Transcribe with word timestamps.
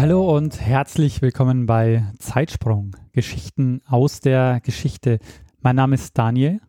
Hallo 0.00 0.34
und 0.34 0.58
herzlich 0.58 1.20
willkommen 1.20 1.66
bei 1.66 2.10
Zeitsprung, 2.18 2.96
Geschichten 3.12 3.82
aus 3.86 4.20
der 4.20 4.62
Geschichte. 4.64 5.18
Mein 5.60 5.76
Name 5.76 5.96
ist 5.96 6.16
Daniel. 6.16 6.62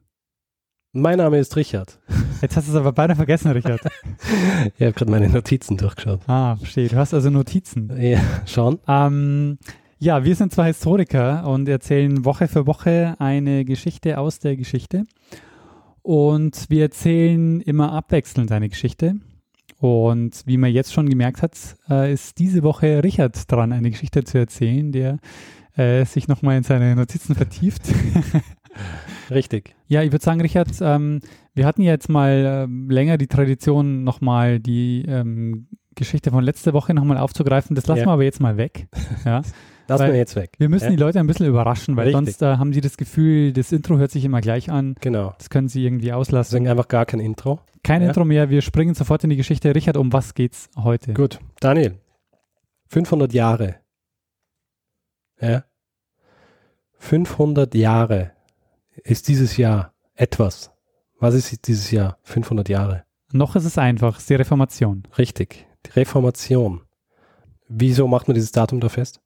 Mein 0.91 1.19
Name 1.19 1.39
ist 1.39 1.55
Richard. 1.55 2.01
Jetzt 2.41 2.57
hast 2.57 2.67
du 2.67 2.73
es 2.73 2.77
aber 2.77 2.91
beinahe 2.91 3.15
vergessen, 3.15 3.49
Richard. 3.51 3.79
ich 4.77 4.81
habe 4.81 4.91
gerade 4.91 5.09
meine 5.09 5.29
Notizen 5.29 5.77
durchgeschaut. 5.77 6.27
Ah, 6.27 6.57
verstehe. 6.57 6.89
Du 6.89 6.97
hast 6.97 7.13
also 7.13 7.29
Notizen. 7.29 7.89
Ja, 8.01 8.19
schon. 8.45 8.79
Ähm, 8.85 9.59
ja, 9.97 10.25
wir 10.25 10.35
sind 10.35 10.51
zwei 10.51 10.67
Historiker 10.67 11.47
und 11.47 11.69
erzählen 11.69 12.25
Woche 12.25 12.49
für 12.49 12.67
Woche 12.67 13.15
eine 13.19 13.63
Geschichte 13.63 14.17
aus 14.17 14.39
der 14.39 14.57
Geschichte. 14.57 15.05
Und 16.01 16.69
wir 16.69 16.81
erzählen 16.81 17.61
immer 17.61 17.93
abwechselnd 17.93 18.51
eine 18.51 18.67
Geschichte. 18.67 19.21
Und 19.81 20.43
wie 20.45 20.57
man 20.57 20.71
jetzt 20.71 20.93
schon 20.93 21.09
gemerkt 21.09 21.41
hat, 21.41 21.57
äh, 21.89 22.13
ist 22.13 22.37
diese 22.37 22.61
Woche 22.61 23.03
Richard 23.03 23.51
dran, 23.51 23.73
eine 23.73 23.89
Geschichte 23.89 24.23
zu 24.23 24.37
erzählen, 24.37 24.91
der 24.91 25.17
äh, 25.75 26.05
sich 26.05 26.27
nochmal 26.27 26.57
in 26.57 26.63
seine 26.63 26.95
Notizen 26.95 27.33
vertieft. 27.33 27.81
Richtig. 29.31 29.73
Ja, 29.87 30.03
ich 30.03 30.11
würde 30.11 30.23
sagen, 30.23 30.39
Richard, 30.39 30.69
ähm, 30.81 31.21
wir 31.55 31.65
hatten 31.65 31.81
jetzt 31.81 32.09
mal 32.09 32.65
ähm, 32.69 32.91
länger 32.91 33.17
die 33.17 33.25
Tradition, 33.25 34.03
nochmal 34.03 34.59
die 34.59 35.03
ähm, 35.07 35.67
Geschichte 35.95 36.29
von 36.29 36.43
letzter 36.43 36.73
Woche 36.73 36.93
nochmal 36.93 37.17
aufzugreifen. 37.17 37.75
Das 37.75 37.87
lassen 37.87 38.01
ja. 38.01 38.05
wir 38.05 38.13
aber 38.13 38.23
jetzt 38.23 38.39
mal 38.39 38.57
weg. 38.57 38.87
Ja. 39.25 39.41
Lassen 39.91 40.07
wir 40.07 40.17
jetzt 40.17 40.35
weg. 40.35 40.51
Wir 40.57 40.69
müssen 40.69 40.85
ja? 40.85 40.89
die 40.91 40.95
Leute 40.95 41.19
ein 41.19 41.27
bisschen 41.27 41.47
überraschen, 41.47 41.95
weil 41.95 42.07
Richtig. 42.07 42.35
sonst 42.35 42.41
äh, 42.41 42.57
haben 42.57 42.73
sie 42.73 42.81
das 42.81 42.97
Gefühl, 42.97 43.53
das 43.53 43.71
Intro 43.71 43.97
hört 43.97 44.11
sich 44.11 44.23
immer 44.25 44.41
gleich 44.41 44.71
an. 44.71 44.95
Genau. 45.01 45.33
Das 45.37 45.49
können 45.49 45.67
sie 45.67 45.83
irgendwie 45.83 46.13
auslassen. 46.13 46.51
Deswegen 46.51 46.69
einfach 46.69 46.87
gar 46.87 47.05
kein 47.05 47.19
Intro. 47.19 47.59
Kein 47.83 48.01
ja? 48.01 48.07
Intro 48.07 48.25
mehr, 48.25 48.49
wir 48.49 48.61
springen 48.61 48.93
sofort 48.93 49.23
in 49.23 49.29
die 49.29 49.35
Geschichte. 49.35 49.73
Richard, 49.75 49.97
um 49.97 50.13
was 50.13 50.33
geht's 50.33 50.69
heute? 50.77 51.13
Gut, 51.13 51.39
Daniel, 51.59 51.95
500 52.87 53.33
Jahre. 53.33 53.75
Ja. 55.39 55.63
500 56.97 57.73
Jahre 57.73 58.31
ist 59.03 59.27
dieses 59.27 59.57
Jahr 59.57 59.93
etwas. 60.13 60.71
Was 61.19 61.33
ist 61.33 61.67
dieses 61.67 61.91
Jahr? 61.91 62.17
500 62.23 62.69
Jahre. 62.69 63.03
Noch 63.33 63.55
ist 63.55 63.65
es 63.65 63.77
einfach, 63.77 64.15
es 64.15 64.23
ist 64.23 64.29
die 64.29 64.35
Reformation. 64.35 65.03
Richtig, 65.17 65.65
die 65.85 65.91
Reformation. 65.91 66.81
Wieso 67.67 68.07
macht 68.07 68.27
man 68.27 68.35
dieses 68.35 68.51
Datum 68.51 68.79
da 68.79 68.89
fest? 68.89 69.21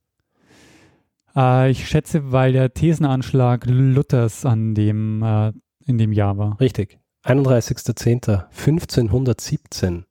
Äh, 1.36 1.72
ich 1.72 1.88
schätze, 1.88 2.32
weil 2.32 2.54
der 2.54 2.74
Thesenanschlag 2.74 3.66
Luthers 3.66 4.46
an 4.46 4.76
dem, 4.76 5.24
äh, 5.24 5.52
in 5.86 5.98
dem 5.98 6.14
Jahr 6.14 6.38
war. 6.38 6.60
Richtig. 6.60 7.00
31.10.1517. 7.24 10.04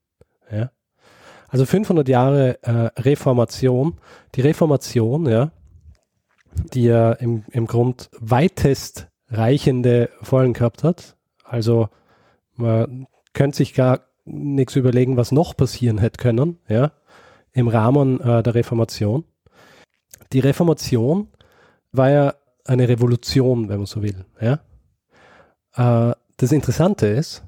Ja. 0.51 0.71
Also 1.49 1.67
500 1.67 2.09
Jahre 2.09 2.59
äh, 2.63 2.91
Reformation. 3.01 3.99
Die 4.35 4.41
Reformation, 4.41 5.27
ja, 5.27 5.53
die 6.73 6.85
ja 6.85 7.13
im, 7.13 7.45
im 7.51 7.67
Grund 7.67 8.09
weitest 8.19 9.09
reichende 9.29 10.11
Folgen 10.23 10.53
gehabt 10.53 10.85
hat. 10.85 11.17
Also 11.45 11.89
man 12.57 13.07
könnte 13.33 13.57
sich 13.57 13.75
gar 13.75 14.01
nichts 14.25 14.77
überlegen, 14.77 15.17
was 15.17 15.33
noch 15.33 15.57
passieren 15.57 15.99
hätte 15.99 16.23
können, 16.23 16.59
ja, 16.69 16.93
im 17.53 17.69
Rahmen 17.69 18.21
äh, 18.21 18.43
der 18.43 18.55
Reformation. 18.55 19.25
Die 20.33 20.41
Reformation 20.41 21.29
war 21.93 22.11
ja 22.11 22.35
eine 22.65 22.89
Revolution, 22.89 23.69
wenn 23.69 23.79
man 23.79 23.87
so 23.87 24.03
will, 24.03 24.25
ja. 24.41 24.61
Äh, 25.77 26.15
das 26.37 26.53
Interessante 26.53 27.07
ist, 27.07 27.43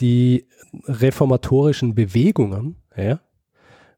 die 0.00 0.46
reformatorischen 0.86 1.94
Bewegungen, 1.94 2.76
ja, 2.96 3.20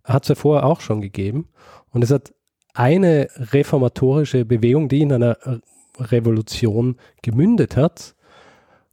hat 0.05 0.25
es 0.25 0.29
ja 0.29 0.35
vorher 0.35 0.65
auch 0.65 0.81
schon 0.81 1.01
gegeben. 1.01 1.49
Und 1.91 2.05
es 2.05 2.11
hat 2.11 2.33
eine 2.75 3.29
reformatorische 3.37 4.45
Bewegung, 4.45 4.89
die 4.89 5.01
in 5.01 5.13
einer 5.13 5.39
Revolution 5.99 6.97
gemündet 7.23 7.77
hat, 7.77 8.15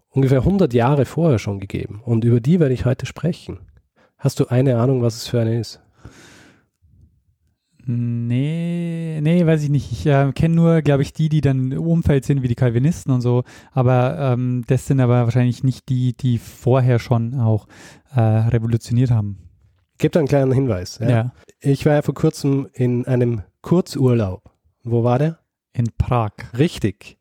ungefähr 0.10 0.40
100 0.40 0.74
Jahre 0.74 1.06
vorher 1.06 1.40
schon 1.40 1.60
gegeben. 1.60 2.02
Und 2.04 2.24
über 2.24 2.40
die 2.40 2.60
werde 2.60 2.74
ich 2.74 2.86
heute 2.86 3.06
sprechen. 3.06 3.60
Hast 4.18 4.40
du 4.40 4.48
eine 4.48 4.78
Ahnung, 4.80 5.02
was 5.02 5.16
es 5.16 5.28
für 5.28 5.40
eine 5.40 5.60
ist? 5.60 5.80
Nee, 7.90 9.22
nee, 9.22 9.46
weiß 9.46 9.64
ich 9.64 9.70
nicht. 9.70 9.92
Ich 9.94 10.06
äh, 10.06 10.34
kenne 10.34 10.56
nur, 10.56 10.82
glaube 10.82 11.04
ich, 11.04 11.14
die, 11.14 11.30
die 11.30 11.40
dann 11.40 11.72
im 11.72 11.82
Umfeld 11.82 12.26
sind, 12.26 12.44
wie 12.44 12.50
die 12.50 12.56
Calvinisten 12.56 13.14
und 13.14 13.22
so. 13.22 13.44
Aber 13.72 14.18
ähm, 14.20 14.66
das 14.68 14.88
sind 14.88 15.00
aber 15.00 15.24
wahrscheinlich 15.24 15.64
nicht 15.64 15.88
die, 15.88 16.14
die 16.14 16.38
vorher 16.38 17.00
schon 17.00 17.40
auch 17.40 17.68
äh, 18.14 18.20
revolutioniert 18.20 19.10
haben. 19.10 19.38
Gebe 20.00 20.12
da 20.12 20.20
einen 20.20 20.28
kleinen 20.28 20.52
Hinweis. 20.52 21.00
Ja. 21.00 21.10
ja. 21.10 21.32
Ich 21.62 21.86
war 21.86 21.94
ja 21.94 22.02
vor 22.02 22.14
kurzem 22.14 22.68
in 22.74 23.06
einem 23.06 23.44
Kurzurlaub. 23.62 24.52
Wo 24.84 25.06
war 25.06 25.20
der? 25.20 25.40
In 25.72 25.88
Prag. 25.98 26.32
Richtig. 26.58 27.18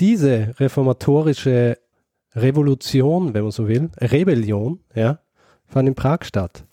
Diese 0.00 0.54
reformatorische 0.58 1.78
Revolution, 2.34 3.34
wenn 3.34 3.42
man 3.42 3.50
so 3.50 3.68
will, 3.68 3.90
Rebellion, 4.00 4.80
ja, 4.94 5.20
fand 5.66 5.88
in 5.88 5.94
Prag 5.94 6.24
statt. 6.24 6.64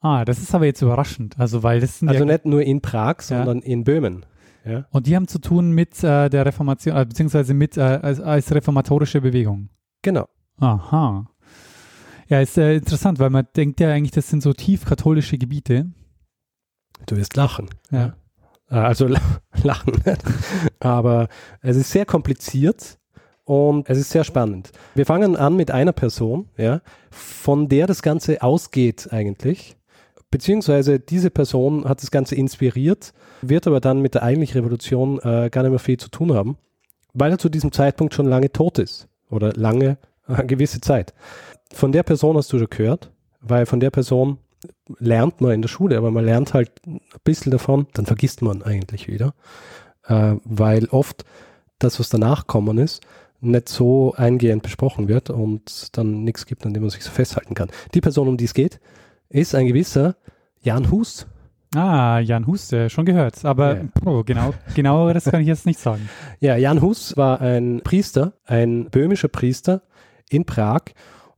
Ah, 0.00 0.24
das 0.24 0.38
ist 0.38 0.54
aber 0.54 0.64
jetzt 0.64 0.80
überraschend. 0.80 1.38
Also, 1.38 1.62
weil 1.62 1.80
das 1.80 2.02
Also 2.02 2.20
ja, 2.20 2.24
nicht 2.24 2.46
nur 2.46 2.62
in 2.62 2.80
Prag, 2.80 3.20
sondern 3.20 3.60
in 3.60 3.84
Böhmen. 3.84 4.24
Ja. 4.64 4.86
Und 4.90 5.06
die 5.06 5.16
haben 5.16 5.28
zu 5.28 5.38
tun 5.38 5.72
mit 5.72 6.02
äh, 6.02 6.28
der 6.28 6.46
Reformation, 6.46 6.96
äh, 6.96 7.04
beziehungsweise 7.04 7.54
mit 7.54 7.76
äh, 7.76 7.80
als, 7.80 8.20
als, 8.20 8.54
reformatorische 8.54 9.20
Bewegung. 9.20 9.70
Genau. 10.02 10.28
Aha. 10.58 11.26
Ja, 12.28 12.40
ist 12.40 12.58
äh, 12.58 12.76
interessant, 12.76 13.18
weil 13.18 13.30
man 13.30 13.46
denkt 13.56 13.80
ja 13.80 13.90
eigentlich, 13.90 14.10
das 14.10 14.28
sind 14.28 14.42
so 14.42 14.52
tief 14.52 14.84
katholische 14.84 15.38
Gebiete. 15.38 15.90
Du 17.06 17.16
wirst 17.16 17.36
lachen. 17.36 17.70
Ja. 17.90 18.14
Äh, 18.70 18.74
also 18.74 19.06
lachen. 19.62 19.94
aber 20.78 21.28
es 21.62 21.76
ist 21.76 21.90
sehr 21.90 22.06
kompliziert 22.06 22.98
und 23.44 23.88
es 23.88 23.98
ist 23.98 24.10
sehr 24.10 24.24
spannend. 24.24 24.72
Wir 24.94 25.06
fangen 25.06 25.36
an 25.36 25.56
mit 25.56 25.70
einer 25.70 25.92
Person, 25.92 26.48
ja, 26.56 26.82
von 27.10 27.68
der 27.68 27.86
das 27.86 28.02
Ganze 28.02 28.42
ausgeht 28.42 29.08
eigentlich 29.10 29.76
beziehungsweise 30.30 31.00
diese 31.00 31.30
Person 31.30 31.88
hat 31.88 32.02
das 32.02 32.10
Ganze 32.10 32.34
inspiriert, 32.34 33.12
wird 33.42 33.66
aber 33.66 33.80
dann 33.80 34.00
mit 34.00 34.14
der 34.14 34.22
eigentlichen 34.22 34.60
Revolution 34.60 35.18
äh, 35.18 35.50
gar 35.50 35.62
nicht 35.62 35.70
mehr 35.70 35.78
viel 35.78 35.98
zu 35.98 36.08
tun 36.08 36.34
haben, 36.34 36.56
weil 37.12 37.32
er 37.32 37.38
zu 37.38 37.48
diesem 37.48 37.72
Zeitpunkt 37.72 38.14
schon 38.14 38.26
lange 38.26 38.52
tot 38.52 38.78
ist 38.78 39.08
oder 39.28 39.52
lange, 39.54 39.98
eine 40.26 40.46
gewisse 40.46 40.80
Zeit. 40.80 41.14
Von 41.72 41.92
der 41.92 42.02
Person 42.02 42.36
hast 42.36 42.52
du 42.52 42.58
schon 42.58 42.70
gehört, 42.70 43.10
weil 43.40 43.66
von 43.66 43.80
der 43.80 43.90
Person 43.90 44.38
lernt 44.98 45.40
man 45.40 45.52
in 45.52 45.62
der 45.62 45.68
Schule, 45.68 45.96
aber 45.96 46.10
man 46.10 46.24
lernt 46.24 46.54
halt 46.54 46.70
ein 46.86 47.00
bisschen 47.24 47.50
davon, 47.50 47.86
dann 47.94 48.06
vergisst 48.06 48.42
man 48.42 48.62
eigentlich 48.62 49.08
wieder, 49.08 49.34
äh, 50.06 50.34
weil 50.44 50.86
oft 50.86 51.24
das, 51.78 51.98
was 51.98 52.10
danach 52.10 52.46
kommen 52.46 52.78
ist, 52.78 53.02
nicht 53.40 53.68
so 53.68 54.12
eingehend 54.16 54.62
besprochen 54.62 55.08
wird 55.08 55.30
und 55.30 55.96
dann 55.96 56.24
nichts 56.24 56.44
gibt, 56.44 56.66
an 56.66 56.74
dem 56.74 56.82
man 56.82 56.90
sich 56.90 57.02
so 57.02 57.10
festhalten 57.10 57.54
kann. 57.54 57.70
Die 57.94 58.02
Person, 58.02 58.28
um 58.28 58.36
die 58.36 58.44
es 58.44 58.54
geht, 58.54 58.80
ist 59.30 59.54
ein 59.54 59.66
gewisser 59.66 60.16
Jan 60.60 60.90
Hus. 60.90 61.26
Ah, 61.74 62.18
Jan 62.18 62.46
Hus, 62.46 62.72
äh, 62.72 62.90
schon 62.90 63.04
gehört. 63.04 63.44
Aber 63.44 63.76
ja. 63.76 63.82
oh, 64.04 64.24
genau, 64.24 64.52
genau 64.74 65.12
das 65.12 65.24
kann 65.24 65.40
ich 65.40 65.46
jetzt 65.46 65.66
nicht 65.66 65.78
sagen. 65.78 66.08
Ja, 66.40 66.56
Jan 66.56 66.82
Hus 66.82 67.16
war 67.16 67.40
ein 67.40 67.80
Priester, 67.84 68.32
ein 68.44 68.90
böhmischer 68.90 69.28
Priester 69.28 69.82
in 70.28 70.44
Prag. 70.44 70.82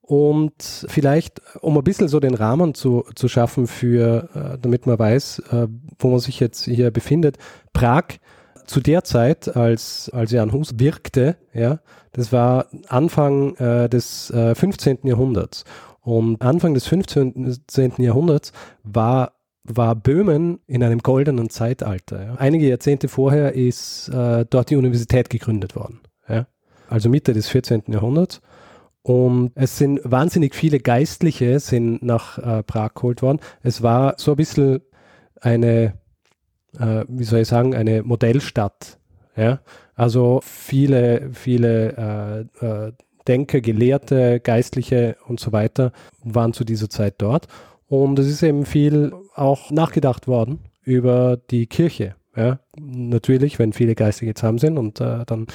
Und 0.01 0.87
vielleicht, 0.89 1.41
um 1.61 1.77
ein 1.77 1.85
bisschen 1.85 2.09
so 2.09 2.19
den 2.19 2.35
Rahmen 2.35 2.75
zu, 2.75 3.05
zu 3.15 3.29
schaffen 3.29 3.67
für, 3.67 4.29
äh, 4.35 4.59
damit 4.61 4.87
man 4.87 4.99
weiß, 4.99 5.41
äh, 5.51 5.69
wo 5.99 6.11
man 6.11 6.19
sich 6.19 6.41
jetzt 6.41 6.65
hier 6.65 6.91
befindet. 6.91 7.39
Prag 7.73 8.05
zu 8.67 8.81
der 8.81 9.05
Zeit, 9.05 9.55
als, 9.57 10.11
als 10.13 10.33
Jan 10.33 10.53
Hus 10.53 10.79
wirkte, 10.79 11.37
ja, 11.53 11.81
das 12.13 12.33
war 12.33 12.67
Anfang 12.89 13.55
äh, 13.57 13.89
des 13.89 14.31
äh, 14.31 14.55
15. 14.55 15.01
Jahrhunderts. 15.05 15.65
Und 16.03 16.43
Anfang 16.43 16.75
des 16.75 16.87
15. 16.87 17.63
Jahrhunderts 17.99 18.53
war, 18.83 19.33
war 19.65 19.95
Böhmen 19.95 20.61
in 20.67 20.83
einem 20.83 20.99
goldenen 20.99 21.49
Zeitalter. 21.49 22.37
Einige 22.39 22.69
Jahrzehnte 22.69 23.09
vorher 23.09 23.55
ist 23.55 24.09
äh, 24.09 24.45
dort 24.49 24.71
die 24.71 24.77
Universität 24.77 25.31
gegründet 25.31 25.77
worden. 25.77 26.01
Ja. 26.29 26.47
Also 26.89 27.09
Mitte 27.09 27.33
des 27.33 27.49
14. 27.49 27.85
Jahrhunderts. 27.89 28.41
Und 29.03 29.53
es 29.55 29.79
sind 29.79 30.01
wahnsinnig 30.05 30.55
viele 30.55 30.79
Geistliche 30.79 31.59
sind 31.61 32.03
nach 32.03 32.39
äh, 32.39 32.63
Prag 32.63 32.95
geholt 32.95 33.23
worden. 33.23 33.41
Es 33.63 33.83
war 33.83 34.15
so 34.17 34.33
ein 34.33 34.37
bisschen 34.37 34.81
eine 35.41 35.95
äh, 36.79 37.05
wie 37.09 37.25
soll 37.25 37.41
ich 37.41 37.49
sagen, 37.49 37.75
eine 37.75 38.03
Modellstadt. 38.03 38.99
Ja? 39.37 39.61
Also 39.95 40.41
viele, 40.45 41.31
viele 41.33 42.49
äh, 42.61 42.67
äh, 42.67 42.93
Denker, 43.29 43.61
Gelehrte, 43.61 44.41
Geistliche 44.41 45.17
und 45.27 45.41
so 45.41 45.53
weiter 45.53 45.93
waren 46.25 46.53
zu 46.53 46.65
dieser 46.65 46.91
Zeit 46.91 47.15
dort. 47.19 47.49
Und 47.89 48.19
es 48.19 48.27
ist 48.27 48.43
eben 48.43 48.65
viel 48.65 49.13
auch 49.35 49.71
nachgedacht 49.71 50.27
worden 50.27 50.61
über 50.83 51.37
die 51.51 51.67
Kirche. 51.67 52.15
Ja? 52.37 52.59
Natürlich, 52.79 53.59
wenn 53.59 53.73
viele 53.73 53.95
Geistige 53.95 54.35
zusammen 54.35 54.59
sind 54.59 54.79
und 54.79 55.01
äh, 55.01 55.25
dann 55.27 55.47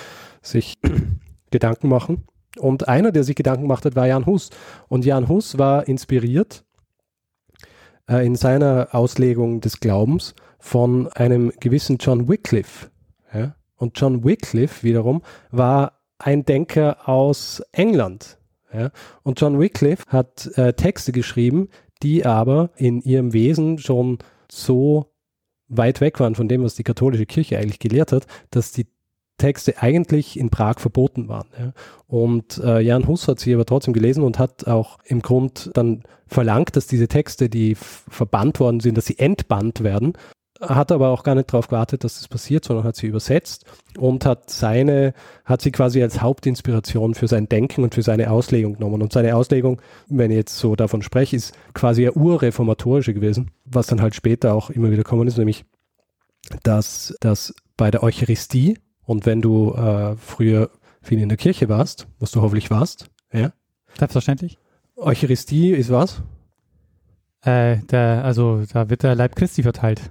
sich 0.42 0.76
Gedanken 1.52 1.90
machen. 1.90 2.24
Und 2.60 2.88
einer, 2.88 3.12
der 3.12 3.24
sich 3.24 3.36
Gedanken 3.36 3.64
gemacht 3.64 3.86
hat, 3.86 3.96
war 3.96 4.08
Jan 4.08 4.26
Hus. 4.26 4.50
Und 4.88 5.06
Jan 5.06 5.28
Hus 5.28 5.58
war 5.58 5.88
inspiriert 5.88 6.64
äh, 8.10 8.26
in 8.26 8.36
seiner 8.36 8.90
Auslegung 8.92 9.62
des 9.62 9.80
Glaubens 9.80 10.34
von 10.60 11.08
einem 11.10 11.52
gewissen 11.60 11.98
John 12.00 12.28
Wycliffe. 12.28 12.90
Ja? 13.34 13.56
Und 13.76 14.00
John 14.00 14.24
Wycliffe 14.24 14.84
wiederum 14.84 15.22
war 15.52 15.97
ein 16.20 16.46
Denker 16.46 17.08
aus 17.08 17.62
England. 17.72 18.38
Ja? 18.74 18.92
Und 19.24 19.40
John 19.40 19.60
Wycliffe 19.60 20.04
hat 20.08 20.48
äh, 20.58 20.74
Texte 20.74 21.12
geschrieben, 21.12 21.70
die 22.04 22.26
aber 22.26 22.70
in 22.76 23.02
ihrem 23.02 23.34
Wesen 23.34 23.78
schon 23.80 24.20
so 24.52 25.08
weit 25.68 26.02
weg 26.02 26.20
waren 26.20 26.36
von 26.36 26.48
dem, 26.48 26.64
was 26.64 26.76
die 26.76 26.84
katholische 26.84 27.26
Kirche 27.26 27.58
eigentlich 27.58 27.80
gelehrt 27.80 28.12
hat, 28.12 28.26
dass 28.52 28.72
die 28.72 28.88
Texte 29.38 29.82
eigentlich 29.82 30.40
in 30.40 30.50
Prag 30.50 30.80
verboten 30.80 31.28
waren. 31.28 31.48
Ja. 31.58 31.74
Und 32.08 32.60
äh, 32.64 32.80
Jan 32.80 33.08
Hus 33.08 33.28
hat 33.28 33.40
sie 33.40 33.54
aber 33.54 33.66
trotzdem 33.66 33.94
gelesen 33.94 34.24
und 34.24 34.40
hat 34.40 34.68
auch 34.68 34.98
im 35.06 35.22
Grund 35.22 35.70
dann 35.76 36.04
verlangt, 36.26 36.76
dass 36.76 36.88
diese 36.88 37.08
Texte, 37.08 37.50
die 37.50 37.76
verbannt 37.76 38.60
worden 38.60 38.80
sind, 38.80 38.98
dass 38.98 39.06
sie 39.06 39.20
entbannt 39.20 39.84
werden. 39.84 40.14
Hat 40.62 40.92
aber 40.92 41.10
auch 41.10 41.24
gar 41.24 41.36
nicht 41.36 41.54
darauf 41.54 41.68
gewartet, 41.68 42.04
dass 42.04 42.16
das 42.16 42.28
passiert, 42.28 42.66
sondern 42.66 42.86
hat 42.86 42.96
sie 42.96 43.08
übersetzt 43.08 43.66
und 43.98 44.26
hat 44.26 44.50
seine, 44.50 45.14
hat 45.46 45.62
sie 45.62 45.72
quasi 45.72 46.02
als 46.02 46.22
Hauptinspiration 46.22 47.14
für 47.14 47.28
sein 47.28 47.48
Denken 47.48 47.84
und 47.84 47.94
für 47.94 48.02
seine 48.02 48.32
Auslegung 48.32 48.74
genommen. 48.74 49.02
Und 49.02 49.14
seine 49.14 49.36
Auslegung, 49.36 49.82
wenn 50.08 50.32
ich 50.32 50.38
jetzt 50.38 50.58
so 50.58 50.76
davon 50.76 51.02
spreche, 51.02 51.36
ist 51.36 51.54
quasi 51.74 52.04
eine 52.04 52.14
urreformatorische 52.14 53.14
gewesen, 53.14 53.52
was 53.66 53.88
dann 53.88 54.02
halt 54.02 54.16
später 54.16 54.54
auch 54.54 54.70
immer 54.70 54.92
wieder 54.92 55.04
kommen 55.04 55.28
ist, 55.28 55.38
nämlich 55.38 55.66
dass, 56.64 57.16
dass 57.20 57.54
bei 57.76 57.92
der 57.92 58.04
Eucharistie 58.04 58.80
und 59.06 59.26
wenn 59.26 59.42
du 59.42 59.74
äh, 59.74 60.16
früher 60.18 60.70
viel 61.02 61.20
in 61.20 61.30
der 61.30 61.38
Kirche 61.38 61.70
warst, 61.70 62.08
was 62.20 62.32
du 62.32 62.42
hoffentlich 62.42 62.72
warst, 62.72 63.10
ja? 63.32 63.52
Selbstverständlich. 63.98 64.58
Eucharistie 64.96 65.72
ist 65.72 65.92
was? 65.92 66.22
Äh, 67.42 67.78
der, 67.90 68.24
also 68.26 68.64
da 68.72 68.90
wird 68.90 69.04
der 69.04 69.16
Leib 69.16 69.36
Christi 69.36 69.64
verteilt. 69.64 70.02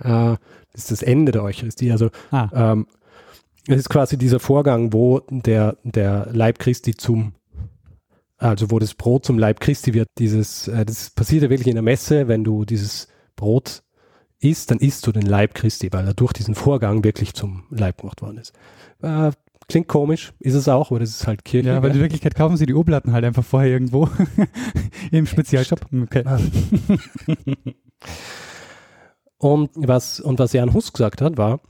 Äh, 0.00 0.36
das 0.72 0.82
ist 0.82 0.90
das 0.90 1.02
Ende 1.02 1.32
der 1.32 1.42
Eucharistie. 1.42 1.90
Also 1.90 2.10
ah. 2.30 2.72
ähm, 2.72 2.86
es 3.66 3.76
ist 3.76 3.90
quasi 3.90 4.16
dieser 4.16 4.40
Vorgang, 4.40 4.92
wo 4.92 5.20
der, 5.28 5.76
der 5.84 6.28
Leib 6.32 6.58
Christi 6.58 6.94
zum, 6.94 7.34
also 8.38 8.70
wo 8.70 8.78
das 8.78 8.94
Brot 8.94 9.26
zum 9.26 9.38
Leib 9.38 9.60
Christi 9.60 9.92
wird. 9.94 10.08
Dieses, 10.18 10.68
äh, 10.68 10.86
das 10.86 11.10
passiert 11.10 11.42
ja 11.42 11.50
wirklich 11.50 11.68
in 11.68 11.74
der 11.74 11.82
Messe, 11.82 12.28
wenn 12.28 12.44
du 12.44 12.64
dieses 12.64 13.08
Brot 13.36 13.82
isst, 14.40 14.70
dann 14.70 14.78
isst 14.78 15.06
du 15.06 15.12
den 15.12 15.26
Leib 15.26 15.54
Christi, 15.54 15.92
weil 15.92 16.06
er 16.06 16.14
durch 16.14 16.32
diesen 16.32 16.54
Vorgang 16.54 17.04
wirklich 17.04 17.34
zum 17.34 17.64
Leib 17.70 17.98
gemacht 17.98 18.22
worden 18.22 18.38
ist. 18.38 18.52
Äh, 19.02 19.32
klingt 19.68 19.88
komisch, 19.88 20.32
ist 20.38 20.54
es 20.54 20.68
auch, 20.68 20.90
aber 20.90 21.00
das 21.00 21.10
ist 21.10 21.26
halt 21.26 21.44
Kirche. 21.44 21.70
Ja, 21.70 21.76
aber 21.76 21.90
in 21.90 22.00
Wirklichkeit 22.00 22.34
kaufen 22.34 22.56
sie 22.56 22.66
die 22.66 22.74
Oblatten 22.74 23.12
halt 23.12 23.24
einfach 23.24 23.44
vorher 23.44 23.70
irgendwo 23.70 24.08
im 25.10 25.26
Spezialshop. 25.26 25.86
Okay. 25.92 26.24
Und 29.38 29.70
was, 29.74 30.20
und 30.20 30.38
was 30.38 30.52
Jan 30.52 30.74
Hus 30.74 30.92
gesagt 30.92 31.22
hat, 31.22 31.36
war, 31.36 31.60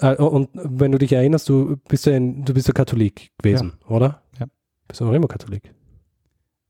äh, 0.00 0.14
und 0.16 0.48
wenn 0.54 0.92
du 0.92 0.98
dich 0.98 1.12
erinnerst, 1.12 1.48
du 1.48 1.76
bist 1.88 2.06
ja, 2.06 2.14
ein, 2.14 2.44
du 2.44 2.54
bist 2.54 2.68
ja 2.68 2.72
Katholik 2.74 3.30
gewesen, 3.38 3.74
ja. 3.82 3.94
oder? 3.94 4.22
Ja. 4.38 4.46
Bist 4.86 5.00
du 5.00 5.04
noch 5.04 5.12
immer 5.12 5.28
Katholik? 5.28 5.74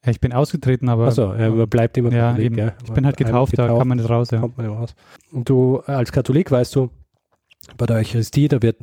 Ja, 0.05 0.11
ich 0.11 0.21
bin 0.21 0.33
ausgetreten, 0.33 0.89
aber. 0.89 1.09
Achso, 1.09 1.35
ja, 1.35 1.51
man 1.51 1.69
bleibt 1.69 1.97
immer 1.97 2.13
ja, 2.13 2.31
Katholik. 2.31 2.57
Ja. 2.57 2.73
Ich 2.85 2.93
bin 2.93 3.05
halt 3.05 3.17
getauft, 3.17 3.53
getauft, 3.53 3.71
da 3.71 3.79
kann 3.79 3.89
man 3.89 3.99
nicht 3.99 4.11
raus. 4.11 4.31
Ja. 4.31 4.41
Kommt 4.41 4.57
man 4.57 4.67
nicht 4.67 4.77
raus. 4.77 4.95
Und 5.33 5.49
du 5.49 5.79
als 5.81 6.13
Katholik 6.13 6.51
weißt 6.51 6.75
du, 6.77 6.91
bei 7.77 7.87
der 7.87 7.97
Eucharistie, 7.97 8.49
da 8.49 8.63
wird 8.63 8.79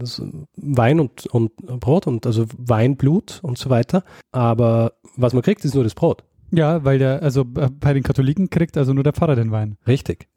Wein 0.57 0.99
und, 0.99 1.25
und 1.27 1.55
Brot 1.55 2.07
und 2.07 2.25
also 2.25 2.45
Wein, 2.57 2.97
Blut 2.97 3.39
und 3.41 3.57
so 3.57 3.69
weiter. 3.69 4.03
Aber 4.31 4.93
was 5.15 5.33
man 5.33 5.41
kriegt, 5.41 5.65
ist 5.65 5.73
nur 5.73 5.83
das 5.83 5.95
Brot. 5.95 6.23
Ja, 6.51 6.83
weil 6.83 6.99
der, 6.99 7.23
also 7.23 7.41
äh, 7.41 7.69
bei 7.69 7.93
den 7.93 8.03
Katholiken 8.03 8.49
kriegt 8.49 8.77
also 8.77 8.93
nur 8.93 9.03
der 9.03 9.13
Pfarrer 9.13 9.35
den 9.35 9.51
Wein. 9.51 9.77
Richtig. 9.87 10.27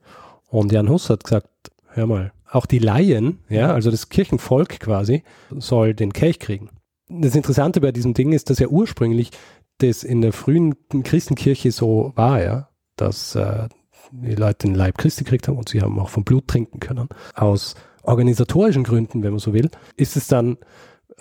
Und 0.49 0.73
Jan 0.73 0.89
Hus 0.89 1.11
hat 1.11 1.25
gesagt, 1.25 1.49
hör 1.89 2.07
mal, 2.07 2.33
auch 2.51 2.67
die 2.67 2.79
Laien, 2.79 3.41
ja, 3.49 3.73
also 3.73 3.91
das 3.91 4.09
Kirchenvolk 4.09 4.81
quasi, 4.81 5.23
soll 5.51 5.95
den 5.95 6.13
Kelch 6.13 6.39
kriegen. 6.39 6.71
Das 7.09 7.35
Interessante 7.35 7.81
bei 7.81 7.93
diesem 7.93 8.15
Ding 8.15 8.33
ist, 8.33 8.51
dass 8.51 8.59
ja 8.59 8.69
ursprünglich 8.69 9.31
das 9.79 10.03
in 10.03 10.23
der 10.23 10.33
frühen 10.33 10.75
Christenkirche 11.05 11.73
so 11.73 12.13
war, 12.17 12.43
ja, 12.43 12.69
dass 12.97 13.35
äh, 13.35 13.69
die 14.11 14.35
Leute 14.35 14.67
den 14.67 14.75
Leib 14.75 14.99
Christi 14.99 15.25
gekriegt 15.25 15.49
haben 15.49 15.59
und 15.59 15.69
sie 15.69 15.83
haben 15.83 15.99
auch 15.99 16.09
vom 16.09 16.25
Blut 16.25 16.49
trinken 16.49 16.81
können. 16.81 17.09
Aus 17.35 17.75
organisatorischen 18.03 18.85
Gründen, 18.85 19.23
wenn 19.23 19.33
man 19.33 19.39
so 19.39 19.53
will, 19.53 19.71
ist 19.97 20.17
es 20.17 20.27
dann, 20.27 20.59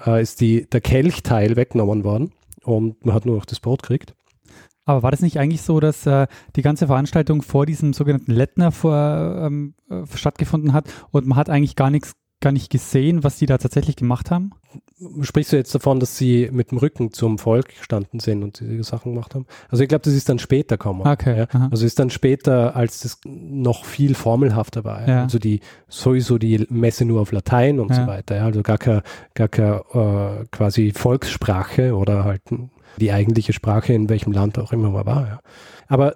äh, 0.06 0.22
ist 0.22 0.42
die, 0.42 0.68
der 0.70 0.82
Kelchteil 0.82 1.56
weggenommen 1.56 2.04
worden 2.04 2.32
und 2.64 3.06
man 3.06 3.14
hat 3.14 3.26
nur 3.26 3.36
noch 3.36 3.46
das 3.46 3.60
Brot 3.60 3.84
gekriegt. 3.84 4.14
Aber 4.88 5.04
war 5.04 5.12
das 5.12 5.22
nicht 5.22 5.40
eigentlich 5.40 5.62
so, 5.62 5.80
dass 5.80 6.08
äh, 6.08 6.28
die 6.56 6.64
ganze 6.64 6.88
Veranstaltung 6.88 7.44
vor 7.44 7.66
diesem 7.66 7.94
sogenannten 7.94 8.32
Lettner 8.32 8.72
vor, 8.72 9.42
ähm, 9.44 9.76
äh, 9.90 10.04
stattgefunden 10.16 10.74
hat 10.74 10.86
und 11.12 11.28
man 11.28 11.38
hat 11.38 11.50
eigentlich 11.50 11.76
gar 11.76 11.92
nichts 11.92 12.16
gar 12.40 12.52
nicht 12.52 12.70
gesehen, 12.70 13.24
was 13.24 13.38
die 13.38 13.48
da 13.48 13.58
tatsächlich 13.58 13.96
gemacht 13.96 14.30
haben? 14.30 14.52
Sprichst 15.22 15.54
du 15.54 15.58
jetzt 15.58 15.74
davon, 15.74 16.00
dass 16.00 16.18
sie 16.18 16.50
mit 16.52 16.72
dem 16.72 16.78
Rücken 16.78 17.12
zum 17.12 17.40
Volk 17.40 17.70
gestanden 17.70 18.20
sind 18.20 18.44
und 18.44 18.60
diese 18.60 18.84
Sachen 18.84 19.14
gemacht 19.14 19.34
haben? 19.34 19.48
Also 19.70 19.84
ich 19.84 19.90
glaube, 19.90 20.04
das 20.04 20.14
ist 20.14 20.30
dann 20.30 20.38
später 20.38 20.78
gekommen. 20.78 21.02
Okay. 21.02 21.48
Ja? 21.52 21.70
Also 21.72 21.86
ist 21.86 21.98
dann 21.98 22.12
später, 22.12 22.76
als 22.76 23.00
das 23.00 23.20
noch 23.26 23.86
viel 23.86 24.14
formelhafter 24.14 24.84
war. 24.84 25.08
Ja? 25.08 25.24
Also 25.24 25.40
die 25.40 25.62
sowieso 25.88 26.38
die 26.38 26.68
Messe 26.70 27.06
nur 27.06 27.22
auf 27.22 27.32
Latein 27.32 27.80
und 27.80 27.90
ja. 27.90 27.96
so 27.96 28.08
weiter. 28.08 28.44
Also 28.44 28.62
gar 28.62 28.78
keine, 28.78 29.02
gar 29.34 29.48
keine 29.48 29.84
äh, 29.94 30.46
quasi 30.52 30.92
Volkssprache 30.92 31.96
oder 31.96 32.24
halt 32.24 32.42
die 33.00 33.12
eigentliche 33.12 33.54
Sprache 33.54 33.94
in 33.94 34.10
welchem 34.10 34.32
Land 34.32 34.60
auch 34.60 34.74
immer 34.74 34.90
mal 34.90 35.06
war. 35.06 35.28
Ja? 35.28 35.40
Aber 35.88 36.16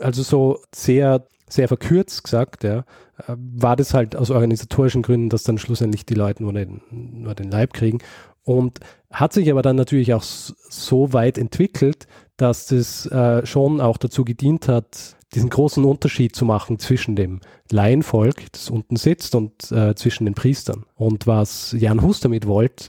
also 0.00 0.22
so 0.22 0.60
sehr 0.74 1.26
sehr 1.52 1.68
verkürzt 1.68 2.24
gesagt, 2.24 2.64
ja, 2.64 2.78
äh, 3.26 3.36
war 3.36 3.76
das 3.76 3.94
halt 3.94 4.16
aus 4.16 4.30
organisatorischen 4.30 5.02
Gründen, 5.02 5.28
dass 5.28 5.42
dann 5.42 5.58
schlussendlich 5.58 6.06
die 6.06 6.14
Leute 6.14 6.42
nur 6.42 6.52
den, 6.52 6.80
nur 6.90 7.34
den 7.34 7.50
Leib 7.50 7.72
kriegen. 7.72 7.98
Und 8.42 8.80
hat 9.10 9.32
sich 9.32 9.50
aber 9.50 9.62
dann 9.62 9.76
natürlich 9.76 10.14
auch 10.14 10.22
so 10.22 11.12
weit 11.12 11.36
entwickelt, 11.36 12.06
dass 12.36 12.66
das 12.66 13.06
äh, 13.06 13.44
schon 13.44 13.80
auch 13.80 13.98
dazu 13.98 14.24
gedient 14.24 14.66
hat, 14.66 15.16
diesen 15.34 15.50
großen 15.50 15.84
Unterschied 15.84 16.34
zu 16.34 16.44
machen 16.44 16.78
zwischen 16.78 17.14
dem 17.14 17.40
Laienvolk, 17.70 18.50
das 18.52 18.70
unten 18.70 18.96
sitzt, 18.96 19.34
und 19.34 19.70
äh, 19.70 19.94
zwischen 19.94 20.24
den 20.24 20.34
Priestern. 20.34 20.84
Und 20.94 21.26
was 21.26 21.74
Jan 21.78 22.02
Hus 22.02 22.20
damit 22.20 22.46
wollte, 22.46 22.86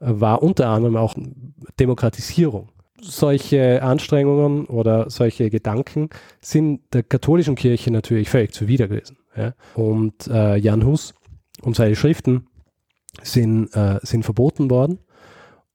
äh, 0.00 0.06
war 0.08 0.42
unter 0.42 0.68
anderem 0.68 0.96
auch 0.96 1.14
Demokratisierung 1.78 2.70
solche 3.04 3.82
Anstrengungen 3.82 4.66
oder 4.66 5.10
solche 5.10 5.50
Gedanken 5.50 6.10
sind 6.40 6.80
der 6.92 7.02
katholischen 7.02 7.54
Kirche 7.54 7.90
natürlich 7.90 8.30
völlig 8.30 8.52
zuwider 8.52 8.88
gewesen. 8.88 9.18
Ja? 9.36 9.54
Und 9.74 10.26
äh, 10.28 10.56
Jan 10.56 10.84
Hus 10.84 11.14
und 11.62 11.76
seine 11.76 11.96
Schriften 11.96 12.46
sind, 13.22 13.74
äh, 13.74 14.00
sind 14.02 14.24
verboten 14.24 14.70
worden. 14.70 14.98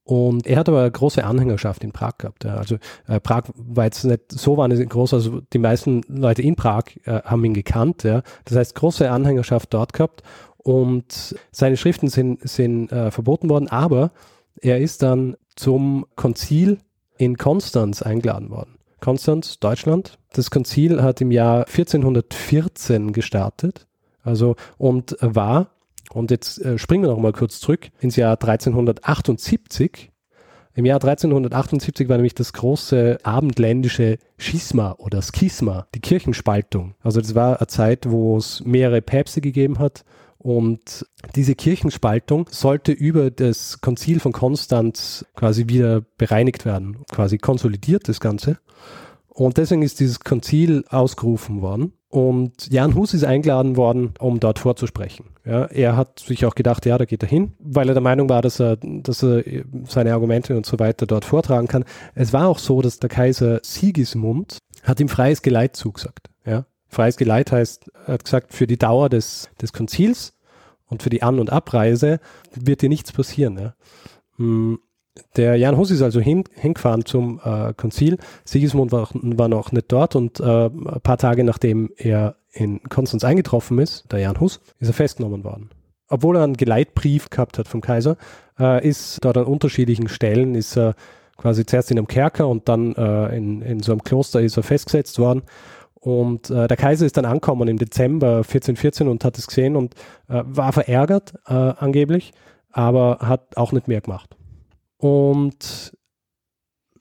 Und 0.03 0.47
er 0.47 0.57
hat 0.57 0.67
aber 0.67 0.81
eine 0.81 0.91
große 0.91 1.23
Anhängerschaft 1.23 1.83
in 1.83 1.91
Prag 1.91 2.17
gehabt. 2.17 2.43
Ja. 2.43 2.55
Also 2.55 2.77
äh, 3.07 3.19
Prag 3.19 3.43
war 3.55 3.85
jetzt 3.85 4.03
nicht 4.05 4.31
so 4.31 4.57
wahnsinnig 4.57 4.89
groß, 4.89 5.13
also 5.13 5.41
die 5.53 5.59
meisten 5.59 6.01
Leute 6.07 6.41
in 6.41 6.55
Prag 6.55 6.85
äh, 7.03 7.21
haben 7.23 7.45
ihn 7.45 7.53
gekannt. 7.53 8.03
Ja. 8.03 8.23
Das 8.45 8.57
heißt, 8.57 8.73
große 8.73 9.09
Anhängerschaft 9.09 9.71
dort 9.71 9.93
gehabt. 9.93 10.23
Und 10.57 11.35
seine 11.51 11.77
Schriften 11.77 12.09
sind, 12.09 12.47
sind 12.47 12.91
äh, 12.91 13.11
verboten 13.11 13.49
worden, 13.49 13.67
aber 13.69 14.11
er 14.61 14.79
ist 14.79 15.03
dann 15.03 15.37
zum 15.55 16.05
Konzil 16.15 16.79
in 17.19 17.37
Konstanz 17.37 18.01
eingeladen 18.01 18.49
worden. 18.49 18.79
Konstanz, 19.01 19.59
Deutschland. 19.59 20.17
Das 20.33 20.49
Konzil 20.49 21.03
hat 21.03 21.21
im 21.21 21.31
Jahr 21.31 21.67
1414 21.67 23.13
gestartet. 23.13 23.87
Also 24.23 24.55
und 24.77 25.15
war, 25.21 25.67
und 26.11 26.31
jetzt 26.31 26.59
äh, 26.59 26.77
springen 26.77 27.03
wir 27.03 27.09
noch 27.09 27.19
mal 27.19 27.33
kurz 27.33 27.59
zurück, 27.59 27.89
ins 27.99 28.15
Jahr 28.15 28.33
1378. 28.33 30.11
Im 30.75 30.85
Jahr 30.85 30.97
1378 30.97 32.07
war 32.07 32.17
nämlich 32.17 32.35
das 32.35 32.53
große 32.53 33.17
abendländische 33.23 34.17
Schisma 34.37 34.93
oder 34.97 35.21
Schisma, 35.21 35.87
die 35.93 35.99
Kirchenspaltung. 35.99 36.95
Also 37.01 37.19
das 37.19 37.35
war 37.35 37.59
eine 37.59 37.67
Zeit, 37.67 38.09
wo 38.09 38.37
es 38.37 38.63
mehrere 38.63 39.01
Päpste 39.01 39.41
gegeben 39.41 39.79
hat 39.79 40.05
und 40.39 41.05
diese 41.35 41.53
Kirchenspaltung 41.53 42.47
sollte 42.49 42.93
über 42.93 43.29
das 43.29 43.81
Konzil 43.81 44.21
von 44.21 44.31
Konstanz 44.31 45.25
quasi 45.35 45.67
wieder 45.67 46.01
bereinigt 46.17 46.65
werden, 46.65 47.03
quasi 47.11 47.37
konsolidiert 47.37 48.07
das 48.07 48.21
Ganze. 48.21 48.57
Und 49.27 49.57
deswegen 49.57 49.81
ist 49.81 49.99
dieses 49.99 50.21
Konzil 50.21 50.85
ausgerufen 50.89 51.61
worden. 51.61 51.93
Und 52.07 52.71
Jan 52.71 52.95
Hus 52.95 53.13
ist 53.13 53.23
eingeladen 53.23 53.77
worden, 53.77 54.13
um 54.19 54.39
dort 54.39 54.59
vorzusprechen. 54.59 55.25
Ja, 55.45 55.65
er 55.65 55.95
hat 55.95 56.19
sich 56.19 56.45
auch 56.45 56.55
gedacht, 56.55 56.85
ja, 56.85 56.97
da 56.97 57.05
geht 57.05 57.21
er 57.21 57.29
hin, 57.29 57.53
weil 57.59 57.87
er 57.87 57.93
der 57.93 58.01
Meinung 58.01 58.29
war, 58.29 58.41
dass 58.41 58.59
er, 58.59 58.77
dass 58.77 59.21
er 59.21 59.43
seine 59.85 60.13
Argumente 60.13 60.57
und 60.57 60.65
so 60.65 60.79
weiter 60.79 61.05
dort 61.05 61.25
vortragen 61.25 61.67
kann. 61.67 61.85
Es 62.15 62.33
war 62.33 62.47
auch 62.47 62.59
so, 62.59 62.81
dass 62.81 62.99
der 62.99 63.09
Kaiser 63.09 63.59
Sigismund 63.63 64.57
hat 64.83 64.99
ihm 64.99 65.09
freies 65.09 65.41
Geleit 65.41 65.75
zugesagt. 65.75 66.29
Freies 66.89 67.17
Geleit 67.17 67.51
heißt, 67.51 67.91
hat 68.05 68.23
gesagt, 68.23 68.53
für 68.53 68.67
die 68.67 68.77
Dauer 68.77 69.09
des, 69.09 69.49
des 69.61 69.73
Konzils 69.73 70.33
und 70.87 71.03
für 71.03 71.09
die 71.09 71.23
An- 71.23 71.39
und 71.39 71.51
Abreise 71.51 72.19
wird 72.53 72.81
dir 72.81 72.89
nichts 72.89 73.11
passieren. 73.11 73.57
Ja. 73.57 73.73
Hm, 74.37 74.79
der 75.35 75.55
Jan 75.57 75.77
Hus 75.77 75.91
ist 75.91 76.01
also 76.01 76.19
hin, 76.19 76.43
hingefahren 76.53 77.05
zum 77.05 77.39
äh, 77.43 77.73
Konzil. 77.73 78.17
Sigismund 78.45 78.91
war, 78.91 79.09
war, 79.13 79.47
noch 79.47 79.71
nicht 79.71 79.91
dort 79.91 80.15
und 80.15 80.39
äh, 80.39 80.65
ein 80.65 81.01
paar 81.03 81.17
Tage 81.17 81.43
nachdem 81.43 81.91
er 81.97 82.35
in 82.51 82.81
Konstanz 82.83 83.23
eingetroffen 83.23 83.79
ist, 83.79 84.11
der 84.11 84.19
Jan 84.19 84.39
Hus, 84.39 84.59
ist 84.79 84.87
er 84.87 84.93
festgenommen 84.93 85.43
worden. 85.43 85.69
Obwohl 86.07 86.37
er 86.37 86.43
einen 86.43 86.57
Geleitbrief 86.57 87.29
gehabt 87.29 87.59
hat 87.59 87.67
vom 87.67 87.81
Kaiser, 87.81 88.17
äh, 88.59 88.87
ist 88.87 89.23
dort 89.23 89.37
an 89.37 89.45
unterschiedlichen 89.45 90.07
Stellen, 90.07 90.55
ist 90.55 90.75
er 90.75 90.95
quasi 91.37 91.65
zuerst 91.65 91.91
in 91.91 91.97
einem 91.97 92.07
Kerker 92.07 92.47
und 92.47 92.67
dann 92.67 92.95
äh, 92.95 93.35
in, 93.35 93.61
in 93.61 93.81
so 93.81 93.91
einem 93.91 94.03
Kloster 94.03 94.41
ist 94.41 94.57
er 94.57 94.63
festgesetzt 94.63 95.19
worden. 95.19 95.43
Und 95.99 96.49
äh, 96.49 96.67
der 96.67 96.77
Kaiser 96.77 97.05
ist 97.05 97.17
dann 97.17 97.25
angekommen 97.25 97.67
im 97.67 97.77
Dezember 97.77 98.37
1414 98.37 99.07
und 99.07 99.25
hat 99.25 99.37
es 99.37 99.47
gesehen 99.47 99.75
und 99.75 99.95
äh, 100.29 100.43
war 100.45 100.71
verärgert 100.71 101.33
äh, 101.47 101.53
angeblich, 101.53 102.31
aber 102.71 103.19
hat 103.21 103.57
auch 103.57 103.73
nicht 103.73 103.87
mehr 103.87 104.01
gemacht. 104.01 104.37
Und 104.97 105.93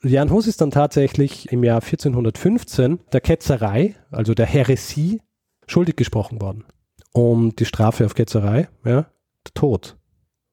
Jan 0.02 0.30
Hus 0.30 0.46
ist 0.46 0.60
dann 0.60 0.70
tatsächlich 0.70 1.50
im 1.52 1.64
Jahr 1.64 1.82
1415 1.82 3.00
der 3.12 3.20
Ketzerei, 3.20 3.96
also 4.10 4.34
der 4.34 4.46
Häresie, 4.46 5.20
schuldig 5.66 5.96
gesprochen 5.96 6.40
worden. 6.40 6.64
Und 7.12 7.58
die 7.58 7.64
Strafe 7.64 8.04
auf 8.04 8.14
Ketzerei, 8.14 8.68
ja, 8.84 9.02
der 9.02 9.54
Tod. 9.54 9.96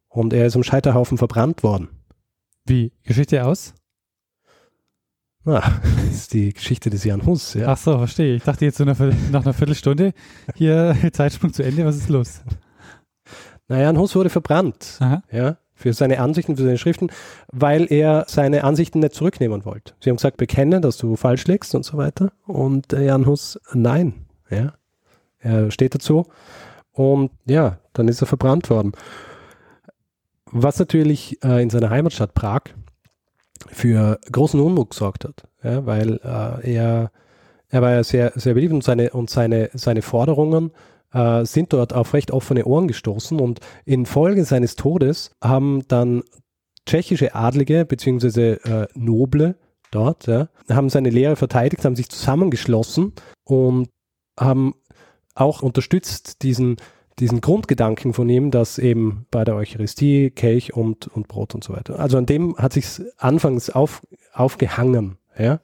Und 0.10 0.34
er 0.34 0.48
ist 0.48 0.56
am 0.56 0.64
Scheiterhaufen 0.64 1.18
verbrannt 1.18 1.64
worden. 1.64 1.90
Wie? 2.66 2.92
Geschichte 3.04 3.46
aus? 3.46 3.76
Na, 5.46 5.60
das 5.82 6.16
ist 6.16 6.34
die 6.34 6.54
Geschichte 6.54 6.90
des 6.90 7.04
Jan 7.04 7.26
Hus, 7.26 7.54
ja. 7.54 7.68
Ach 7.68 7.78
so, 7.78 7.98
verstehe. 7.98 8.36
Ich 8.36 8.44
dachte 8.44 8.66
jetzt 8.66 8.78
so 8.78 8.84
nach 8.84 9.00
einer 9.00 9.54
Viertelstunde, 9.54 10.14
hier 10.56 10.96
Zeitsprung 11.14 11.54
zu 11.54 11.64
Ende, 11.64 11.86
was 11.86 11.98
ist 11.98 12.10
los? 12.10 12.42
Na, 13.68 13.80
Jan 13.80 13.98
Hus 13.98 14.16
wurde 14.16 14.30
verbrannt. 14.30 14.98
Aha. 15.00 15.24
Ja 15.32 15.58
für 15.76 15.94
seine 15.94 16.20
Ansichten, 16.20 16.56
für 16.56 16.64
seine 16.64 16.78
Schriften, 16.78 17.12
weil 17.52 17.92
er 17.92 18.26
seine 18.28 18.64
Ansichten 18.64 19.00
nicht 19.00 19.14
zurücknehmen 19.14 19.66
wollte. 19.66 19.94
Sie 20.00 20.10
haben 20.10 20.18
gesagt, 20.18 20.38
bekenne, 20.38 20.82
dass 20.82 20.98
du 20.98 21.18
falsch 21.18 21.46
liegst 21.46 21.76
und 21.76 21.84
so 21.84 21.98
weiter. 21.98 22.32
Und 22.48 22.94
Jan 22.94 23.26
Hus, 23.26 23.60
nein. 23.74 24.26
Ja. 24.50 24.74
Er 25.40 25.70
steht 25.72 25.94
dazu. 25.94 26.28
Und 26.94 27.32
ja, 27.46 27.78
dann 27.94 28.08
ist 28.08 28.22
er 28.22 28.28
verbrannt 28.28 28.70
worden. 28.70 28.94
Was 30.46 30.80
natürlich 30.80 31.44
äh, 31.44 31.62
in 31.62 31.70
seiner 31.70 31.90
Heimatstadt 31.90 32.34
Prag 32.34 32.62
für 33.68 34.20
großen 34.32 34.60
Unmut 34.60 34.92
gesorgt 34.92 35.26
hat, 35.26 35.44
ja, 35.64 35.86
weil 35.86 36.20
äh, 36.24 36.74
er, 36.76 37.12
er 37.70 37.82
war 37.82 37.92
ja 37.92 38.04
sehr, 38.04 38.32
sehr 38.36 38.54
beliebt 38.54 38.74
und 38.74 38.84
seine, 38.84 39.12
und 39.12 39.30
seine, 39.30 39.70
seine 39.74 40.02
Forderungen 40.02 40.72
äh, 41.14 41.46
sind 41.46 41.74
dort 41.74 41.94
auf 41.94 42.14
recht 42.14 42.32
offene 42.32 42.66
Ohren 42.66 42.88
gestoßen 42.88 43.40
und 43.40 43.60
infolge 43.86 44.46
seines 44.46 44.76
Todes 44.76 45.32
haben 45.44 45.88
dann 45.88 46.24
tschechische 46.86 47.34
Adlige 47.34 47.86
bzw. 47.86 48.54
Äh, 48.54 48.88
Noble 48.94 49.56
dort, 49.92 50.28
ja, 50.28 50.50
haben 50.70 50.90
seine 50.90 51.10
Lehre 51.10 51.36
verteidigt, 51.36 51.86
haben 51.86 51.96
sich 51.96 52.10
zusammengeschlossen 52.10 53.14
und 53.44 53.90
haben 54.40 54.76
auch 55.34 55.62
unterstützt 55.62 56.44
diesen, 56.44 56.78
diesen 57.20 57.42
Grundgedanken 57.42 58.14
von 58.14 58.28
ihm, 58.30 58.52
dass 58.52 58.78
eben 58.78 59.26
bei 59.32 59.44
der 59.44 59.56
Eucharistie 59.56 60.32
Kelch 60.32 60.74
und, 60.74 61.08
und 61.08 61.28
Brot 61.28 61.56
und 61.56 61.64
so 61.64 61.74
weiter. 61.74 62.00
Also 62.00 62.18
an 62.18 62.26
dem 62.26 62.58
hat 62.58 62.74
sich 62.74 63.02
anfangs 63.18 63.70
auf, 63.70 64.02
aufgehangen. 64.34 65.18
Ja. 65.38 65.60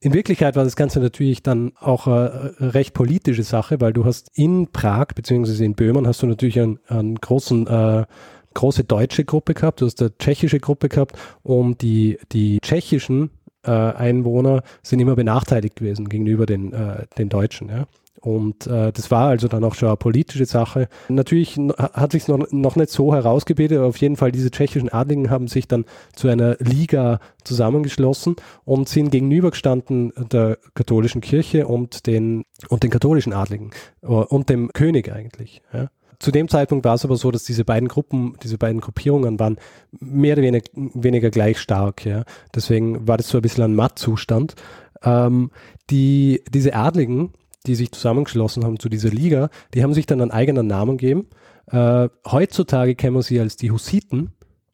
In 0.00 0.14
Wirklichkeit 0.14 0.56
war 0.56 0.64
das 0.64 0.76
Ganze 0.76 1.00
natürlich 1.00 1.42
dann 1.42 1.72
auch 1.78 2.06
eine 2.06 2.54
recht 2.58 2.94
politische 2.94 3.42
Sache, 3.42 3.80
weil 3.80 3.92
du 3.92 4.04
hast 4.04 4.30
in 4.34 4.68
Prag 4.72 5.08
beziehungsweise 5.14 5.64
in 5.64 5.74
Böhmen 5.74 6.06
hast 6.06 6.22
du 6.22 6.26
natürlich 6.26 6.58
einen, 6.58 6.78
einen 6.88 7.16
großen 7.16 7.66
äh, 7.66 8.06
große 8.54 8.84
deutsche 8.84 9.24
Gruppe 9.24 9.54
gehabt, 9.54 9.80
du 9.80 9.86
hast 9.86 10.00
eine 10.00 10.16
tschechische 10.18 10.58
Gruppe 10.58 10.88
gehabt 10.88 11.16
und 11.42 11.82
die, 11.82 12.18
die 12.32 12.58
tschechischen 12.60 13.30
äh, 13.62 13.70
Einwohner 13.70 14.62
sind 14.82 15.00
immer 15.00 15.16
benachteiligt 15.16 15.76
gewesen 15.76 16.08
gegenüber 16.08 16.46
den, 16.46 16.72
äh, 16.72 17.06
den 17.18 17.28
Deutschen. 17.28 17.68
Ja. 17.68 17.86
Und 18.20 18.66
äh, 18.66 18.92
das 18.92 19.10
war 19.10 19.28
also 19.28 19.48
dann 19.48 19.64
auch 19.64 19.74
schon 19.74 19.88
eine 19.88 19.96
politische 19.96 20.44
Sache. 20.44 20.88
Natürlich 21.08 21.58
hat 21.78 22.12
sich 22.12 22.28
noch, 22.28 22.50
noch 22.50 22.76
nicht 22.76 22.90
so 22.90 23.14
herausgebildet, 23.14 23.78
aber 23.78 23.88
auf 23.88 23.96
jeden 23.96 24.16
Fall 24.16 24.30
diese 24.30 24.50
tschechischen 24.50 24.90
Adligen 24.90 25.30
haben 25.30 25.48
sich 25.48 25.68
dann 25.68 25.86
zu 26.14 26.28
einer 26.28 26.56
Liga 26.58 27.20
zusammengeschlossen 27.44 28.36
und 28.64 28.88
sind 28.88 29.10
gegenübergestanden 29.10 30.12
der 30.30 30.58
katholischen 30.74 31.22
Kirche 31.22 31.66
und 31.66 32.06
den, 32.06 32.44
und 32.68 32.82
den 32.82 32.90
katholischen 32.90 33.32
Adligen 33.32 33.70
äh, 34.02 34.06
und 34.06 34.48
dem 34.50 34.72
König 34.72 35.10
eigentlich. 35.10 35.62
Ja. 35.72 35.88
Zu 36.18 36.30
dem 36.32 36.48
Zeitpunkt 36.48 36.84
war 36.84 36.94
es 36.94 37.04
aber 37.06 37.16
so, 37.16 37.30
dass 37.30 37.44
diese 37.44 37.64
beiden 37.64 37.88
Gruppen, 37.88 38.36
diese 38.42 38.58
beiden 38.58 38.82
Gruppierungen 38.82 39.40
waren 39.40 39.56
mehr 39.98 40.34
oder 40.34 40.42
weniger, 40.42 40.66
weniger 40.74 41.30
gleich 41.30 41.58
stark. 41.58 42.04
Ja. 42.04 42.24
Deswegen 42.54 43.08
war 43.08 43.16
das 43.16 43.30
so 43.30 43.38
ein 43.38 43.42
bisschen 43.42 43.64
ein 43.64 43.74
Mattzustand. 43.74 44.54
Ähm, 45.02 45.50
die, 45.88 46.42
diese 46.52 46.74
Adligen, 46.74 47.32
die 47.66 47.74
sich 47.74 47.92
zusammengeschlossen 47.92 48.64
haben 48.64 48.78
zu 48.78 48.88
dieser 48.88 49.10
Liga, 49.10 49.50
die 49.74 49.82
haben 49.82 49.94
sich 49.94 50.06
dann 50.06 50.20
einen 50.20 50.30
eigenen 50.30 50.66
Namen 50.66 50.96
gegeben. 50.98 51.26
Äh, 51.70 52.08
heutzutage 52.30 52.94
kennen 52.94 53.16
wir 53.16 53.22
sie 53.22 53.40
als 53.40 53.56
die 53.56 53.70
Hussiten. 53.70 54.32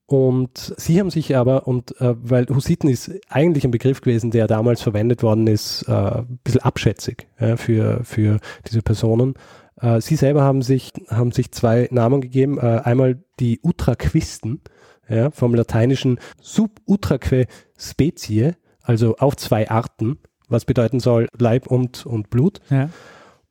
Und 0.08 0.72
sie 0.76 1.00
haben 1.00 1.10
sich 1.10 1.36
aber, 1.36 1.66
und 1.66 2.00
äh, 2.00 2.14
weil 2.22 2.46
Hussiten 2.48 2.88
ist 2.88 3.10
eigentlich 3.28 3.64
ein 3.64 3.72
Begriff 3.72 4.00
gewesen, 4.00 4.30
der 4.30 4.46
damals 4.46 4.80
verwendet 4.80 5.24
worden 5.24 5.48
ist, 5.48 5.82
äh, 5.88 5.92
ein 5.92 6.38
bisschen 6.44 6.62
abschätzig 6.62 7.26
ja, 7.40 7.56
für, 7.56 8.04
für 8.04 8.38
diese 8.68 8.82
Personen. 8.82 9.34
Äh, 9.80 10.00
sie 10.00 10.14
selber 10.14 10.42
haben 10.42 10.62
sich, 10.62 10.92
haben 11.08 11.32
sich 11.32 11.50
zwei 11.50 11.88
Namen 11.90 12.20
gegeben. 12.20 12.58
Äh, 12.58 12.82
einmal 12.84 13.20
die 13.40 13.58
Utraquisten, 13.64 14.60
ja, 15.08 15.32
vom 15.32 15.54
lateinischen 15.54 16.20
sub 16.40 16.80
utraque 16.86 17.46
specie, 17.76 18.56
also 18.82 19.16
auf 19.16 19.36
zwei 19.36 19.68
Arten 19.68 20.18
was 20.48 20.64
bedeuten 20.64 21.00
soll 21.00 21.28
Leib 21.38 21.66
und, 21.66 22.06
und 22.06 22.30
Blut. 22.30 22.60
Ja. 22.70 22.90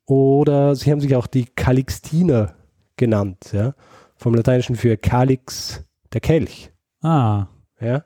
Oder 0.06 0.74
sie 0.74 0.90
haben 0.90 1.00
sich 1.00 1.14
auch 1.16 1.26
die 1.26 1.46
Calixtiner 1.46 2.54
genannt, 2.96 3.50
ja, 3.52 3.74
vom 4.16 4.34
Lateinischen 4.34 4.76
für 4.76 4.96
Calix, 4.96 5.84
der 6.12 6.20
Kelch. 6.20 6.72
Ah. 7.02 7.46
Ja. 7.80 8.04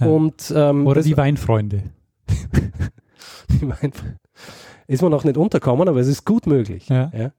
ja. 0.00 0.06
Und, 0.06 0.52
ähm, 0.54 0.86
Oder 0.86 1.02
die 1.02 1.16
Weinfreunde. 1.16 1.82
die 3.48 3.62
Weinfreunde. 3.62 4.18
Ist 4.86 5.02
man 5.02 5.10
noch 5.10 5.24
nicht 5.24 5.36
unterkommen, 5.36 5.88
aber 5.88 6.00
es 6.00 6.06
ist 6.06 6.24
gut 6.24 6.46
möglich. 6.46 6.88
Ja. 6.88 7.10
ja. 7.16 7.32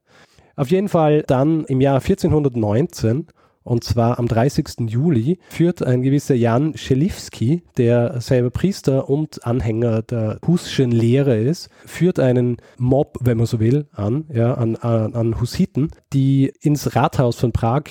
Auf 0.55 0.69
jeden 0.69 0.89
Fall 0.89 1.23
dann 1.23 1.63
im 1.65 1.79
Jahr 1.79 2.01
1419 2.01 3.27
und 3.67 3.83
zwar 3.83 4.17
am 4.17 4.27
30. 4.27 4.89
Juli 4.89 5.39
führt 5.49 5.83
ein 5.83 6.01
gewisser 6.01 6.35
Jan 6.35 6.77
Schelifsky, 6.77 7.63
der 7.75 8.21
selber 8.21 8.49
Priester 8.49 9.09
und 9.09 9.45
Anhänger 9.45 10.01
der 10.01 10.39
Huschen 10.47 10.91
Lehre 10.91 11.37
ist, 11.37 11.69
führt 11.85 12.19
einen 12.19 12.57
Mob, 12.77 13.17
wenn 13.21 13.37
man 13.37 13.45
so 13.45 13.59
will, 13.59 13.87
an, 13.91 14.25
ja, 14.33 14.53
an, 14.53 14.77
an, 14.77 15.13
an 15.13 15.41
Hussiten, 15.41 15.91
die 16.13 16.53
ins 16.61 16.95
Rathaus 16.95 17.35
von 17.35 17.51
Prag 17.51 17.83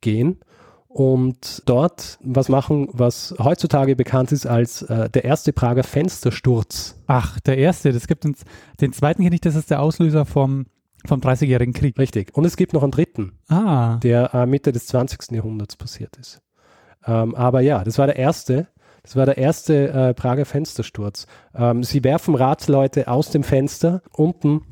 gehen 0.00 0.40
und 0.88 1.62
dort 1.66 2.18
was 2.22 2.48
machen, 2.48 2.88
was 2.92 3.34
heutzutage 3.38 3.96
bekannt 3.96 4.32
ist 4.32 4.46
als 4.46 4.82
äh, 4.82 5.08
der 5.08 5.24
erste 5.24 5.52
Prager 5.52 5.84
Fenstersturz. 5.84 7.00
Ach, 7.06 7.40
der 7.40 7.58
erste, 7.58 7.92
das 7.92 8.06
gibt 8.06 8.24
uns, 8.24 8.44
den 8.80 8.92
zweiten 8.92 9.22
kenne 9.22 9.36
ich, 9.36 9.40
das 9.40 9.54
ist 9.54 9.70
der 9.70 9.80
Auslöser 9.80 10.26
vom 10.26 10.66
vom 11.06 11.20
Dreißigjährigen 11.20 11.74
Krieg. 11.74 11.98
Richtig. 11.98 12.36
Und 12.36 12.44
es 12.44 12.56
gibt 12.56 12.72
noch 12.72 12.82
einen 12.82 12.92
dritten, 12.92 13.38
ah. 13.48 13.96
der 13.96 14.34
äh, 14.34 14.46
Mitte 14.46 14.72
des 14.72 14.86
20. 14.86 15.32
Jahrhunderts 15.32 15.76
passiert 15.76 16.16
ist. 16.16 16.40
Ähm, 17.06 17.34
aber 17.34 17.60
ja, 17.60 17.84
das 17.84 17.98
war 17.98 18.06
der 18.06 18.16
erste. 18.16 18.68
Das 19.02 19.16
war 19.16 19.26
der 19.26 19.36
erste 19.36 19.88
äh, 19.88 20.14
Prager 20.14 20.44
Fenstersturz. 20.44 21.26
Ähm, 21.54 21.82
sie 21.82 22.04
werfen 22.04 22.34
Ratsleute 22.34 23.08
aus 23.08 23.30
dem 23.30 23.42
Fenster. 23.42 24.02
Unten 24.12 24.62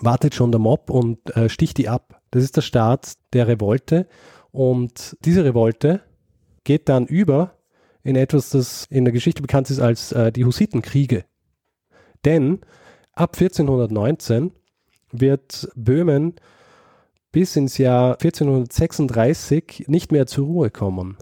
wartet 0.00 0.34
schon 0.34 0.52
der 0.52 0.60
Mob 0.60 0.88
und 0.88 1.36
äh, 1.36 1.48
sticht 1.48 1.76
die 1.76 1.88
ab. 1.88 2.20
Das 2.30 2.42
ist 2.42 2.56
der 2.56 2.62
Start 2.62 3.12
der 3.34 3.48
Revolte. 3.48 4.08
Und 4.50 5.16
diese 5.24 5.44
Revolte 5.44 6.00
geht 6.64 6.88
dann 6.88 7.06
über 7.06 7.58
in 8.02 8.16
etwas, 8.16 8.50
das 8.50 8.86
in 8.90 9.04
der 9.04 9.12
Geschichte 9.12 9.42
bekannt 9.42 9.70
ist 9.70 9.80
als 9.80 10.12
äh, 10.12 10.32
die 10.32 10.44
Hussitenkriege. 10.44 11.24
Denn 12.24 12.60
ab 13.12 13.36
1419 13.38 14.52
wird 15.12 15.68
Böhmen 15.74 16.34
bis 17.30 17.56
ins 17.56 17.78
Jahr 17.78 18.12
1436 18.12 19.84
nicht 19.88 20.12
mehr 20.12 20.26
zur 20.26 20.46
Ruhe 20.46 20.70
kommen. 20.70 21.16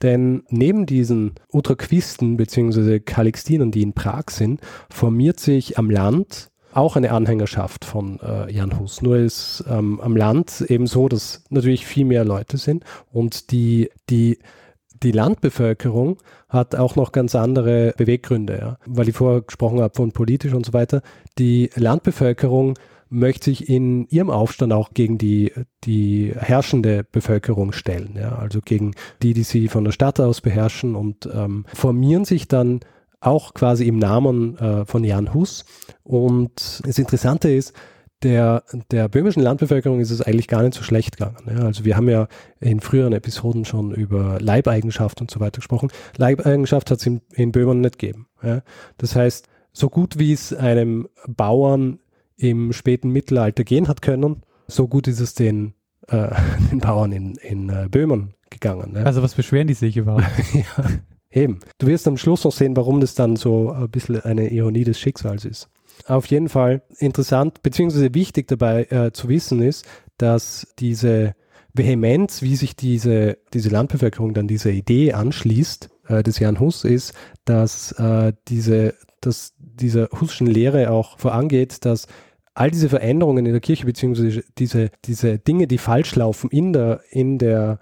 Denn 0.00 0.42
neben 0.48 0.86
diesen 0.86 1.34
Utraquisten 1.52 2.36
bzw. 2.36 3.00
Calixtinern, 3.00 3.70
die 3.70 3.82
in 3.82 3.92
Prag 3.92 4.30
sind, 4.30 4.60
formiert 4.90 5.38
sich 5.38 5.78
am 5.78 5.90
Land 5.90 6.50
auch 6.72 6.96
eine 6.96 7.12
Anhängerschaft 7.12 7.84
von 7.84 8.18
äh, 8.20 8.50
Jan 8.50 8.78
Hus. 8.78 9.02
Nur 9.02 9.18
ist 9.18 9.62
ähm, 9.68 10.00
am 10.00 10.16
Land 10.16 10.62
eben 10.68 10.86
so, 10.86 11.08
dass 11.08 11.44
natürlich 11.50 11.86
viel 11.86 12.06
mehr 12.06 12.24
Leute 12.24 12.56
sind 12.56 12.84
und 13.12 13.50
die, 13.52 13.90
die, 14.08 14.38
die 15.02 15.12
Landbevölkerung 15.12 16.16
hat 16.48 16.74
auch 16.74 16.96
noch 16.96 17.12
ganz 17.12 17.34
andere 17.34 17.92
Beweggründe, 17.96 18.58
ja. 18.58 18.78
weil 18.86 19.08
ich 19.08 19.16
vorher 19.16 19.42
gesprochen 19.42 19.80
habe 19.80 19.94
von 19.94 20.12
politisch 20.12 20.54
und 20.54 20.64
so 20.64 20.72
weiter. 20.72 21.02
Die 21.38 21.70
Landbevölkerung 21.76 22.78
möchte 23.12 23.50
sich 23.50 23.68
in 23.68 24.06
ihrem 24.08 24.30
Aufstand 24.30 24.72
auch 24.72 24.90
gegen 24.94 25.18
die, 25.18 25.52
die 25.84 26.32
herrschende 26.34 27.04
Bevölkerung 27.04 27.72
stellen, 27.72 28.16
ja, 28.16 28.36
also 28.36 28.60
gegen 28.64 28.92
die, 29.22 29.34
die 29.34 29.42
sie 29.42 29.68
von 29.68 29.84
der 29.84 29.92
Stadt 29.92 30.18
aus 30.18 30.40
beherrschen 30.40 30.96
und 30.96 31.28
ähm, 31.32 31.64
formieren 31.74 32.24
sich 32.24 32.48
dann 32.48 32.80
auch 33.20 33.54
quasi 33.54 33.86
im 33.86 33.98
Namen 33.98 34.58
äh, 34.58 34.84
von 34.84 35.04
Jan 35.04 35.32
Hus. 35.32 35.64
Und 36.02 36.82
das 36.84 36.98
Interessante 36.98 37.50
ist, 37.50 37.72
der, 38.22 38.64
der 38.90 39.08
böhmischen 39.08 39.42
Landbevölkerung 39.42 40.00
ist 40.00 40.10
es 40.10 40.22
eigentlich 40.22 40.48
gar 40.48 40.62
nicht 40.62 40.74
so 40.74 40.82
schlecht 40.82 41.18
gegangen. 41.18 41.36
Ja. 41.46 41.64
Also 41.64 41.84
wir 41.84 41.96
haben 41.96 42.08
ja 42.08 42.28
in 42.60 42.80
früheren 42.80 43.12
Episoden 43.12 43.64
schon 43.64 43.92
über 43.92 44.38
Leibeigenschaft 44.40 45.20
und 45.20 45.30
so 45.30 45.40
weiter 45.40 45.56
gesprochen. 45.56 45.90
Leibeigenschaft 46.16 46.90
hat 46.90 46.98
es 46.98 47.06
in, 47.06 47.20
in 47.32 47.52
Böhmen 47.52 47.80
nicht 47.80 47.98
gegeben. 47.98 48.26
Ja. 48.42 48.62
Das 48.96 49.16
heißt, 49.16 49.48
so 49.72 49.88
gut 49.88 50.18
wie 50.18 50.32
es 50.32 50.52
einem 50.52 51.08
Bauern 51.26 51.98
im 52.36 52.72
späten 52.72 53.10
Mittelalter 53.10 53.64
gehen 53.64 53.88
hat 53.88 54.02
können, 54.02 54.42
so 54.66 54.88
gut 54.88 55.08
ist 55.08 55.20
es 55.20 55.34
den, 55.34 55.74
äh, 56.08 56.30
den 56.70 56.78
Bauern 56.78 57.12
in, 57.12 57.36
in 57.36 57.68
äh, 57.68 57.88
Böhmen 57.90 58.34
gegangen. 58.50 58.92
Ja. 58.94 59.02
Also 59.02 59.22
was 59.22 59.34
beschweren 59.34 59.68
die 59.68 59.74
sich 59.74 59.96
überhaupt? 59.96 60.24
ja, 60.52 60.84
eben. 61.30 61.60
Du 61.78 61.86
wirst 61.86 62.06
am 62.06 62.16
Schluss 62.16 62.44
noch 62.44 62.52
sehen, 62.52 62.76
warum 62.76 63.00
das 63.00 63.14
dann 63.14 63.36
so 63.36 63.70
ein 63.70 63.90
bisschen 63.90 64.20
eine 64.20 64.48
Ironie 64.50 64.84
des 64.84 64.98
Schicksals 64.98 65.44
ist. 65.44 65.68
Auf 66.06 66.26
jeden 66.26 66.48
Fall 66.48 66.82
interessant, 66.98 67.62
beziehungsweise 67.62 68.14
wichtig 68.14 68.48
dabei 68.48 68.84
äh, 68.90 69.12
zu 69.12 69.28
wissen 69.28 69.62
ist, 69.62 69.86
dass 70.16 70.66
diese 70.78 71.34
Vehemenz, 71.74 72.42
wie 72.42 72.56
sich 72.56 72.76
diese, 72.76 73.38
diese 73.54 73.70
Landbevölkerung 73.70 74.34
dann 74.34 74.48
dieser 74.48 74.70
Idee 74.70 75.12
anschließt, 75.12 75.90
äh, 76.08 76.22
des 76.22 76.38
Jan 76.38 76.60
Hus, 76.60 76.84
ist, 76.84 77.14
dass 77.44 77.92
äh, 77.92 78.32
diese, 78.48 78.94
dass 79.22 79.54
dieser 79.58 80.08
Huschen 80.20 80.46
Lehre 80.46 80.90
auch 80.90 81.18
vorangeht, 81.18 81.84
dass 81.84 82.06
all 82.54 82.70
diese 82.70 82.88
Veränderungen 82.88 83.46
in 83.46 83.52
der 83.52 83.60
Kirche, 83.60 83.86
beziehungsweise 83.86 84.44
diese, 84.58 84.90
diese 85.04 85.38
Dinge, 85.38 85.66
die 85.66 85.78
falsch 85.78 86.14
laufen 86.16 86.50
in 86.50 86.72
der, 86.72 87.00
in 87.10 87.38
der 87.38 87.78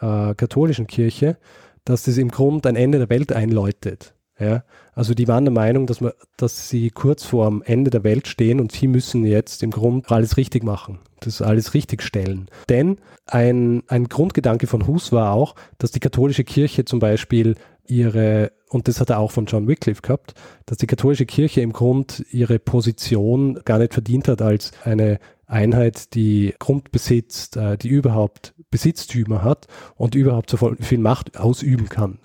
äh, 0.00 0.34
katholischen 0.34 0.86
Kirche, 0.86 1.36
dass 1.84 2.04
das 2.04 2.16
im 2.18 2.30
Grunde 2.30 2.68
ein 2.68 2.76
Ende 2.76 2.98
der 2.98 3.10
Welt 3.10 3.32
einläutet. 3.32 4.14
Ja? 4.38 4.64
Also 4.94 5.14
die 5.14 5.28
waren 5.28 5.44
der 5.44 5.52
Meinung, 5.52 5.86
dass, 5.86 6.00
man, 6.00 6.12
dass 6.36 6.68
sie 6.68 6.90
kurz 6.90 7.24
vor 7.24 7.48
dem 7.48 7.62
Ende 7.62 7.90
der 7.90 8.04
Welt 8.04 8.28
stehen 8.28 8.60
und 8.60 8.72
sie 8.72 8.88
müssen 8.88 9.24
jetzt 9.24 9.62
im 9.62 9.70
Grunde 9.70 10.08
alles 10.10 10.36
richtig 10.36 10.64
machen, 10.64 11.00
das 11.20 11.42
alles 11.42 11.74
richtig 11.74 12.02
stellen. 12.02 12.48
Denn 12.68 12.98
ein, 13.26 13.82
ein 13.88 14.08
Grundgedanke 14.08 14.66
von 14.66 14.86
Hus 14.86 15.12
war 15.12 15.32
auch, 15.32 15.54
dass 15.78 15.90
die 15.90 16.00
katholische 16.00 16.44
Kirche 16.44 16.84
zum 16.84 16.98
Beispiel 16.98 17.56
ihre, 17.86 18.52
und 18.68 18.88
das 18.88 19.00
hat 19.00 19.10
er 19.10 19.18
auch 19.18 19.30
von 19.30 19.46
John 19.46 19.68
Wycliffe 19.68 20.02
gehabt, 20.02 20.34
dass 20.66 20.78
die 20.78 20.86
katholische 20.86 21.26
Kirche 21.26 21.60
im 21.60 21.72
Grund 21.72 22.24
ihre 22.30 22.58
Position 22.58 23.60
gar 23.64 23.78
nicht 23.78 23.92
verdient 23.92 24.28
hat 24.28 24.42
als 24.42 24.72
eine 24.84 25.18
Einheit, 25.46 26.14
die 26.14 26.54
Grund 26.58 26.92
besitzt, 26.92 27.56
äh, 27.56 27.76
die 27.76 27.88
überhaupt 27.88 28.54
Besitztümer 28.70 29.44
hat 29.44 29.66
und 29.96 30.14
überhaupt 30.14 30.48
so 30.48 30.56
viel 30.80 30.98
Macht 30.98 31.38
ausüben 31.38 31.90
kann. 31.90 32.18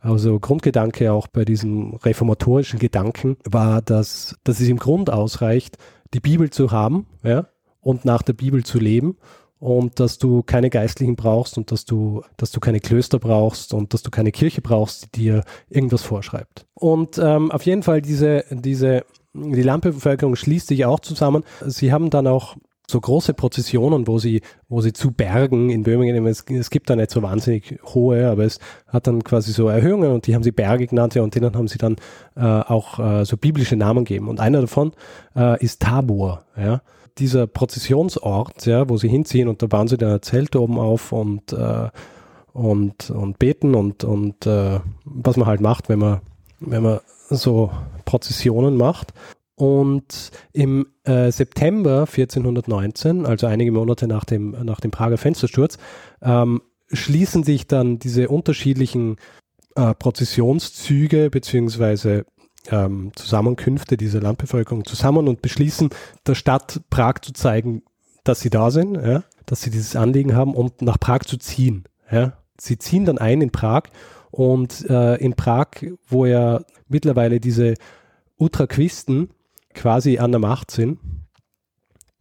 Also 0.00 0.40
Grundgedanke 0.40 1.12
auch 1.12 1.28
bei 1.28 1.44
diesem 1.44 1.94
reformatorischen 1.94 2.80
Gedanken 2.80 3.36
war, 3.44 3.82
dass, 3.82 4.36
dass 4.42 4.58
es 4.58 4.68
im 4.68 4.78
Grund 4.78 5.10
ausreicht, 5.10 5.78
die 6.12 6.20
Bibel 6.20 6.50
zu 6.50 6.72
haben 6.72 7.06
ja, 7.22 7.46
und 7.80 8.04
nach 8.04 8.22
der 8.22 8.32
Bibel 8.32 8.64
zu 8.64 8.80
leben 8.80 9.16
und 9.66 9.98
dass 9.98 10.18
du 10.18 10.44
keine 10.44 10.70
Geistlichen 10.70 11.16
brauchst 11.16 11.58
und 11.58 11.72
dass 11.72 11.84
du, 11.84 12.22
dass 12.36 12.52
du 12.52 12.60
keine 12.60 12.78
Klöster 12.78 13.18
brauchst 13.18 13.74
und 13.74 13.94
dass 13.94 14.04
du 14.04 14.12
keine 14.12 14.30
Kirche 14.30 14.60
brauchst, 14.60 15.16
die 15.16 15.22
dir 15.22 15.42
irgendwas 15.68 16.02
vorschreibt. 16.02 16.66
Und 16.74 17.18
ähm, 17.18 17.50
auf 17.50 17.62
jeden 17.62 17.82
Fall 17.82 18.00
diese, 18.00 18.44
diese, 18.48 19.04
die 19.34 19.62
Landbevölkerung 19.62 20.36
schließt 20.36 20.68
sich 20.68 20.84
auch 20.84 21.00
zusammen. 21.00 21.42
Sie 21.66 21.90
haben 21.92 22.10
dann 22.10 22.28
auch 22.28 22.56
so 22.88 23.00
große 23.00 23.34
Prozessionen, 23.34 24.06
wo 24.06 24.20
sie, 24.20 24.42
wo 24.68 24.82
sie 24.82 24.92
zu 24.92 25.10
Bergen 25.10 25.70
in 25.70 25.82
Böhmen 25.82 26.26
es, 26.28 26.44
es 26.48 26.70
gibt 26.70 26.88
da 26.88 26.94
nicht 26.94 27.10
so 27.10 27.20
wahnsinnig 27.22 27.80
hohe, 27.86 28.30
aber 28.30 28.44
es 28.44 28.60
hat 28.86 29.08
dann 29.08 29.24
quasi 29.24 29.50
so 29.50 29.66
Erhöhungen 29.66 30.12
und 30.12 30.28
die 30.28 30.36
haben 30.36 30.44
sie 30.44 30.52
Berge 30.52 30.86
genannt 30.86 31.16
ja, 31.16 31.22
und 31.22 31.34
denen 31.34 31.56
haben 31.56 31.66
sie 31.66 31.78
dann 31.78 31.96
äh, 32.36 32.40
auch 32.44 33.00
äh, 33.00 33.24
so 33.24 33.36
biblische 33.36 33.74
Namen 33.74 34.04
gegeben. 34.04 34.28
Und 34.28 34.38
einer 34.38 34.60
davon 34.60 34.92
äh, 35.34 35.60
ist 35.60 35.82
Tabor, 35.82 36.44
ja 36.56 36.82
dieser 37.18 37.46
Prozessionsort, 37.46 38.66
ja, 38.66 38.88
wo 38.88 38.96
sie 38.96 39.08
hinziehen 39.08 39.48
und 39.48 39.62
da 39.62 39.66
bauen 39.66 39.88
sie 39.88 39.96
dann 39.96 40.12
ein 40.12 40.22
Zelt 40.22 40.54
oben 40.56 40.78
auf 40.78 41.12
und, 41.12 41.52
äh, 41.52 41.88
und, 42.52 43.10
und 43.10 43.38
beten 43.38 43.74
und, 43.74 44.04
und 44.04 44.46
äh, 44.46 44.80
was 45.04 45.36
man 45.36 45.46
halt 45.46 45.60
macht, 45.60 45.88
wenn 45.88 45.98
man, 45.98 46.20
wenn 46.60 46.82
man 46.82 47.00
so 47.28 47.70
Prozessionen 48.04 48.76
macht. 48.76 49.12
Und 49.54 50.32
im 50.52 50.86
äh, 51.04 51.30
September 51.32 52.00
1419, 52.00 53.24
also 53.24 53.46
einige 53.46 53.72
Monate 53.72 54.06
nach 54.06 54.24
dem, 54.24 54.50
nach 54.50 54.80
dem 54.80 54.90
Prager 54.90 55.16
Fenstersturz, 55.16 55.78
ähm, 56.20 56.60
schließen 56.92 57.42
sich 57.42 57.66
dann 57.66 57.98
diese 57.98 58.28
unterschiedlichen 58.28 59.16
äh, 59.74 59.94
Prozessionszüge 59.94 61.30
beziehungsweise 61.30 62.26
ähm, 62.70 63.12
Zusammenkünfte 63.14 63.96
dieser 63.96 64.20
Landbevölkerung 64.20 64.84
zusammen 64.84 65.28
und 65.28 65.42
beschließen, 65.42 65.90
der 66.26 66.34
Stadt 66.34 66.80
Prag 66.90 67.20
zu 67.22 67.32
zeigen, 67.32 67.82
dass 68.24 68.40
sie 68.40 68.50
da 68.50 68.70
sind, 68.70 68.94
ja, 68.94 69.22
dass 69.46 69.62
sie 69.62 69.70
dieses 69.70 69.96
Anliegen 69.96 70.34
haben 70.34 70.54
und 70.54 70.82
nach 70.82 70.98
Prag 70.98 71.20
zu 71.20 71.36
ziehen. 71.36 71.84
Ja. 72.10 72.34
Sie 72.58 72.78
ziehen 72.78 73.04
dann 73.04 73.18
ein 73.18 73.42
in 73.42 73.50
Prag 73.50 73.84
und 74.30 74.88
äh, 74.88 75.16
in 75.16 75.34
Prag, 75.34 75.68
wo 76.08 76.26
ja 76.26 76.60
mittlerweile 76.88 77.40
diese 77.40 77.74
Utraquisten 78.38 79.30
quasi 79.74 80.18
an 80.18 80.32
der 80.32 80.40
Macht 80.40 80.70
sind, 80.70 80.98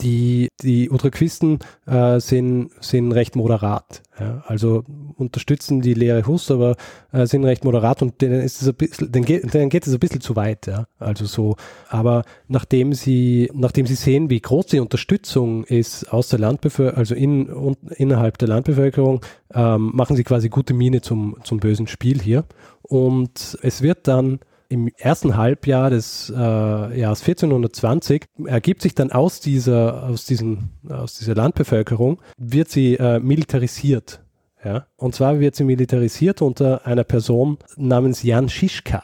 die, 0.02 0.50
die 0.62 0.90
Utraquisten 0.90 1.60
äh, 1.86 2.20
sind, 2.20 2.72
sind 2.82 3.12
recht 3.14 3.36
moderat. 3.36 4.04
Ja? 4.20 4.44
Also 4.46 4.84
unterstützen 5.16 5.82
die 5.82 5.94
Lehre 5.94 6.28
Hus, 6.28 6.52
aber 6.52 6.76
äh, 7.14 7.26
sind 7.26 7.46
recht 7.46 7.64
moderat 7.64 8.02
und 8.02 8.22
denen, 8.22 8.42
ist 8.42 8.62
es 8.62 8.68
ein 8.68 8.76
bisschen, 8.76 9.12
denen, 9.12 9.26
geht, 9.26 9.54
denen 9.54 9.70
geht 9.70 9.88
es 9.88 9.94
ein 9.94 10.00
bisschen 10.00 10.22
zu 10.22 10.36
weit. 10.36 10.68
Ja? 10.68 10.88
Also 11.00 11.26
so, 11.26 11.56
aber 11.90 12.24
nachdem 12.48 12.94
sie, 12.94 13.50
nachdem 13.54 13.88
sie 13.88 13.96
sehen, 13.96 14.30
wie 14.30 14.42
groß 14.42 14.68
die 14.68 14.80
Unterstützung 14.80 15.64
ist 15.64 16.12
aus 16.12 16.28
der 16.28 16.40
Landbevölkerung, 16.40 16.98
also 16.98 17.16
in, 17.16 17.50
und, 17.50 17.78
innerhalb 17.92 18.38
der 18.38 18.50
Landbevölkerung, 18.50 19.22
ähm, 19.54 19.92
machen 19.94 20.18
sie 20.18 20.26
quasi 20.26 20.50
gute 20.50 20.74
Miene 20.74 21.02
zum, 21.02 21.38
zum 21.44 21.60
bösen 21.60 21.88
Spiel 21.88 22.22
hier. 22.22 22.44
Und 22.82 23.58
es 23.62 23.82
wird 23.82 24.08
dann 24.08 24.40
im 24.70 24.90
ersten 24.98 25.38
Halbjahr 25.38 25.90
des 25.90 26.30
äh, 26.30 26.34
Jahres 26.36 27.22
1420 27.22 28.26
ergibt 28.46 28.82
sich 28.82 28.96
dann 28.96 29.12
aus 29.12 29.40
dieser, 29.40 30.04
aus 30.04 30.26
diesen, 30.26 30.72
aus 30.90 31.18
dieser 31.18 31.36
Landbevölkerung, 31.36 32.20
wird 32.38 32.70
sie 32.70 32.96
äh, 32.96 33.20
militarisiert. 33.20 34.22
Ja? 34.64 34.88
Und 34.98 35.16
zwar 35.16 35.40
wird 35.40 35.56
sie 35.56 35.64
militarisiert 35.64 36.42
unter 36.42 36.86
einer 36.86 37.04
Person 37.04 37.58
namens 37.78 38.24
Jan 38.24 38.50
Schischka. 38.50 39.04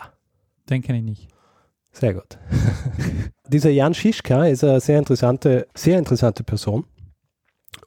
Den 0.70 0.82
kenne 0.82 1.00
ich 1.00 1.04
nicht. 1.04 1.28
Sehr 1.92 2.14
gut. 2.14 2.38
Dieser 3.48 3.70
Jan 3.70 3.94
Schischka 3.94 4.46
ist 4.46 4.64
eine 4.64 4.80
sehr 4.80 4.98
interessante, 4.98 5.68
sehr 5.76 6.00
interessante 6.00 6.44
Person. 6.44 6.86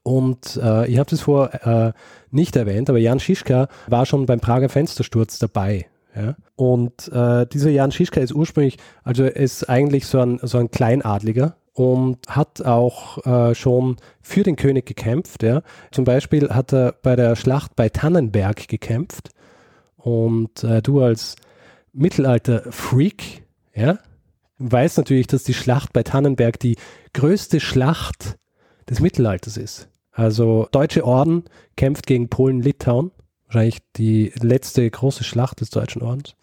Und 0.03 0.61
äh, 0.63 0.87
ich 0.87 0.99
habe 0.99 1.09
das 1.09 1.23
vorher 1.23 1.67
äh, 1.67 1.93
nicht 2.31 2.57
erwähnt, 2.57 2.91
aber 2.91 2.99
Jan 2.99 3.21
Schischka 3.21 3.69
war 3.87 4.05
schon 4.05 4.27
beim 4.27 4.41
Prager 4.41 4.69
Fenstersturz 4.69 5.39
dabei. 5.39 5.87
Ja? 6.15 6.37
Und 6.57 7.09
äh, 7.13 7.47
dieser 7.47 7.71
Jan 7.71 7.93
Schischka 7.93 8.21
ist 8.21 8.35
ursprünglich, 8.35 8.79
also 9.03 9.25
ist 9.25 9.69
eigentlich 9.69 10.07
so 10.07 10.21
ein, 10.21 10.39
so 10.43 10.59
ein 10.59 10.71
Kleinadliger 10.71 11.57
und 11.73 12.29
hat 12.29 12.63
auch 12.63 13.25
äh, 13.27 13.55
schon 13.55 13.97
für 14.23 14.43
den 14.43 14.57
König 14.57 14.87
gekämpft. 14.87 15.43
Ja? 15.43 15.63
Zum 15.91 16.05
Beispiel 16.05 16.51
hat 16.51 16.73
er 16.73 16.95
bei 17.03 17.17
der 17.17 17.37
Schlacht 17.37 17.77
bei 17.77 17.89
Tannenberg 17.89 18.69
gekämpft. 18.69 19.31
Und 19.97 20.63
äh, 20.63 20.83
du 20.83 21.03
als 21.03 21.37
Mittelalter-Freak, 21.93 23.45
ja, 23.75 23.99
weißt 24.59 24.99
natürlich, 24.99 25.27
dass 25.27 25.45
die 25.45 25.55
Schlacht 25.55 25.93
bei 25.93 26.03
Tannenberg 26.03 26.61
die 26.61 26.77
größte 27.13 27.61
Schlacht 27.61 28.37
des 28.89 29.01
Mittelalters 29.01 29.57
ist. 29.57 29.89
Also 30.13 30.69
Deutsche 30.71 31.05
Orden 31.05 31.45
kämpft 31.77 32.07
gegen 32.07 32.29
Polen-Litauen 32.29 33.11
wahrscheinlich 33.47 33.79
die 33.97 34.33
letzte 34.41 34.89
große 34.89 35.25
Schlacht 35.25 35.61
des 35.61 35.71
Deutschen 35.71 36.03
Ordens. 36.03 36.35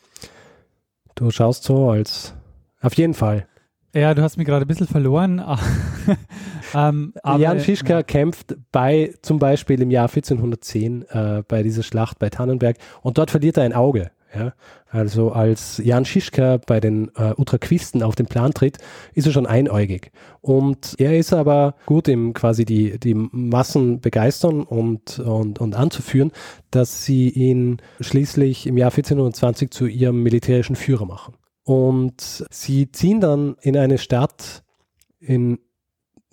Du 1.16 1.32
schaust 1.32 1.64
so 1.64 1.90
als 1.90 2.34
auf 2.82 2.96
jeden 2.96 3.14
Fall. 3.14 3.48
Ja, 3.94 4.14
du 4.14 4.22
hast 4.22 4.38
mich 4.38 4.48
gerade 4.48 4.66
ein 4.66 4.68
bisschen 4.68 4.88
verloren. 4.88 5.44
ähm, 6.74 7.14
Jan 7.38 7.60
Fischka 7.60 7.96
ja. 7.96 8.04
kämpft 8.04 8.56
bei 8.72 9.14
zum 9.22 9.38
Beispiel 9.38 9.82
im 9.82 9.92
Jahr 9.92 10.08
1410 10.08 11.04
äh, 11.10 11.44
bei 11.48 11.62
dieser 11.62 11.84
Schlacht 11.84 12.18
bei 12.18 12.30
Tannenberg 12.30 12.78
und 13.02 13.18
dort 13.18 13.32
verliert 13.32 13.58
er 13.58 13.64
ein 13.64 13.74
Auge. 13.74 14.12
Ja? 14.34 14.54
Also 14.90 15.32
als 15.32 15.82
Jan 15.84 16.06
Schischka 16.06 16.58
bei 16.66 16.80
den 16.80 17.12
äh, 17.16 17.34
Utraquisten 17.38 18.04
auf 18.04 18.16
den 18.16 18.26
Plan 18.26 18.54
tritt, 18.54 18.78
ist 19.14 19.28
er 19.28 19.34
schon 19.34 19.46
einäugig. 19.46 20.12
Und 20.42 20.96
er 20.98 21.18
ist 21.18 21.34
aber 21.34 21.76
gut 21.86 22.08
im 22.08 22.34
quasi 22.34 22.66
die, 22.66 23.00
die 23.00 23.14
Massen 23.14 24.00
begeistern 24.02 24.64
und, 24.64 25.20
und, 25.20 25.60
und 25.60 25.76
anzuführen, 25.76 26.32
dass 26.72 27.06
sie 27.06 27.30
ihn 27.30 27.78
schließlich 28.00 28.68
im 28.68 28.78
Jahr 28.78 28.92
1420 28.92 29.72
zu 29.72 29.86
ihrem 29.86 30.24
militärischen 30.24 30.76
Führer 30.76 31.06
machen. 31.06 31.36
Und 31.64 32.46
sie 32.50 32.92
ziehen 32.92 33.22
dann 33.22 33.56
in 33.62 33.78
eine 33.78 33.98
Stadt 33.98 34.64
in 35.20 35.60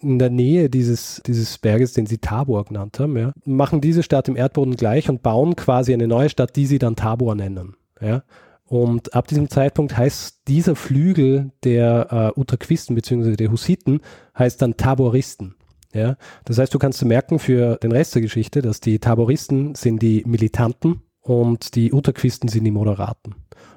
in 0.00 0.18
der 0.18 0.30
Nähe 0.30 0.70
dieses, 0.70 1.20
dieses 1.26 1.58
Berges, 1.58 1.92
den 1.92 2.06
sie 2.06 2.18
Tabor 2.18 2.64
genannt 2.64 3.00
haben, 3.00 3.16
ja, 3.16 3.32
machen 3.44 3.80
diese 3.80 4.02
Stadt 4.02 4.28
im 4.28 4.36
Erdboden 4.36 4.76
gleich 4.76 5.08
und 5.08 5.22
bauen 5.22 5.56
quasi 5.56 5.92
eine 5.92 6.06
neue 6.06 6.28
Stadt, 6.28 6.54
die 6.56 6.66
sie 6.66 6.78
dann 6.78 6.96
Tabor 6.96 7.34
nennen. 7.34 7.74
Ja. 8.00 8.22
Und 8.64 9.14
ab 9.14 9.26
diesem 9.26 9.48
Zeitpunkt 9.48 9.96
heißt 9.96 10.42
dieser 10.46 10.76
Flügel 10.76 11.52
der 11.64 12.34
äh, 12.36 12.40
Utraquisten 12.40 12.94
bzw. 12.94 13.34
der 13.36 13.50
Hussiten 13.50 14.00
heißt 14.38 14.60
dann 14.60 14.76
Taboristen. 14.76 15.54
Ja. 15.94 16.16
Das 16.44 16.58
heißt, 16.58 16.74
du 16.74 16.78
kannst 16.78 17.02
merken 17.04 17.38
für 17.38 17.76
den 17.76 17.92
Rest 17.92 18.14
der 18.14 18.22
Geschichte, 18.22 18.60
dass 18.60 18.80
die 18.80 18.98
Taboristen 18.98 19.74
sind 19.74 20.02
die 20.02 20.22
Militanten 20.26 21.02
und 21.22 21.74
die 21.76 21.92
Utraquisten 21.92 22.48
sind 22.48 22.64
die 22.64 22.70
Moderaten. 22.70 23.34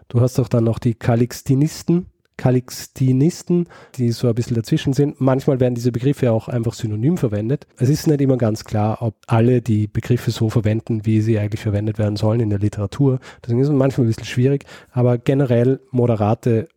Du 0.10 0.20
hast 0.20 0.40
auch 0.40 0.50
dann 0.50 0.66
noch 0.66 0.78
die 0.78 0.94
Calixtinisten, 0.94 2.08
Calixtinisten, 2.38 3.68
die 3.96 4.12
so 4.12 4.28
ein 4.28 4.36
bisschen 4.36 4.56
dazwischen 4.56 4.94
sind. 4.94 5.22
Manchmal 5.22 5.60
werden 5.60 5.76
diese 5.76 5.92
Begriffe 5.92 6.32
auch 6.32 6.48
einfach 6.48 6.74
synonym 6.74 7.18
verwendet. 7.18 7.68
Es 7.78 7.90
ist 7.90 8.08
nicht 8.08 8.22
immer 8.22 8.38
ganz 8.38 8.66
klar, 8.66 9.02
ob 9.02 9.16
alle 9.28 9.62
die 9.62 9.88
Begriffe 9.88 10.32
so 10.32 10.50
verwenden, 10.50 11.06
wie 11.06 11.22
sie 11.22 11.38
eigentlich 11.38 11.62
verwendet 11.62 12.00
werden 12.00 12.16
sollen 12.16 12.40
in 12.40 12.50
der 12.50 12.60
Literatur. 12.60 13.20
Deswegen 13.44 13.62
ist 13.62 13.68
es 13.68 13.74
manchmal 13.74 14.06
ein 14.06 14.10
bisschen 14.10 14.26
schwierig, 14.26 14.66
aber 14.92 15.18
generell 15.18 15.80
moderate 15.92 16.68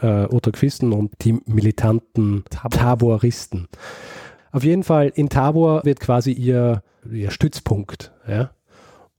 äh, 0.00 0.24
Otoquisten 0.24 0.92
und 0.92 1.12
die 1.24 1.38
militanten 1.46 2.44
Tabor. 2.50 2.78
Taboristen. 2.78 3.68
Auf 4.50 4.64
jeden 4.64 4.82
Fall 4.82 5.12
in 5.14 5.28
Tabor 5.28 5.84
wird 5.84 6.00
quasi 6.00 6.32
ihr, 6.32 6.82
ihr 7.10 7.30
Stützpunkt. 7.30 8.12
Ja? 8.28 8.50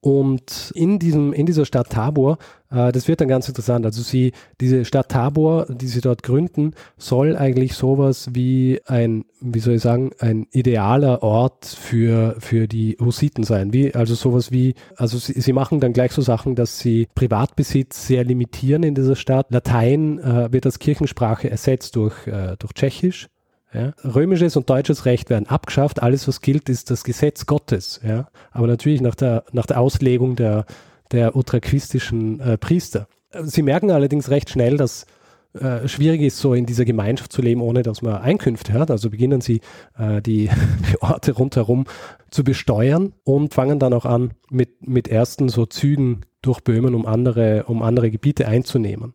Und 0.03 0.73
in 0.75 0.99
diesem, 0.99 1.31
in 1.31 1.45
dieser 1.45 1.63
Stadt 1.63 1.89
Tabor, 1.89 2.37
äh, 2.69 2.91
das 2.91 3.07
wird 3.07 3.21
dann 3.21 3.29
ganz 3.29 3.47
interessant. 3.47 3.85
Also 3.85 4.01
sie, 4.01 4.33
diese 4.59 4.83
Stadt 4.83 5.07
Tabor, 5.07 5.65
die 5.69 5.87
sie 5.87 6.01
dort 6.01 6.23
gründen, 6.23 6.73
soll 6.97 7.37
eigentlich 7.37 7.75
sowas 7.75 8.27
wie 8.33 8.81
ein, 8.85 9.23
wie 9.39 9.59
soll 9.59 9.75
ich 9.75 9.81
sagen, 9.81 10.11
ein 10.19 10.45
idealer 10.51 11.23
Ort 11.23 11.65
für, 11.67 12.35
für 12.39 12.67
die 12.67 12.97
Hussiten 12.99 13.45
sein. 13.45 13.71
Wie, 13.71 13.95
also 13.95 14.13
sowas 14.13 14.51
wie, 14.51 14.73
also 14.97 15.17
sie, 15.17 15.39
sie 15.39 15.53
machen 15.53 15.79
dann 15.79 15.93
gleich 15.93 16.11
so 16.11 16.21
Sachen, 16.21 16.55
dass 16.55 16.79
sie 16.79 17.07
Privatbesitz 17.15 18.05
sehr 18.05 18.25
limitieren 18.25 18.83
in 18.83 18.95
dieser 18.95 19.15
Stadt. 19.15 19.47
Latein 19.51 20.19
äh, 20.19 20.51
wird 20.51 20.65
als 20.65 20.79
Kirchensprache 20.79 21.49
ersetzt 21.49 21.95
durch, 21.95 22.27
äh, 22.27 22.57
durch 22.59 22.73
Tschechisch. 22.73 23.29
Ja. 23.73 23.93
Römisches 24.03 24.55
und 24.55 24.69
deutsches 24.69 25.05
Recht 25.05 25.29
werden 25.29 25.47
abgeschafft. 25.47 26.01
Alles, 26.01 26.27
was 26.27 26.41
gilt, 26.41 26.69
ist 26.69 26.91
das 26.91 27.03
Gesetz 27.03 27.45
Gottes. 27.45 27.99
Ja. 28.07 28.27
Aber 28.51 28.67
natürlich 28.67 29.01
nach 29.01 29.15
der, 29.15 29.43
nach 29.51 29.65
der 29.65 29.79
Auslegung 29.79 30.35
der, 30.35 30.65
der 31.11 31.35
utraquistischen 31.35 32.39
äh, 32.39 32.57
Priester. 32.57 33.07
Sie 33.43 33.63
merken 33.63 33.91
allerdings 33.91 34.29
recht 34.29 34.49
schnell, 34.49 34.77
dass 34.77 35.07
äh, 35.53 35.87
schwierig 35.87 36.21
ist, 36.21 36.39
so 36.39 36.55
in 36.55 36.65
dieser 36.65 36.83
Gemeinschaft 36.83 37.31
zu 37.31 37.41
leben, 37.41 37.61
ohne 37.61 37.83
dass 37.83 38.01
man 38.01 38.15
Einkünfte 38.15 38.73
hat. 38.73 38.89
Also 38.89 39.11
beginnen 39.11 39.39
sie 39.41 39.61
äh, 39.97 40.21
die, 40.21 40.49
die, 40.91 41.01
Orte 41.01 41.33
rundherum 41.33 41.85
zu 42.31 42.43
besteuern 42.43 43.13
und 43.23 43.53
fangen 43.53 43.77
dann 43.77 43.93
auch 43.93 44.05
an 44.05 44.31
mit, 44.49 44.87
mit 44.87 45.07
ersten 45.07 45.49
so 45.49 45.67
Zügen 45.67 46.21
durch 46.41 46.61
Böhmen, 46.61 46.95
um 46.95 47.05
andere, 47.05 47.65
um 47.67 47.83
andere 47.83 48.09
Gebiete 48.09 48.47
einzunehmen. 48.47 49.13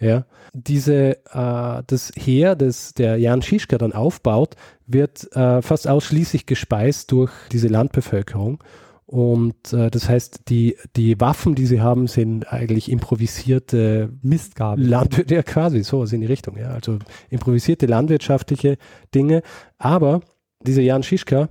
Ja, 0.00 0.26
diese, 0.52 1.16
äh, 1.32 1.82
das 1.86 2.12
Heer, 2.16 2.54
das 2.54 2.94
der 2.94 3.16
Jan 3.18 3.42
Schischka 3.42 3.78
dann 3.78 3.92
aufbaut, 3.92 4.54
wird 4.86 5.34
äh, 5.34 5.60
fast 5.60 5.88
ausschließlich 5.88 6.46
gespeist 6.46 7.10
durch 7.10 7.32
diese 7.50 7.68
Landbevölkerung. 7.68 8.62
Und 9.06 9.72
äh, 9.72 9.90
das 9.90 10.08
heißt, 10.08 10.50
die, 10.50 10.76
die 10.94 11.18
Waffen, 11.18 11.54
die 11.54 11.64
sie 11.64 11.80
haben, 11.80 12.08
sind 12.08 12.52
eigentlich 12.52 12.90
improvisierte 12.90 14.12
Mistgabel. 14.22 14.86
Landwirte, 14.86 15.34
ja 15.34 15.42
quasi 15.42 15.82
so 15.82 16.04
in 16.04 16.20
die 16.20 16.26
Richtung, 16.26 16.58
ja. 16.58 16.68
Also 16.68 16.98
improvisierte 17.30 17.86
landwirtschaftliche 17.86 18.76
Dinge. 19.14 19.42
Aber 19.78 20.20
dieser 20.62 20.82
Jan 20.82 21.02
Schischka, 21.02 21.48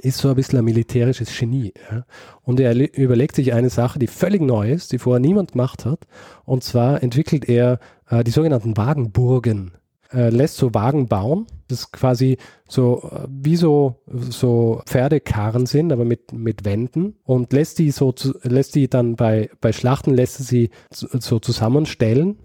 ist 0.00 0.18
so 0.18 0.28
ein 0.28 0.34
bisschen 0.34 0.58
ein 0.58 0.64
militärisches 0.64 1.36
Genie. 1.36 1.72
Ja? 1.90 2.04
Und 2.42 2.60
er 2.60 2.74
überlegt 2.96 3.36
sich 3.36 3.52
eine 3.52 3.70
Sache, 3.70 3.98
die 3.98 4.06
völlig 4.06 4.42
neu 4.42 4.70
ist, 4.70 4.92
die 4.92 4.98
vorher 4.98 5.20
niemand 5.20 5.52
gemacht 5.52 5.84
hat. 5.84 6.06
Und 6.44 6.64
zwar 6.64 7.02
entwickelt 7.02 7.48
er 7.48 7.78
äh, 8.08 8.24
die 8.24 8.30
sogenannten 8.30 8.76
Wagenburgen. 8.76 9.72
Er 10.10 10.30
lässt 10.30 10.56
so 10.56 10.74
Wagen 10.74 11.08
bauen, 11.08 11.46
das 11.68 11.90
quasi 11.90 12.38
so 12.68 13.10
äh, 13.10 13.26
wie 13.28 13.56
so, 13.56 14.02
so 14.06 14.82
Pferdekarren 14.86 15.66
sind, 15.66 15.92
aber 15.92 16.04
mit, 16.04 16.32
mit 16.32 16.64
Wänden 16.64 17.16
und 17.24 17.52
lässt 17.52 17.78
die 17.78 17.90
so 17.90 18.14
lässt 18.42 18.74
die 18.74 18.88
dann 18.88 19.16
bei, 19.16 19.50
bei 19.60 19.72
Schlachten 19.72 20.14
lässt 20.14 20.38
sie 20.46 20.70
so 20.90 21.38
zusammenstellen 21.38 22.38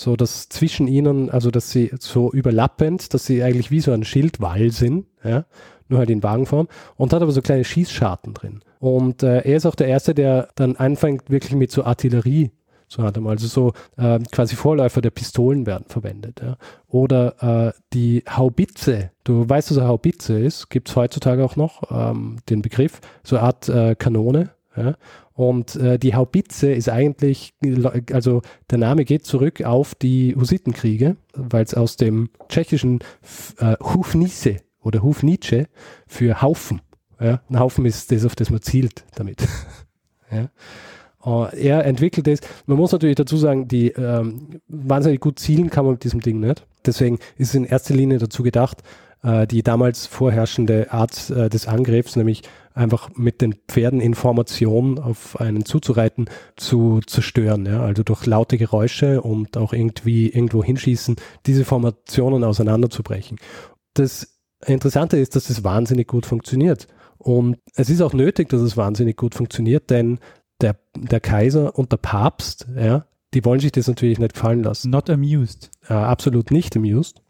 so 0.00 0.16
dass 0.16 0.48
zwischen 0.48 0.88
ihnen, 0.88 1.30
also 1.30 1.50
dass 1.50 1.70
sie 1.70 1.90
so 1.98 2.32
überlappend, 2.32 3.12
dass 3.12 3.26
sie 3.26 3.42
eigentlich 3.42 3.70
wie 3.70 3.80
so 3.80 3.92
ein 3.92 4.04
Schildwall 4.04 4.70
sind, 4.70 5.06
ja, 5.22 5.44
nur 5.90 5.98
halt 5.98 6.10
in 6.10 6.22
Wagenform 6.22 6.68
und 6.96 7.12
hat 7.12 7.22
aber 7.22 7.32
so 7.32 7.42
kleine 7.42 7.64
Schießscharten 7.64 8.34
drin. 8.34 8.60
Und 8.78 9.22
äh, 9.22 9.40
er 9.40 9.56
ist 9.56 9.66
auch 9.66 9.74
der 9.74 9.88
Erste, 9.88 10.14
der 10.14 10.48
dann 10.54 10.76
anfängt 10.76 11.30
wirklich 11.30 11.54
mit 11.54 11.70
so 11.70 11.84
Artillerie 11.84 12.50
so 12.90 13.02
hat. 13.02 13.16
Also 13.18 13.46
so 13.46 13.72
äh, 13.96 14.18
quasi 14.30 14.56
Vorläufer 14.56 15.00
der 15.00 15.10
Pistolen 15.10 15.64
werden 15.64 15.84
verwendet. 15.88 16.42
Ja. 16.42 16.56
Oder 16.88 17.68
äh, 17.68 17.72
die 17.92 18.24
Haubitze. 18.28 19.10
Du 19.24 19.48
weißt, 19.48 19.70
was 19.70 19.78
eine 19.78 19.88
Haubitze 19.88 20.38
ist. 20.38 20.68
Gibt 20.70 20.88
es 20.88 20.96
heutzutage 20.96 21.44
auch 21.44 21.56
noch 21.56 21.90
ähm, 21.90 22.38
den 22.48 22.62
Begriff. 22.62 23.00
So 23.22 23.36
eine 23.36 23.46
Art 23.46 23.68
äh, 23.68 23.94
Kanone. 23.94 24.50
Ja. 24.76 24.96
Und 25.34 25.76
äh, 25.76 25.98
die 25.98 26.14
Haubitze 26.14 26.72
ist 26.72 26.88
eigentlich, 26.88 27.54
also 28.12 28.42
der 28.70 28.78
Name 28.78 29.04
geht 29.04 29.24
zurück 29.24 29.62
auf 29.62 29.94
die 29.94 30.34
Hussitenkriege, 30.36 31.16
weil 31.34 31.64
es 31.64 31.74
aus 31.74 31.96
dem 31.96 32.28
tschechischen 32.48 32.98
äh, 33.58 33.76
Hufnisse 33.80 34.56
oder 34.82 35.02
Hufnice 35.02 35.66
für 36.06 36.42
Haufen. 36.42 36.80
Ja? 37.20 37.40
Ein 37.48 37.58
Haufen 37.58 37.84
ist 37.86 38.10
das, 38.12 38.24
auf 38.24 38.34
das 38.34 38.50
man 38.50 38.62
zielt 38.62 39.04
damit. 39.14 39.46
ja? 40.30 40.48
Uh, 41.24 41.48
er 41.52 41.84
entwickelt 41.84 42.26
es. 42.28 42.40
Man 42.64 42.78
muss 42.78 42.92
natürlich 42.92 43.16
dazu 43.16 43.36
sagen, 43.36 43.68
die 43.68 43.88
ähm, 43.88 44.60
wahnsinnig 44.68 45.20
gut 45.20 45.38
zielen 45.38 45.68
kann 45.68 45.84
man 45.84 45.94
mit 45.94 46.04
diesem 46.04 46.20
Ding 46.20 46.40
nicht. 46.40 46.66
Deswegen 46.86 47.18
ist 47.36 47.48
es 47.50 47.54
in 47.54 47.64
erster 47.64 47.94
Linie 47.94 48.16
dazu 48.16 48.42
gedacht, 48.42 48.82
äh, 49.22 49.46
die 49.46 49.62
damals 49.62 50.06
vorherrschende 50.06 50.92
Art 50.92 51.28
äh, 51.28 51.50
des 51.50 51.68
Angriffs, 51.68 52.16
nämlich 52.16 52.42
einfach 52.72 53.10
mit 53.16 53.42
den 53.42 53.54
Pferden 53.68 54.00
in 54.00 54.14
Formation 54.14 54.98
auf 54.98 55.38
einen 55.38 55.66
zuzureiten, 55.66 56.30
zu 56.56 57.00
zerstören. 57.06 57.66
Ja? 57.66 57.82
Also 57.82 58.02
durch 58.02 58.24
laute 58.24 58.56
Geräusche 58.56 59.20
und 59.20 59.58
auch 59.58 59.74
irgendwie 59.74 60.30
irgendwo 60.30 60.64
hinschießen, 60.64 61.16
diese 61.44 61.66
Formationen 61.66 62.44
auseinanderzubrechen. 62.44 63.38
Das 63.92 64.39
Interessante 64.66 65.16
ist, 65.16 65.36
dass 65.36 65.50
es 65.50 65.64
wahnsinnig 65.64 66.06
gut 66.06 66.26
funktioniert. 66.26 66.86
Und 67.18 67.58
es 67.74 67.90
ist 67.90 68.00
auch 68.00 68.12
nötig, 68.12 68.48
dass 68.48 68.60
es 68.60 68.76
wahnsinnig 68.76 69.16
gut 69.16 69.34
funktioniert, 69.34 69.90
denn 69.90 70.18
der, 70.60 70.76
der 70.96 71.20
Kaiser 71.20 71.78
und 71.78 71.92
der 71.92 71.98
Papst, 71.98 72.66
ja, 72.74 73.04
die 73.34 73.44
wollen 73.44 73.60
sich 73.60 73.72
das 73.72 73.88
natürlich 73.88 74.18
nicht 74.18 74.34
gefallen 74.34 74.62
lassen. 74.62 74.90
Not 74.90 75.08
amused. 75.08 75.70
Äh, 75.88 75.94
absolut 75.94 76.50
nicht 76.50 76.76
amused. 76.76 77.22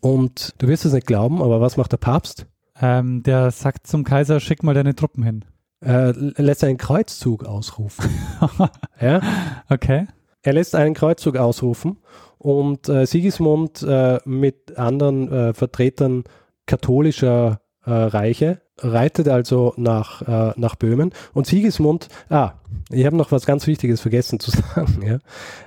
Und 0.00 0.54
du 0.58 0.68
wirst 0.68 0.84
es 0.84 0.92
nicht 0.92 1.06
glauben, 1.06 1.42
aber 1.42 1.60
was 1.60 1.76
macht 1.76 1.92
der 1.92 1.98
Papst? 1.98 2.46
Ähm, 2.80 3.22
der 3.22 3.50
sagt 3.50 3.86
zum 3.86 4.04
Kaiser, 4.04 4.40
schick 4.40 4.62
mal 4.62 4.74
deine 4.74 4.94
Truppen 4.94 5.22
hin. 5.22 5.44
Er 5.80 6.14
lässt 6.14 6.64
einen 6.64 6.78
Kreuzzug 6.78 7.44
ausrufen. 7.44 8.08
ja? 9.00 9.20
Okay. 9.68 10.06
Er 10.42 10.52
lässt 10.52 10.74
einen 10.74 10.94
Kreuzzug 10.94 11.36
ausrufen 11.36 11.98
und 12.38 12.88
äh, 12.88 13.06
Sigismund 13.06 13.82
äh, 13.82 14.18
mit 14.24 14.76
anderen 14.78 15.32
äh, 15.32 15.54
Vertretern 15.54 16.24
katholischer 16.66 17.60
äh, 17.84 17.90
Reiche 17.90 18.60
reitet 18.78 19.28
also 19.28 19.72
nach, 19.76 20.20
äh, 20.22 20.52
nach 20.56 20.74
Böhmen 20.74 21.12
und 21.32 21.46
Sigismund, 21.46 22.08
ah, 22.28 22.52
ich 22.90 23.06
habe 23.06 23.16
noch 23.16 23.32
was 23.32 23.46
ganz 23.46 23.66
Wichtiges 23.66 24.00
vergessen 24.00 24.38
zu 24.38 24.50
sagen, 24.74 25.02
ja. 25.02 25.18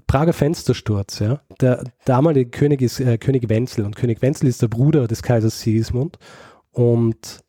Prager 0.06 0.34
Fenstersturz, 0.34 1.20
ja. 1.20 1.42
Der 1.60 1.84
damalige 2.06 2.52
König 2.52 2.82
ist 2.82 3.00
äh, 3.00 3.18
König 3.18 3.50
Wenzel 3.50 3.86
und 3.86 3.96
König 3.96 4.22
Wenzel 4.22 4.48
ist 4.48 4.62
der 4.62 4.68
Bruder 4.68 5.08
des 5.08 5.24
Kaisers 5.24 5.62
Sigismund 5.62 6.20
und 6.72 7.40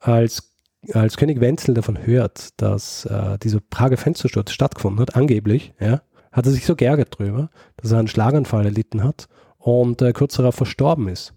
als 0.00 0.50
als 0.92 1.16
König 1.16 1.40
Wenzel 1.40 1.72
davon 1.72 2.04
hört, 2.04 2.60
dass 2.60 3.08
dieser 3.42 3.60
Prager 3.70 3.96
Fenstersturz 3.96 4.50
stattgefunden 4.50 5.00
hat, 5.00 5.16
angeblich, 5.16 5.72
ja, 5.80 6.02
hat 6.34 6.46
er 6.46 6.52
sich 6.52 6.66
so 6.66 6.74
geärgert 6.74 7.18
drüber, 7.18 7.48
dass 7.76 7.92
er 7.92 7.98
einen 7.98 8.08
Schlaganfall 8.08 8.66
erlitten 8.66 9.04
hat 9.04 9.28
und 9.56 10.02
äh, 10.02 10.12
kurz 10.12 10.34
darauf 10.34 10.56
verstorben 10.56 11.08
ist. 11.08 11.32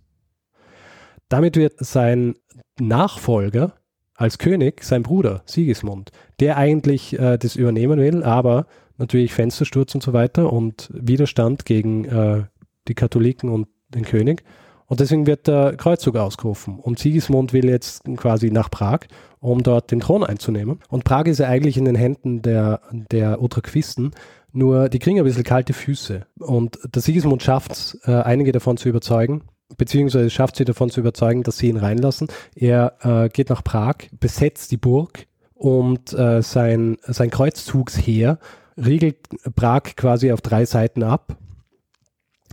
Damit 1.30 1.56
wird 1.56 1.76
sein 1.78 2.36
Nachfolger 2.80 3.74
als 4.16 4.40
König 4.40 4.84
sein 4.84 5.04
Bruder 5.04 5.44
Sigismund, 5.46 6.12
der 6.40 6.58
eigentlich 6.58 7.18
äh, 7.18 7.38
das 7.38 7.56
übernehmen 7.56 8.00
will, 8.00 8.24
aber 8.24 8.66
natürlich 8.98 9.34
Fenstersturz 9.34 9.94
und 9.94 10.02
so 10.02 10.14
weiter 10.14 10.52
und 10.52 10.90
Widerstand 10.92 11.66
gegen 11.66 12.06
äh, 12.06 12.46
die 12.88 12.96
Katholiken 12.96 13.50
und 13.52 13.68
den 13.90 14.04
König. 14.04 14.44
Und 14.88 15.02
deswegen 15.02 15.28
wird 15.28 15.48
der 15.48 15.76
Kreuzzug 15.76 16.16
ausgerufen. 16.16 16.80
Und 16.80 16.98
Sigismund 16.98 17.52
will 17.52 17.70
jetzt 17.70 18.04
quasi 18.16 18.50
nach 18.52 18.72
Prag, 18.72 19.02
um 19.40 19.62
dort 19.62 19.92
den 19.92 20.00
Thron 20.00 20.24
einzunehmen. 20.24 20.80
Und 20.90 21.04
Prag 21.04 21.26
ist 21.26 21.40
ja 21.40 21.48
eigentlich 21.48 21.78
in 21.78 21.86
den 21.86 21.96
Händen 21.96 22.42
der, 22.42 22.82
der 22.92 23.42
Utraquisten. 23.42 24.12
Nur 24.54 24.88
die 24.88 25.00
kriegen 25.00 25.20
ein 25.20 25.26
bisschen 25.26 25.44
kalte 25.44 25.74
Füße. 25.74 26.26
Und 26.40 26.80
der 26.96 27.02
Sigismund 27.02 27.44
schafft 27.44 27.74
es, 27.74 28.00
äh, 28.06 28.14
einige 28.14 28.54
davon 28.54 28.78
zu 28.78 28.88
überzeugen, 28.88 29.44
beziehungsweise 29.78 30.30
schafft 30.30 30.56
sie 30.56 30.66
davon 30.66 30.90
zu 30.90 31.02
überzeugen, 31.02 31.44
dass 31.44 31.58
sie 31.58 31.68
ihn 31.68 31.78
reinlassen. 31.78 32.30
Er 32.56 32.94
äh, 33.02 33.30
geht 33.30 33.50
nach 33.50 33.66
Prag, 33.66 33.96
besetzt 34.20 34.72
die 34.72 34.78
Burg 34.78 35.28
und 35.54 36.14
äh, 36.14 36.42
sein, 36.42 36.98
sein 37.02 37.30
Kreuzzugsheer 37.30 38.40
riegelt 38.78 39.18
Prag 39.56 39.82
quasi 39.98 40.32
auf 40.32 40.40
drei 40.40 40.64
Seiten 40.64 41.04
ab. 41.04 41.36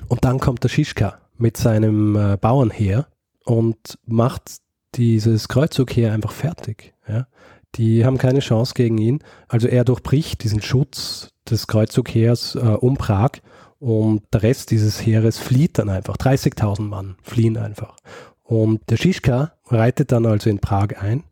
Und 0.08 0.24
dann 0.24 0.40
kommt 0.40 0.64
der 0.64 0.68
Schischka 0.68 1.18
mit 1.44 1.58
seinem 1.58 2.16
äh, 2.16 2.38
Bauernheer 2.38 3.06
und 3.44 3.98
macht 4.06 4.62
dieses 4.94 5.46
Kreuzzugheer 5.48 6.10
einfach 6.10 6.32
fertig. 6.32 6.94
Ja? 7.06 7.26
Die 7.74 8.06
haben 8.06 8.16
keine 8.16 8.40
Chance 8.40 8.72
gegen 8.72 8.96
ihn. 8.96 9.18
Also 9.46 9.68
er 9.68 9.84
durchbricht 9.84 10.42
diesen 10.42 10.62
Schutz 10.62 11.28
des 11.50 11.66
Kreuzzugheers 11.66 12.54
äh, 12.54 12.60
um 12.60 12.96
Prag 12.96 13.32
und 13.78 14.22
der 14.32 14.42
Rest 14.42 14.70
dieses 14.70 15.04
Heeres 15.04 15.38
flieht 15.38 15.76
dann 15.76 15.90
einfach. 15.90 16.16
30.000 16.16 16.80
Mann 16.80 17.16
fliehen 17.22 17.58
einfach. 17.58 17.96
Und 18.42 18.80
der 18.88 18.96
Schischka 18.96 19.52
reitet 19.66 20.12
dann 20.12 20.24
also 20.24 20.48
in 20.48 20.60
Prag 20.60 20.96
ein. 20.98 21.24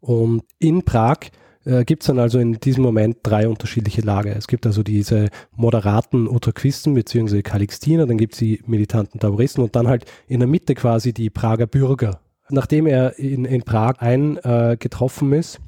Und 0.00 0.42
in 0.58 0.84
Prag 0.84 1.20
äh, 1.64 1.84
gibt 1.84 2.02
es 2.02 2.06
dann 2.06 2.18
also 2.18 2.38
in 2.38 2.54
diesem 2.54 2.82
Moment 2.82 3.18
drei 3.22 3.48
unterschiedliche 3.48 4.02
Lager. 4.02 4.36
Es 4.36 4.46
gibt 4.46 4.66
also 4.66 4.82
diese 4.82 5.28
moderaten 5.56 6.28
Utraquisten 6.28 6.94
bzw. 6.94 7.42
Calixtiner, 7.42 8.06
dann 8.06 8.18
gibt 8.18 8.34
es 8.34 8.38
die 8.38 8.62
militanten 8.66 9.20
Tauristen 9.20 9.62
und 9.62 9.76
dann 9.76 9.88
halt 9.88 10.04
in 10.26 10.40
der 10.40 10.48
Mitte 10.48 10.74
quasi 10.74 11.12
die 11.12 11.30
Prager 11.30 11.66
Bürger. 11.66 12.20
Nachdem 12.50 12.86
er 12.86 13.18
in, 13.18 13.44
in 13.44 13.62
Prag 13.62 14.00
eingetroffen 14.00 15.32
äh, 15.32 15.38
ist, 15.38 15.60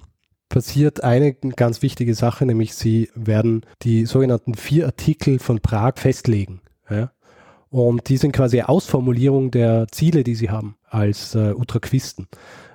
passiert 0.48 1.02
eine 1.02 1.34
ganz 1.34 1.82
wichtige 1.82 2.14
Sache, 2.14 2.46
nämlich 2.46 2.74
sie 2.74 3.10
werden 3.14 3.62
die 3.82 4.06
sogenannten 4.06 4.54
vier 4.54 4.86
Artikel 4.86 5.38
von 5.38 5.60
Prag 5.60 5.94
festlegen. 5.96 6.60
Ja? 6.90 7.10
Und 7.70 8.08
die 8.08 8.16
sind 8.16 8.32
quasi 8.32 8.60
Ausformulierung 8.60 9.50
der 9.50 9.88
Ziele, 9.90 10.22
die 10.22 10.34
sie 10.34 10.50
haben 10.50 10.76
als 10.88 11.34
äh, 11.34 11.52
Utraquisten. 11.52 12.28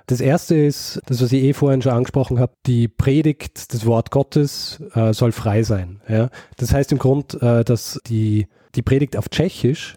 Das 0.06 0.20
erste 0.20 0.56
ist, 0.56 1.00
das, 1.06 1.22
was 1.22 1.32
ich 1.32 1.42
eh 1.42 1.52
vorhin 1.52 1.82
schon 1.82 1.92
angesprochen 1.92 2.38
habe, 2.38 2.52
die 2.66 2.88
Predigt, 2.88 3.72
das 3.72 3.86
Wort 3.86 4.10
Gottes 4.10 4.82
äh, 4.94 5.12
soll 5.12 5.32
frei 5.32 5.62
sein. 5.62 6.00
Ja? 6.08 6.30
Das 6.56 6.72
heißt 6.72 6.92
im 6.92 6.98
Grund, 6.98 7.40
äh, 7.40 7.64
dass 7.64 8.00
die, 8.06 8.48
die 8.74 8.82
Predigt 8.82 9.16
auf 9.16 9.28
Tschechisch, 9.28 9.96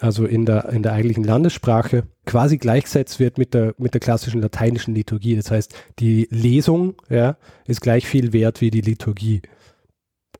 also 0.00 0.26
in 0.26 0.44
der, 0.44 0.68
in 0.70 0.82
der 0.82 0.92
eigentlichen 0.92 1.24
Landessprache, 1.24 2.04
quasi 2.26 2.58
gleichgesetzt 2.58 3.20
wird 3.20 3.38
mit 3.38 3.54
der, 3.54 3.74
mit 3.78 3.94
der 3.94 4.00
klassischen 4.00 4.40
lateinischen 4.40 4.94
Liturgie. 4.94 5.36
Das 5.36 5.50
heißt, 5.50 5.74
die 5.98 6.28
Lesung 6.30 6.94
ja, 7.08 7.36
ist 7.66 7.80
gleich 7.80 8.06
viel 8.06 8.32
wert 8.32 8.60
wie 8.60 8.70
die 8.70 8.80
Liturgie. 8.80 9.42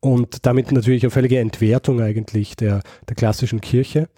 Und 0.00 0.44
damit 0.44 0.70
natürlich 0.70 1.02
eine 1.02 1.10
völlige 1.10 1.38
Entwertung 1.38 2.00
eigentlich 2.00 2.56
der, 2.56 2.82
der 3.08 3.16
klassischen 3.16 3.60
Kirche. 3.60 4.08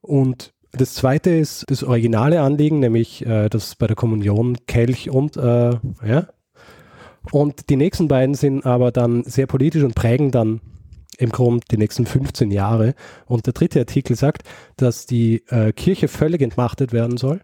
Und 0.00 0.52
das 0.72 0.94
zweite 0.94 1.30
ist 1.30 1.64
das 1.68 1.82
originale 1.82 2.40
Anliegen, 2.40 2.80
nämlich 2.80 3.26
äh, 3.26 3.48
das 3.48 3.74
bei 3.74 3.86
der 3.86 3.96
Kommunion 3.96 4.56
Kelch 4.66 5.10
und 5.10 5.36
äh, 5.36 5.72
ja. 6.06 6.28
Und 7.32 7.68
die 7.68 7.76
nächsten 7.76 8.08
beiden 8.08 8.34
sind 8.34 8.64
aber 8.64 8.92
dann 8.92 9.24
sehr 9.24 9.46
politisch 9.46 9.82
und 9.82 9.94
prägen 9.94 10.30
dann 10.30 10.60
im 11.18 11.30
Grunde 11.30 11.64
die 11.70 11.76
nächsten 11.76 12.06
15 12.06 12.50
Jahre. 12.50 12.94
Und 13.26 13.46
der 13.46 13.52
dritte 13.52 13.80
Artikel 13.80 14.16
sagt, 14.16 14.42
dass 14.76 15.06
die 15.06 15.44
äh, 15.48 15.72
Kirche 15.72 16.08
völlig 16.08 16.40
entmachtet 16.40 16.92
werden 16.92 17.18
soll 17.18 17.40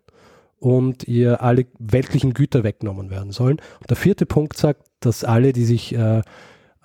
und 0.59 1.07
ihr 1.07 1.43
alle 1.43 1.67
weltlichen 1.79 2.33
Güter 2.33 2.65
weggenommen 2.65 3.11
werden 3.11 3.33
sollen. 3.33 3.59
Und 3.81 3.91
der 3.91 3.97
vierte 3.97 4.25
Punkt 4.25 4.57
sagt, 4.57 4.83
dass 5.01 5.25
alle, 5.25 5.53
die 5.53 5.67
sich 5.67 5.95
äh, 5.95 6.23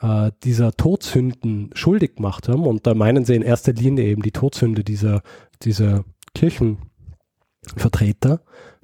äh, 0.02 0.32
dieser 0.44 0.74
Todsünden 0.74 1.70
schuldig 1.74 2.16
gemacht 2.16 2.50
haben, 2.50 2.66
und 2.66 2.86
da 2.86 2.94
meinen 2.94 3.24
sie 3.24 3.36
in 3.36 3.42
erster 3.42 3.72
Linie 3.74 4.06
eben 4.06 4.22
die 4.22 4.32
Todsünde 4.32 4.84
dieser, 4.84 5.22
dieser 5.64 6.04
Kirchenvertreter, 6.36 8.42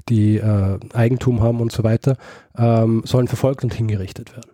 die 0.09 0.37
äh, 0.37 0.79
Eigentum 0.93 1.41
haben 1.41 1.59
und 1.59 1.71
so 1.71 1.83
weiter, 1.83 2.17
ähm, 2.57 3.03
sollen 3.05 3.27
verfolgt 3.27 3.63
und 3.63 3.73
hingerichtet 3.73 4.35
werden. 4.35 4.51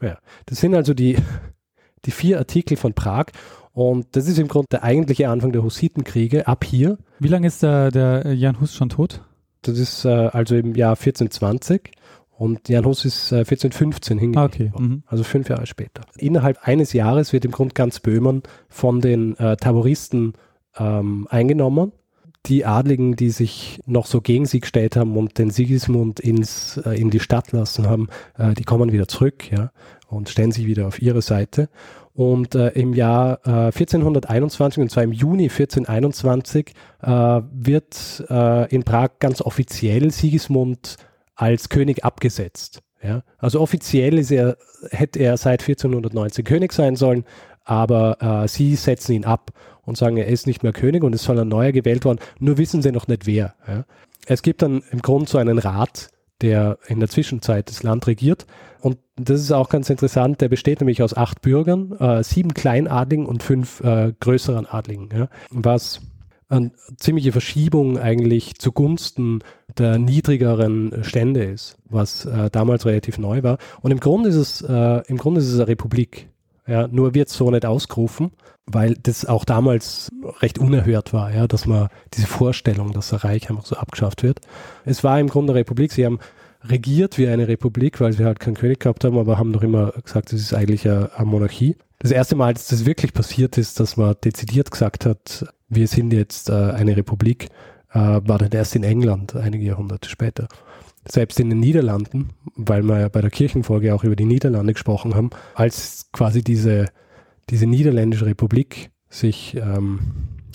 Ja, 0.00 0.18
das 0.46 0.60
sind 0.60 0.74
also 0.74 0.94
die, 0.94 1.16
die 2.04 2.10
vier 2.10 2.38
Artikel 2.38 2.76
von 2.76 2.94
Prag 2.94 3.26
und 3.72 4.16
das 4.16 4.28
ist 4.28 4.38
im 4.38 4.48
Grunde 4.48 4.68
der 4.72 4.84
eigentliche 4.84 5.28
Anfang 5.28 5.52
der 5.52 5.62
Hussitenkriege 5.62 6.46
ab 6.46 6.64
hier. 6.64 6.98
Wie 7.18 7.28
lange 7.28 7.46
ist 7.46 7.62
der, 7.62 7.90
der 7.90 8.34
Jan 8.34 8.60
Hus 8.60 8.74
schon 8.74 8.88
tot? 8.88 9.22
Das 9.62 9.78
ist 9.78 10.04
äh, 10.04 10.08
also 10.08 10.56
im 10.56 10.74
Jahr 10.74 10.92
1420 10.92 11.92
und 12.30 12.68
Jan 12.68 12.84
Hus 12.84 13.04
ist 13.04 13.32
äh, 13.32 13.38
1415 13.38 14.18
hingerichtet 14.18 14.70
ah, 14.70 14.76
okay. 14.76 14.82
Mhm. 14.82 15.02
also 15.06 15.24
fünf 15.24 15.48
Jahre 15.48 15.66
später. 15.66 16.02
Innerhalb 16.16 16.66
eines 16.66 16.92
Jahres 16.92 17.32
wird 17.32 17.44
im 17.44 17.50
Grunde 17.50 17.74
ganz 17.74 18.00
Böhmen 18.00 18.42
von 18.68 19.00
den 19.00 19.36
äh, 19.38 19.56
Taboristen 19.56 20.34
ähm, 20.78 21.26
eingenommen. 21.30 21.92
Die 22.46 22.64
Adligen, 22.64 23.16
die 23.16 23.30
sich 23.30 23.80
noch 23.86 24.06
so 24.06 24.20
gegen 24.20 24.46
sie 24.46 24.60
gestellt 24.60 24.96
haben 24.96 25.16
und 25.16 25.38
den 25.38 25.50
Sigismund 25.50 26.20
ins, 26.20 26.76
äh, 26.78 26.98
in 26.98 27.10
die 27.10 27.20
Stadt 27.20 27.52
lassen 27.52 27.88
haben, 27.88 28.08
äh, 28.38 28.54
die 28.54 28.64
kommen 28.64 28.92
wieder 28.92 29.08
zurück 29.08 29.50
ja, 29.50 29.70
und 30.08 30.28
stellen 30.28 30.52
sich 30.52 30.66
wieder 30.66 30.86
auf 30.86 31.02
ihre 31.02 31.20
Seite. 31.20 31.68
Und 32.14 32.54
äh, 32.54 32.70
im 32.70 32.94
Jahr 32.94 33.38
äh, 33.44 33.66
1421, 33.66 34.82
und 34.82 34.90
zwar 34.90 35.04
im 35.04 35.12
Juni 35.12 35.44
1421, 35.44 36.74
äh, 37.00 37.08
wird 37.08 38.24
äh, 38.28 38.74
in 38.74 38.82
Prag 38.82 39.10
ganz 39.20 39.40
offiziell 39.40 40.10
Sigismund 40.10 40.96
als 41.36 41.68
König 41.68 42.04
abgesetzt. 42.04 42.80
Ja? 43.02 43.22
Also 43.38 43.60
offiziell 43.60 44.18
ist 44.18 44.32
er, 44.32 44.56
hätte 44.90 45.20
er 45.20 45.36
seit 45.36 45.60
1419 45.60 46.44
König 46.44 46.72
sein 46.72 46.96
sollen, 46.96 47.24
aber 47.64 48.42
äh, 48.44 48.48
sie 48.48 48.74
setzen 48.74 49.12
ihn 49.12 49.24
ab 49.24 49.52
und 49.88 49.96
sagen, 49.96 50.16
er 50.18 50.26
ist 50.26 50.46
nicht 50.46 50.62
mehr 50.62 50.72
König 50.72 51.02
und 51.02 51.14
es 51.14 51.22
soll 51.22 51.38
ein 51.38 51.48
neuer 51.48 51.72
gewählt 51.72 52.04
worden, 52.04 52.20
nur 52.38 52.58
wissen 52.58 52.82
sie 52.82 52.92
noch 52.92 53.08
nicht 53.08 53.26
wer. 53.26 53.54
Ja. 53.66 53.84
Es 54.26 54.42
gibt 54.42 54.62
dann 54.62 54.82
im 54.90 55.00
Grunde 55.00 55.28
so 55.28 55.38
einen 55.38 55.58
Rat, 55.58 56.10
der 56.40 56.78
in 56.86 57.00
der 57.00 57.08
Zwischenzeit 57.08 57.68
das 57.68 57.82
Land 57.82 58.06
regiert. 58.06 58.46
Und 58.80 58.98
das 59.16 59.40
ist 59.40 59.50
auch 59.50 59.70
ganz 59.70 59.90
interessant, 59.90 60.40
der 60.40 60.48
besteht 60.48 60.80
nämlich 60.80 61.02
aus 61.02 61.16
acht 61.16 61.42
Bürgern, 61.42 61.92
äh, 61.98 62.22
sieben 62.22 62.54
Kleinadligen 62.54 63.26
und 63.26 63.42
fünf 63.42 63.80
äh, 63.80 64.12
größeren 64.20 64.66
Adligen, 64.66 65.08
ja, 65.12 65.28
was 65.50 66.00
eine 66.50 66.70
ziemliche 66.96 67.32
Verschiebung 67.32 67.98
eigentlich 67.98 68.58
zugunsten 68.58 69.40
der 69.76 69.98
niedrigeren 69.98 71.04
Stände 71.04 71.44
ist, 71.44 71.76
was 71.88 72.24
äh, 72.24 72.50
damals 72.50 72.86
relativ 72.86 73.18
neu 73.18 73.42
war. 73.42 73.58
Und 73.82 73.90
im 73.90 74.00
Grunde 74.00 74.28
ist 74.30 74.36
es, 74.36 74.62
äh, 74.62 75.02
im 75.08 75.18
Grunde 75.18 75.40
ist 75.40 75.48
es 75.48 75.54
eine 75.54 75.68
Republik. 75.68 76.28
Ja, 76.68 76.86
nur 76.86 77.14
wird 77.14 77.28
es 77.28 77.34
so 77.34 77.50
nicht 77.50 77.64
ausgerufen, 77.64 78.30
weil 78.66 78.94
das 78.94 79.24
auch 79.24 79.46
damals 79.46 80.10
recht 80.40 80.58
unerhört 80.58 81.14
war, 81.14 81.32
ja, 81.34 81.46
dass 81.46 81.66
man 81.66 81.88
diese 82.12 82.26
Vorstellung, 82.26 82.92
dass 82.92 83.08
der 83.08 83.24
Reich 83.24 83.48
einfach 83.48 83.64
so 83.64 83.76
abgeschafft 83.76 84.22
wird. 84.22 84.40
Es 84.84 85.02
war 85.02 85.18
im 85.18 85.28
Grunde 85.28 85.52
eine 85.52 85.60
Republik. 85.60 85.92
Sie 85.92 86.04
haben 86.04 86.18
regiert 86.62 87.16
wie 87.16 87.28
eine 87.28 87.48
Republik, 87.48 88.00
weil 88.00 88.12
sie 88.12 88.24
halt 88.24 88.40
keinen 88.40 88.54
König 88.56 88.80
gehabt 88.80 89.04
haben, 89.04 89.16
aber 89.16 89.38
haben 89.38 89.52
doch 89.52 89.62
immer 89.62 89.92
gesagt, 89.92 90.32
es 90.32 90.42
ist 90.42 90.54
eigentlich 90.54 90.86
eine, 90.86 91.10
eine 91.16 91.26
Monarchie. 91.26 91.76
Das 92.00 92.10
erste 92.10 92.36
Mal, 92.36 92.52
dass 92.52 92.68
das 92.68 92.84
wirklich 92.84 93.14
passiert 93.14 93.56
ist, 93.56 93.80
dass 93.80 93.96
man 93.96 94.14
dezidiert 94.22 94.70
gesagt 94.70 95.06
hat, 95.06 95.46
wir 95.68 95.88
sind 95.88 96.12
jetzt 96.12 96.50
äh, 96.50 96.52
eine 96.52 96.96
Republik, 96.96 97.48
äh, 97.92 97.98
war 97.98 98.38
dann 98.38 98.52
erst 98.52 98.76
in 98.76 98.84
England 98.84 99.34
einige 99.36 99.64
Jahrhunderte 99.64 100.08
später 100.08 100.48
selbst 101.10 101.40
in 101.40 101.50
den 101.50 101.60
Niederlanden, 101.60 102.30
weil 102.54 102.82
wir 102.82 103.00
ja 103.00 103.08
bei 103.08 103.20
der 103.20 103.30
Kirchenfolge 103.30 103.94
auch 103.94 104.04
über 104.04 104.16
die 104.16 104.24
Niederlande 104.24 104.72
gesprochen 104.72 105.14
haben, 105.14 105.30
als 105.54 106.08
quasi 106.12 106.42
diese, 106.42 106.86
diese 107.50 107.66
niederländische 107.66 108.26
Republik 108.26 108.90
sich 109.08 109.56
ähm, 109.56 110.00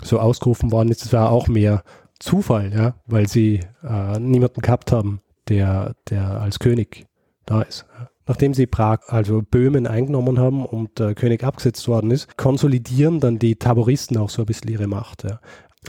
so 0.03 0.19
ausgerufen 0.19 0.71
worden 0.71 0.89
ist, 0.89 1.03
das 1.03 1.13
war 1.13 1.31
auch 1.31 1.47
mehr 1.47 1.83
Zufall, 2.19 2.71
ja, 2.73 2.95
weil 3.05 3.27
sie 3.27 3.61
äh, 3.83 4.19
niemanden 4.19 4.61
gehabt 4.61 4.91
haben, 4.91 5.21
der, 5.49 5.95
der 6.09 6.41
als 6.41 6.59
König 6.59 7.05
da 7.45 7.61
ist. 7.61 7.85
Nachdem 8.25 8.53
sie 8.53 8.67
Prag, 8.67 8.99
also 9.07 9.41
Böhmen 9.41 9.85
eingenommen 9.85 10.39
haben 10.39 10.65
und 10.65 10.97
der 10.99 11.13
König 11.13 11.43
abgesetzt 11.43 11.85
worden 11.89 12.11
ist, 12.11 12.37
konsolidieren 12.37 13.19
dann 13.19 13.39
die 13.39 13.57
Taboristen 13.57 14.15
auch 14.15 14.29
so 14.29 14.43
ein 14.43 14.45
bisschen 14.45 14.71
ihre 14.71 14.87
Macht. 14.87 15.23
Ja 15.23 15.41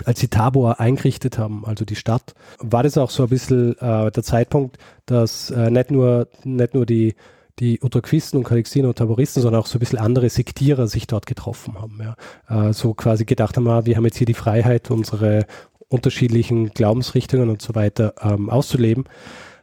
als 0.05 0.21
sie 0.21 0.29
Tabor 0.29 0.81
eingerichtet 0.81 1.39
haben, 1.39 1.65
also 1.65 1.85
die 1.85 1.97
Stadt, 1.97 2.35
war 2.59 2.83
das 2.83 2.99
auch 2.99 3.11
so 3.11 3.25
ein 3.25 3.29
bisschen 3.29 3.79
äh, 3.79 4.11
der 4.11 4.23
Zeitpunkt, 4.23 4.79
dass 5.07 5.51
äh, 5.51 5.71
nicht 5.71 5.91
nur, 5.91 6.29
nicht 6.45 6.75
nur 6.75 6.87
die, 6.87 7.15
die 7.59 7.81
Utraquisten 7.81 8.39
und 8.39 8.45
Calixtiner 8.45 8.89
und 8.89 8.99
Taboristen, 8.99 9.43
sondern 9.43 9.61
auch 9.61 9.67
so 9.67 9.79
ein 9.79 9.81
bisschen 9.81 9.99
andere 9.99 10.29
Sektierer 10.29 10.87
sich 10.89 11.07
dort 11.07 11.27
getroffen 11.27 11.81
haben. 11.81 12.01
Ja. 12.01 12.69
Äh, 12.69 12.73
so 12.73 12.95
quasi 12.95 13.25
gedacht 13.25 13.57
haben, 13.57 13.69
ah, 13.69 13.87
wir 13.87 13.97
haben 13.97 14.05
jetzt 14.05 14.19
hier 14.19 14.27
die 14.27 14.35
Freiheit, 14.35 14.91
unsere 14.91 15.47
unterschiedlichen 15.89 16.71
Glaubensrichtungen 16.71 17.51
und 17.51 17.63
so 17.63 17.75
weiter 17.75 18.15
ähm, 18.21 18.51
auszuleben. 18.51 19.05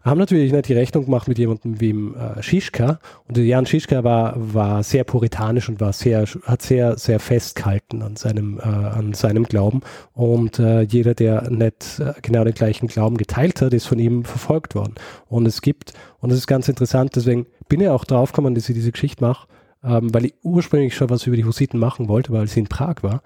Haben 0.03 0.17
natürlich 0.17 0.51
nicht 0.51 0.67
die 0.67 0.73
Rechnung 0.73 1.05
gemacht 1.05 1.27
mit 1.27 1.37
jemandem 1.37 1.79
wie 1.79 1.91
im 1.91 2.15
äh, 2.15 2.41
Schischka. 2.41 2.99
Und 3.27 3.37
Jan 3.37 3.65
Schischka 3.65 4.03
war, 4.03 4.33
war 4.35 4.83
sehr 4.83 5.03
puritanisch 5.03 5.69
und 5.69 5.79
war 5.79 5.93
sehr, 5.93 6.25
hat 6.43 6.61
sehr, 6.61 6.97
sehr 6.97 7.19
festgehalten 7.19 8.01
an 8.01 8.15
seinem, 8.15 8.59
äh, 8.59 8.63
an 8.63 9.13
seinem 9.13 9.43
Glauben. 9.43 9.81
Und 10.13 10.59
äh, 10.59 10.81
jeder, 10.81 11.13
der 11.13 11.49
nicht 11.49 11.99
äh, 11.99 12.13
genau 12.21 12.43
den 12.43 12.53
gleichen 12.53 12.87
Glauben 12.87 13.17
geteilt 13.17 13.61
hat, 13.61 13.73
ist 13.73 13.85
von 13.85 13.99
ihm 13.99 14.25
verfolgt 14.25 14.75
worden. 14.75 14.95
Und 15.27 15.45
es 15.45 15.61
gibt, 15.61 15.93
und 16.19 16.31
das 16.31 16.39
ist 16.39 16.47
ganz 16.47 16.67
interessant, 16.67 17.15
deswegen 17.15 17.45
bin 17.69 17.81
ich 17.81 17.89
auch 17.89 18.05
drauf 18.05 18.31
gekommen, 18.31 18.55
dass 18.55 18.69
ich 18.69 18.75
diese 18.75 18.91
Geschichte 18.91 19.23
mache, 19.23 19.47
ähm, 19.83 20.13
weil 20.13 20.25
ich 20.25 20.33
ursprünglich 20.43 20.95
schon 20.95 21.09
was 21.09 21.27
über 21.27 21.35
die 21.35 21.45
Hussiten 21.45 21.77
machen 21.77 22.07
wollte, 22.07 22.31
weil 22.31 22.47
sie 22.47 22.59
in 22.61 22.67
Prag 22.67 22.95
war, 23.01 23.21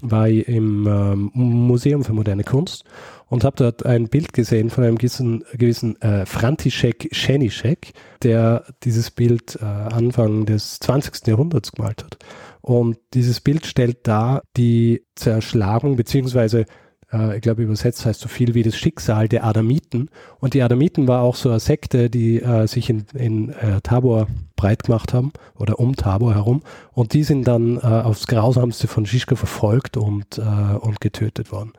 war 0.00 0.28
ich 0.28 0.46
im 0.48 0.86
ähm, 0.86 1.30
Museum 1.34 2.04
für 2.04 2.12
moderne 2.12 2.44
Kunst 2.44 2.84
und 3.26 3.44
habe 3.44 3.56
dort 3.56 3.84
ein 3.84 4.08
Bild 4.08 4.32
gesehen 4.32 4.70
von 4.70 4.84
einem 4.84 4.98
gewissen, 4.98 5.44
gewissen 5.54 6.00
äh, 6.00 6.24
František 6.24 7.08
Šenišek, 7.12 7.92
der 8.22 8.64
dieses 8.84 9.10
Bild 9.10 9.58
äh, 9.60 9.64
Anfang 9.64 10.46
des 10.46 10.78
20. 10.80 11.26
Jahrhunderts 11.26 11.72
gemalt 11.72 12.04
hat. 12.04 12.18
Und 12.60 12.98
dieses 13.14 13.40
Bild 13.40 13.66
stellt 13.66 14.06
dar 14.06 14.42
die 14.56 15.04
Zerschlagung 15.14 15.96
beziehungsweise 15.96 16.64
äh, 17.12 17.36
ich 17.36 17.42
glaube 17.42 17.62
übersetzt 17.62 18.04
heißt 18.06 18.20
so 18.20 18.28
viel 18.28 18.54
wie 18.54 18.62
das 18.62 18.76
Schicksal 18.76 19.28
der 19.28 19.44
Adamiten. 19.44 20.10
Und 20.40 20.54
die 20.54 20.62
Adamiten 20.62 21.08
war 21.08 21.22
auch 21.22 21.36
so 21.36 21.50
eine 21.50 21.60
Sekte, 21.60 22.10
die 22.10 22.40
äh, 22.40 22.66
sich 22.66 22.90
in, 22.90 23.06
in 23.14 23.50
äh, 23.50 23.80
Tabor 23.82 24.26
breit 24.56 24.84
gemacht 24.84 25.14
haben 25.14 25.32
oder 25.56 25.78
um 25.78 25.96
Tabor 25.96 26.34
herum. 26.34 26.62
Und 26.92 27.12
die 27.12 27.22
sind 27.22 27.46
dann 27.46 27.78
äh, 27.78 27.80
aufs 27.80 28.26
Grausamste 28.26 28.88
von 28.88 29.06
Schischka 29.06 29.36
verfolgt 29.36 29.96
und, 29.96 30.38
äh, 30.38 30.76
und 30.76 31.00
getötet 31.00 31.52
worden. 31.52 31.72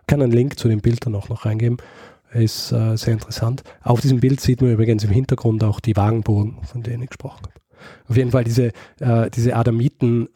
Ich 0.00 0.06
kann 0.06 0.22
einen 0.22 0.32
Link 0.32 0.58
zu 0.58 0.68
dem 0.68 0.80
Bild 0.80 1.06
dann 1.06 1.14
auch 1.14 1.28
noch 1.28 1.46
reingeben. 1.46 1.78
Ist 2.32 2.72
äh, 2.72 2.96
sehr 2.96 3.14
interessant. 3.14 3.62
Auf 3.82 4.00
diesem 4.00 4.20
Bild 4.20 4.40
sieht 4.40 4.60
man 4.60 4.72
übrigens 4.72 5.04
im 5.04 5.10
Hintergrund 5.10 5.62
auch 5.62 5.78
die 5.80 5.96
Wagenburgen, 5.96 6.58
von 6.64 6.82
denen 6.82 7.04
ich 7.04 7.10
gesprochen 7.10 7.42
habe. 7.42 7.54
Auf 8.08 8.16
jeden 8.16 8.30
Fall 8.30 8.44
diese, 8.44 8.72
diese 9.34 9.56
Adamiten 9.56 10.28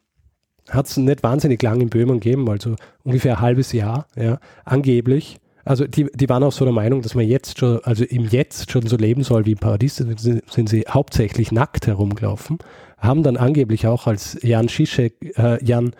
hat 0.71 0.87
es 0.87 0.97
nicht 0.97 1.23
wahnsinnig 1.23 1.63
lang 1.63 1.81
in 1.81 1.91
Böhmen 1.91 2.21
gegeben, 2.21 2.49
also 2.49 2.77
ungefähr 3.05 3.37
ein 3.37 3.41
halbes 3.41 3.73
Jahr, 3.73 4.07
ja, 4.17 4.39
angeblich. 4.65 5.39
Also 5.65 5.87
die, 5.87 6.07
die 6.15 6.29
waren 6.31 6.43
auch 6.43 6.53
so 6.53 6.65
der 6.65 6.73
Meinung, 6.73 7.03
dass 7.03 7.15
man 7.15 7.27
jetzt 7.27 7.59
schon, 7.59 7.81
also 7.85 8.05
im 8.05 8.27
Jetzt 8.27 8.71
schon 8.71 8.87
so 8.87 8.97
leben 8.97 9.23
soll 9.23 9.45
wie 9.45 9.53
im 9.53 9.59
Paradies, 9.59 9.97
sind, 9.97 10.19
sind 10.19 10.69
sie 10.69 10.85
hauptsächlich 10.89 11.53
nackt 11.53 11.87
herumgelaufen, 11.87 12.59
haben 12.97 13.23
dann 13.23 13.37
angeblich 13.37 13.87
auch 13.87 14.07
als 14.07 14.39
Jan 14.43 14.69
Schischek, 14.69 15.37
äh, 15.37 15.63
Jan 15.63 15.93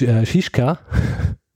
äh, 0.00 0.24
Schischka, 0.24 0.78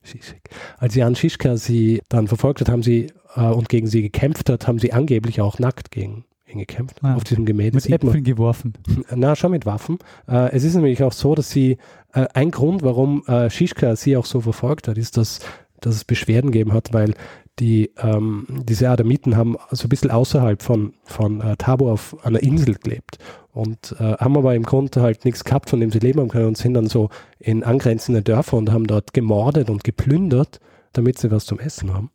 als 0.78 0.94
Jan 0.96 1.14
Schischka 1.14 1.56
sie 1.56 2.02
dann 2.08 2.26
verfolgt 2.26 2.60
hat, 2.60 2.68
haben 2.68 2.82
sie 2.82 3.12
äh, 3.36 3.42
und 3.42 3.68
gegen 3.68 3.86
sie 3.86 4.02
gekämpft 4.02 4.50
hat, 4.50 4.66
haben 4.66 4.80
sie 4.80 4.92
angeblich 4.92 5.40
auch 5.40 5.58
nackt 5.60 5.92
gegen 5.92 6.24
ihn 6.56 6.66
gekämpft. 6.66 6.98
Ah, 7.02 7.14
Auf 7.14 7.24
diesem 7.24 7.44
Gemälde 7.44 7.76
Mit 7.76 7.88
man. 7.88 7.94
Äpfeln 7.94 8.24
geworfen. 8.24 8.74
Na, 9.14 9.36
schon 9.36 9.52
mit 9.52 9.66
Waffen. 9.66 9.98
Äh, 10.28 10.52
es 10.52 10.64
ist 10.64 10.74
nämlich 10.74 11.02
auch 11.02 11.12
so, 11.12 11.34
dass 11.34 11.50
sie, 11.50 11.78
äh, 12.12 12.26
ein 12.34 12.50
Grund, 12.50 12.82
warum 12.82 13.24
äh, 13.26 13.50
Schischka 13.50 13.96
sie 13.96 14.16
auch 14.16 14.26
so 14.26 14.40
verfolgt 14.40 14.88
hat, 14.88 14.98
ist, 14.98 15.16
dass, 15.16 15.40
dass 15.80 15.94
es 15.94 16.04
Beschwerden 16.04 16.50
gegeben 16.50 16.72
hat, 16.72 16.92
weil 16.92 17.14
die, 17.58 17.90
ähm, 17.98 18.46
diese 18.48 18.90
Adamiten 18.90 19.36
haben 19.36 19.56
so 19.70 19.86
ein 19.86 19.88
bisschen 19.88 20.10
außerhalb 20.10 20.62
von, 20.62 20.94
von 21.04 21.40
äh, 21.40 21.56
Tabor 21.56 21.92
auf 21.92 22.16
einer 22.24 22.42
Insel 22.42 22.74
gelebt 22.74 23.18
und 23.52 23.96
äh, 23.98 24.14
haben 24.18 24.36
aber 24.36 24.54
im 24.54 24.64
Grunde 24.64 25.00
halt 25.00 25.24
nichts 25.24 25.42
gehabt, 25.44 25.70
von 25.70 25.80
dem 25.80 25.90
sie 25.90 25.98
leben 25.98 26.20
haben 26.20 26.28
können 26.28 26.46
und 26.48 26.58
sind 26.58 26.74
dann 26.74 26.86
so 26.86 27.08
in 27.38 27.64
angrenzende 27.64 28.22
Dörfer 28.22 28.58
und 28.58 28.70
haben 28.70 28.86
dort 28.86 29.14
gemordet 29.14 29.70
und 29.70 29.84
geplündert, 29.84 30.60
damit 30.92 31.18
sie 31.18 31.30
was 31.30 31.46
zum 31.46 31.58
Essen 31.58 31.94
haben. 31.94 32.10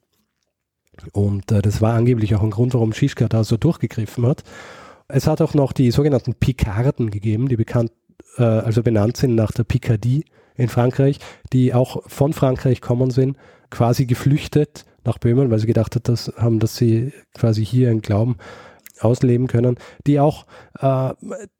Und 1.14 1.52
äh, 1.52 1.62
das 1.62 1.82
war 1.82 1.94
angeblich 1.94 2.36
auch 2.36 2.44
ein 2.44 2.52
Grund, 2.52 2.74
warum 2.74 2.94
Schischka 2.94 3.28
da 3.28 3.44
so 3.44 3.58
durchgegriffen 3.58 4.26
hat. 4.26 4.44
Es 5.08 5.28
hat 5.28 5.42
auch 5.42 5.54
noch 5.54 5.74
die 5.74 5.92
sogenannten 5.92 6.36
Picarden 6.36 7.12
gegeben, 7.12 7.50
die 7.50 7.58
bekannt, 7.58 7.92
äh, 8.38 8.44
also 8.44 8.84
benannt 8.84 9.18
sind 9.18 9.36
nach 9.36 9.52
der 9.52 9.64
Picardie 9.64 10.26
in 10.56 10.70
Frankreich, 10.70 11.20
die 11.54 11.74
auch 11.74 12.04
von 12.08 12.34
Frankreich 12.34 12.82
kommen 12.82 13.10
sind, 13.10 13.38
quasi 13.70 14.06
geflüchtet 14.06 14.86
nach 15.04 15.18
Böhmen, 15.18 15.50
weil 15.50 15.60
sie 15.60 15.68
gedacht 15.68 15.96
hat, 15.96 16.08
dass, 16.08 16.32
haben, 16.38 16.60
dass 16.60 16.76
sie 16.76 17.14
quasi 17.34 17.66
hier 17.66 17.90
einen 17.90 18.02
Glauben 18.02 18.38
ausleben 19.00 19.48
können, 19.48 19.78
die 20.06 20.20
auch 20.20 20.46
äh, 20.80 21.14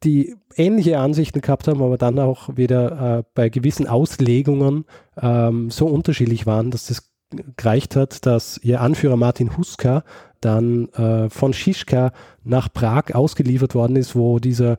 die 0.04 0.36
ähnliche 0.56 0.98
Ansichten 0.98 1.40
gehabt 1.40 1.66
haben, 1.66 1.82
aber 1.82 1.98
dann 1.98 2.18
auch 2.18 2.56
wieder 2.56 3.18
äh, 3.18 3.22
bei 3.34 3.48
gewissen 3.48 3.88
Auslegungen 3.88 4.84
ähm, 5.20 5.70
so 5.70 5.86
unterschiedlich 5.86 6.46
waren, 6.46 6.70
dass 6.70 6.86
das 6.86 7.11
gereicht 7.56 7.96
hat, 7.96 8.26
dass 8.26 8.58
ihr 8.58 8.80
Anführer 8.80 9.16
Martin 9.16 9.56
Huska 9.56 10.04
dann 10.40 10.88
äh, 10.90 11.30
von 11.30 11.52
Schischka 11.52 12.12
nach 12.44 12.72
Prag 12.72 13.14
ausgeliefert 13.14 13.74
worden 13.74 13.96
ist, 13.96 14.16
wo 14.16 14.38
dieser 14.38 14.76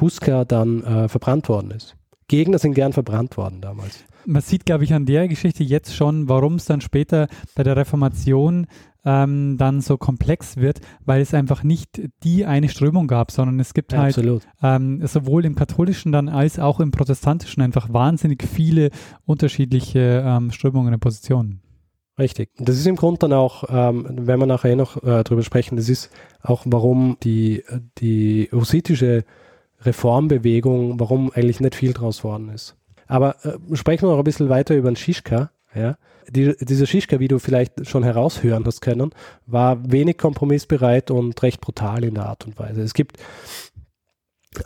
Huska 0.00 0.44
dann 0.44 0.84
äh, 0.84 1.08
verbrannt 1.08 1.48
worden 1.48 1.70
ist. 1.70 1.96
Gegner 2.28 2.58
sind 2.58 2.74
gern 2.74 2.92
verbrannt 2.92 3.36
worden 3.36 3.60
damals. 3.60 4.04
Man 4.26 4.42
sieht, 4.42 4.66
glaube 4.66 4.84
ich, 4.84 4.92
an 4.92 5.06
der 5.06 5.26
Geschichte 5.28 5.64
jetzt 5.64 5.94
schon, 5.94 6.28
warum 6.28 6.56
es 6.56 6.66
dann 6.66 6.82
später 6.82 7.28
bei 7.54 7.62
der 7.62 7.76
Reformation 7.76 8.66
ähm, 9.04 9.56
dann 9.56 9.80
so 9.80 9.96
komplex 9.96 10.58
wird, 10.58 10.80
weil 11.06 11.22
es 11.22 11.32
einfach 11.32 11.62
nicht 11.62 12.02
die 12.24 12.44
eine 12.44 12.68
Strömung 12.68 13.06
gab, 13.06 13.30
sondern 13.30 13.58
es 13.58 13.72
gibt 13.72 13.92
Ja, 13.92 14.00
halt 14.00 14.22
ähm, 14.62 15.06
sowohl 15.06 15.46
im 15.46 15.54
katholischen 15.54 16.12
dann 16.12 16.28
als 16.28 16.58
auch 16.58 16.80
im 16.80 16.90
protestantischen 16.90 17.62
einfach 17.62 17.90
wahnsinnig 17.90 18.42
viele 18.42 18.90
unterschiedliche 19.24 20.22
ähm, 20.26 20.50
Strömungen 20.50 20.92
und 20.92 21.00
Positionen. 21.00 21.62
Richtig. 22.18 22.50
Das 22.58 22.76
ist 22.76 22.86
im 22.86 22.96
Grunde 22.96 23.20
dann 23.20 23.32
auch, 23.32 23.64
ähm, 23.68 24.06
wenn 24.08 24.40
wir 24.40 24.46
nachher 24.46 24.74
noch 24.74 25.02
äh, 25.02 25.22
drüber 25.22 25.42
sprechen, 25.42 25.76
das 25.76 25.88
ist 25.88 26.10
auch, 26.42 26.62
warum 26.66 27.16
die, 27.22 27.62
die 27.98 28.48
hussitische 28.52 29.24
Reformbewegung, 29.82 30.98
warum 30.98 31.30
eigentlich 31.32 31.60
nicht 31.60 31.76
viel 31.76 31.92
draus 31.92 32.24
worden 32.24 32.48
ist. 32.48 32.76
Aber 33.06 33.36
äh, 33.44 33.76
sprechen 33.76 34.02
wir 34.02 34.12
noch 34.12 34.18
ein 34.18 34.24
bisschen 34.24 34.48
weiter 34.48 34.74
über 34.74 34.90
den 34.90 34.96
Schischka. 34.96 35.50
Ja. 35.74 35.96
Die, 36.28 36.54
dieser 36.60 36.86
Schischka, 36.86 37.20
wie 37.20 37.28
du 37.28 37.38
vielleicht 37.38 37.86
schon 37.86 38.02
heraushören 38.02 38.64
hast 38.66 38.80
können, 38.80 39.10
war 39.46 39.90
wenig 39.90 40.18
kompromissbereit 40.18 41.10
und 41.10 41.40
recht 41.42 41.60
brutal 41.60 42.04
in 42.04 42.14
der 42.14 42.26
Art 42.26 42.44
und 42.46 42.58
Weise. 42.58 42.82
Es 42.82 42.94
gibt 42.94 43.16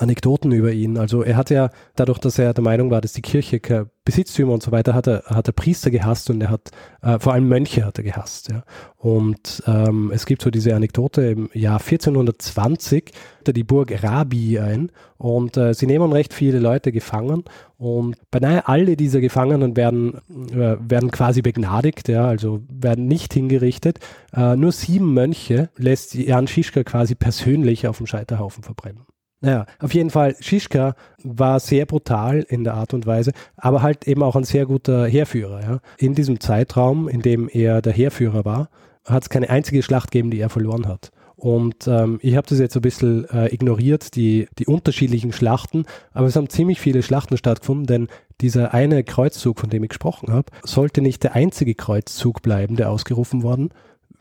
Anekdoten 0.00 0.52
über 0.52 0.72
ihn. 0.72 0.98
Also 0.98 1.22
er 1.22 1.36
hat 1.36 1.50
ja, 1.50 1.70
dadurch, 1.96 2.18
dass 2.18 2.38
er 2.38 2.54
der 2.54 2.64
Meinung 2.64 2.90
war, 2.90 3.00
dass 3.00 3.12
die 3.12 3.22
Kirche 3.22 3.60
Besitztümer 4.04 4.52
und 4.52 4.62
so 4.62 4.72
weiter 4.72 4.94
hat, 4.94 5.06
er, 5.06 5.22
hat 5.26 5.46
er 5.46 5.52
Priester 5.52 5.90
gehasst 5.90 6.28
und 6.28 6.40
er 6.40 6.50
hat, 6.50 6.70
äh, 7.02 7.20
vor 7.20 7.34
allem 7.34 7.48
Mönche 7.48 7.84
hat 7.84 7.98
er 7.98 8.04
gehasst. 8.04 8.50
Ja. 8.50 8.64
Und 8.96 9.62
ähm, 9.66 10.10
es 10.12 10.26
gibt 10.26 10.42
so 10.42 10.50
diese 10.50 10.74
Anekdote, 10.74 11.22
im 11.22 11.50
Jahr 11.52 11.78
1420 11.80 13.12
hat 13.38 13.48
er 13.48 13.52
die 13.52 13.62
Burg 13.62 14.02
Rabi 14.02 14.58
ein 14.58 14.90
und 15.18 15.56
äh, 15.56 15.72
sie 15.72 15.86
nehmen 15.86 16.12
recht 16.12 16.34
viele 16.34 16.58
Leute 16.58 16.90
gefangen 16.90 17.44
und 17.78 18.16
beinahe 18.32 18.66
alle 18.66 18.96
dieser 18.96 19.20
Gefangenen 19.20 19.76
werden, 19.76 20.14
äh, 20.50 20.76
werden 20.80 21.12
quasi 21.12 21.40
begnadigt, 21.40 22.08
ja, 22.08 22.26
also 22.26 22.60
werden 22.68 23.06
nicht 23.06 23.32
hingerichtet. 23.32 24.00
Äh, 24.34 24.56
nur 24.56 24.72
sieben 24.72 25.14
Mönche 25.14 25.70
lässt 25.76 26.14
Jan 26.14 26.48
Schischka 26.48 26.82
quasi 26.82 27.14
persönlich 27.14 27.86
auf 27.86 27.98
dem 27.98 28.06
Scheiterhaufen 28.06 28.64
verbrennen. 28.64 29.04
Naja, 29.42 29.66
auf 29.80 29.92
jeden 29.92 30.10
Fall, 30.10 30.36
Schischka 30.40 30.94
war 31.24 31.58
sehr 31.58 31.84
brutal 31.84 32.46
in 32.48 32.62
der 32.62 32.74
Art 32.74 32.94
und 32.94 33.06
Weise, 33.06 33.32
aber 33.56 33.82
halt 33.82 34.06
eben 34.06 34.22
auch 34.22 34.36
ein 34.36 34.44
sehr 34.44 34.66
guter 34.66 35.04
Heerführer. 35.06 35.60
Ja. 35.60 35.80
In 35.98 36.14
diesem 36.14 36.38
Zeitraum, 36.38 37.08
in 37.08 37.22
dem 37.22 37.48
er 37.52 37.82
der 37.82 37.92
Heerführer 37.92 38.44
war, 38.44 38.70
hat 39.04 39.24
es 39.24 39.30
keine 39.30 39.50
einzige 39.50 39.82
Schlacht 39.82 40.12
gegeben, 40.12 40.30
die 40.30 40.38
er 40.38 40.48
verloren 40.48 40.86
hat. 40.86 41.10
Und 41.34 41.88
ähm, 41.88 42.20
ich 42.22 42.36
habe 42.36 42.46
das 42.46 42.60
jetzt 42.60 42.76
ein 42.76 42.82
bisschen 42.82 43.28
äh, 43.30 43.52
ignoriert, 43.52 44.14
die, 44.14 44.46
die 44.60 44.66
unterschiedlichen 44.66 45.32
Schlachten, 45.32 45.86
aber 46.12 46.28
es 46.28 46.36
haben 46.36 46.48
ziemlich 46.48 46.78
viele 46.78 47.02
Schlachten 47.02 47.36
stattgefunden, 47.36 47.86
denn 47.86 48.08
dieser 48.40 48.72
eine 48.72 49.02
Kreuzzug, 49.02 49.58
von 49.58 49.68
dem 49.68 49.82
ich 49.82 49.88
gesprochen 49.88 50.32
habe, 50.32 50.52
sollte 50.62 51.02
nicht 51.02 51.24
der 51.24 51.34
einzige 51.34 51.74
Kreuzzug 51.74 52.42
bleiben, 52.42 52.76
der 52.76 52.90
ausgerufen 52.90 53.42
worden 53.42 53.70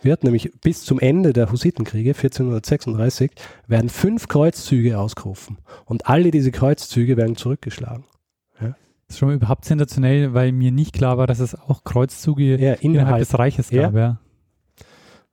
wird, 0.04 0.24
nämlich 0.24 0.52
bis 0.62 0.84
zum 0.84 1.00
Ende 1.00 1.34
der 1.34 1.52
Hussitenkriege 1.52 2.12
1436 2.12 3.32
werden 3.68 3.90
fünf 3.90 4.28
Kreuzzüge 4.28 4.98
ausgerufen 5.00 5.58
und 5.86 6.08
alle 6.08 6.32
diese 6.32 6.52
Kreuzzüge 6.52 7.18
werden 7.18 7.36
zurückgeschlagen. 7.36 8.06
Das 8.60 9.16
ist 9.16 9.20
schon 9.20 9.34
überhaupt 9.34 9.66
sensationell, 9.66 10.34
weil 10.34 10.54
mir 10.54 10.72
nicht 10.72 10.94
klar 10.94 11.18
war, 11.18 11.28
dass 11.28 11.40
es 11.42 11.54
auch 11.54 11.84
Kreuzzüge 11.84 12.52
Ja, 12.52 12.56
innerhalb 12.76 12.84
innerhalb. 12.84 13.20
des 13.20 13.38
Reiches 13.38 13.70
Ja. 13.70 13.82
gab. 13.84 13.96
Ja. 13.96 14.20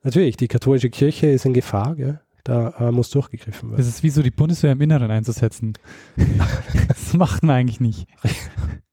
Natürlich, 0.02 0.36
die 0.36 0.48
katholische 0.48 0.90
Kirche 0.90 1.28
ist 1.28 1.44
in 1.44 1.54
Gefahr, 1.54 1.94
gell? 1.94 2.20
da 2.42 2.70
äh, 2.80 2.90
muss 2.90 3.10
durchgegriffen 3.10 3.68
werden. 3.70 3.78
Das 3.78 3.86
ist 3.86 4.02
wie 4.02 4.10
so 4.10 4.22
die 4.22 4.30
Bundeswehr 4.32 4.72
im 4.72 4.80
Inneren 4.80 5.10
einzusetzen. 5.12 5.74
das 6.88 7.12
macht 7.14 7.44
man 7.44 7.54
eigentlich 7.56 7.78
nicht. 7.78 8.08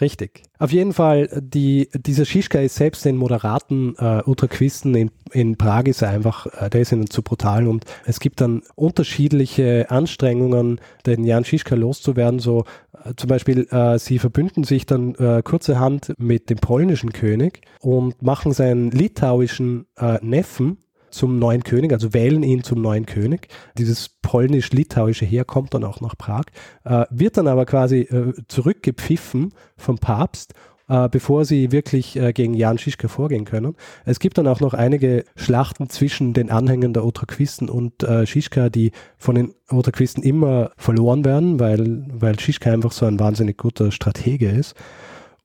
Richtig. 0.00 0.44
Auf 0.58 0.72
jeden 0.72 0.92
Fall, 0.92 1.28
die, 1.42 1.88
dieser 1.94 2.24
Schischka 2.24 2.58
ist 2.58 2.76
selbst 2.76 3.04
den 3.04 3.16
moderaten 3.16 3.94
äh, 3.98 4.22
Ultraquisten 4.24 4.94
in, 4.94 5.10
in 5.32 5.56
Prag 5.56 5.84
ist 5.84 6.02
er 6.02 6.08
einfach, 6.10 6.46
äh, 6.46 6.70
der 6.70 6.82
ist 6.82 6.92
ihnen 6.92 7.10
zu 7.10 7.22
brutal 7.22 7.66
und 7.66 7.84
es 8.06 8.18
gibt 8.18 8.40
dann 8.40 8.62
unterschiedliche 8.76 9.90
Anstrengungen, 9.90 10.80
den 11.04 11.24
Jan 11.24 11.44
Schischka 11.44 11.74
loszuwerden. 11.74 12.40
So 12.40 12.64
äh, 13.04 13.12
zum 13.16 13.28
Beispiel, 13.28 13.66
äh, 13.70 13.98
sie 13.98 14.18
verbünden 14.18 14.64
sich 14.64 14.86
dann 14.86 15.14
äh, 15.16 15.42
kurzerhand 15.42 16.14
mit 16.18 16.48
dem 16.48 16.58
polnischen 16.58 17.12
König 17.12 17.60
und 17.80 18.22
machen 18.22 18.52
seinen 18.52 18.90
litauischen 18.90 19.86
äh, 19.98 20.18
Neffen 20.22 20.78
zum 21.10 21.38
neuen 21.38 21.64
König, 21.64 21.92
also 21.92 22.14
wählen 22.14 22.42
ihn 22.42 22.62
zum 22.62 22.80
neuen 22.80 23.06
König. 23.06 23.48
Dieses 23.78 24.08
polnisch-litauische 24.22 25.24
Heer 25.24 25.44
kommt 25.44 25.74
dann 25.74 25.84
auch 25.84 26.00
nach 26.00 26.16
Prag, 26.16 26.44
äh, 26.84 27.04
wird 27.10 27.36
dann 27.36 27.48
aber 27.48 27.66
quasi 27.66 28.00
äh, 28.00 28.32
zurückgepfiffen 28.48 29.52
vom 29.76 29.98
Papst 29.98 30.54
äh, 30.90 31.08
bevor 31.08 31.44
sie 31.44 31.70
wirklich 31.70 32.16
äh, 32.16 32.32
gegen 32.32 32.52
Jan 32.52 32.76
Schischke 32.76 33.08
vorgehen 33.08 33.44
können. 33.44 33.76
Es 34.04 34.18
gibt 34.18 34.36
dann 34.38 34.48
auch 34.48 34.60
noch 34.60 34.74
einige 34.74 35.24
Schlachten 35.36 35.88
zwischen 35.88 36.34
den 36.34 36.50
Anhängern 36.50 36.92
der 36.92 37.04
Otraquisten 37.04 37.68
und 37.70 38.02
äh, 38.02 38.26
Schischka, 38.26 38.68
die 38.68 38.90
von 39.16 39.36
den 39.36 39.54
Otraquisten 39.70 40.24
immer 40.24 40.72
verloren 40.76 41.24
werden, 41.24 41.60
weil, 41.60 42.06
weil 42.12 42.38
Schischka 42.40 42.72
einfach 42.72 42.92
so 42.92 43.06
ein 43.06 43.20
wahnsinnig 43.20 43.56
guter 43.56 43.92
Stratege 43.92 44.50
ist. 44.50 44.74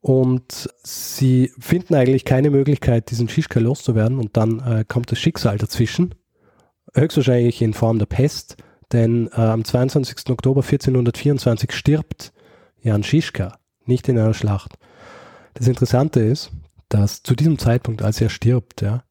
Und 0.05 0.69
sie 0.83 1.51
finden 1.57 1.95
eigentlich 1.95 2.25
keine 2.25 2.51
Möglichkeit, 2.51 3.09
diesen 3.09 3.27
Schischka 3.27 3.59
loszuwerden 3.59 4.19
und 4.19 4.37
dann 4.37 4.59
äh, 4.59 4.85
kommt 4.87 5.11
das 5.11 5.17
Schicksal 5.17 5.57
dazwischen. 5.57 6.13
Höchstwahrscheinlich 6.93 7.59
in 7.63 7.73
Form 7.73 7.97
der 7.97 8.05
Pest, 8.05 8.55
denn 8.91 9.29
äh, 9.33 9.41
am 9.41 9.65
22. 9.65 10.29
Oktober 10.29 10.61
1424 10.61 11.71
stirbt 11.71 12.33
Jan 12.83 13.01
Schischka, 13.01 13.57
nicht 13.87 14.07
in 14.07 14.19
einer 14.19 14.35
Schlacht. 14.35 14.75
Das 15.55 15.67
Interessante 15.67 16.19
ist, 16.19 16.51
dass 16.87 17.23
zu 17.23 17.33
diesem 17.33 17.57
Zeitpunkt, 17.57 18.03
als 18.03 18.21
er 18.21 18.29
stirbt, 18.29 18.83
ja, 18.83 19.05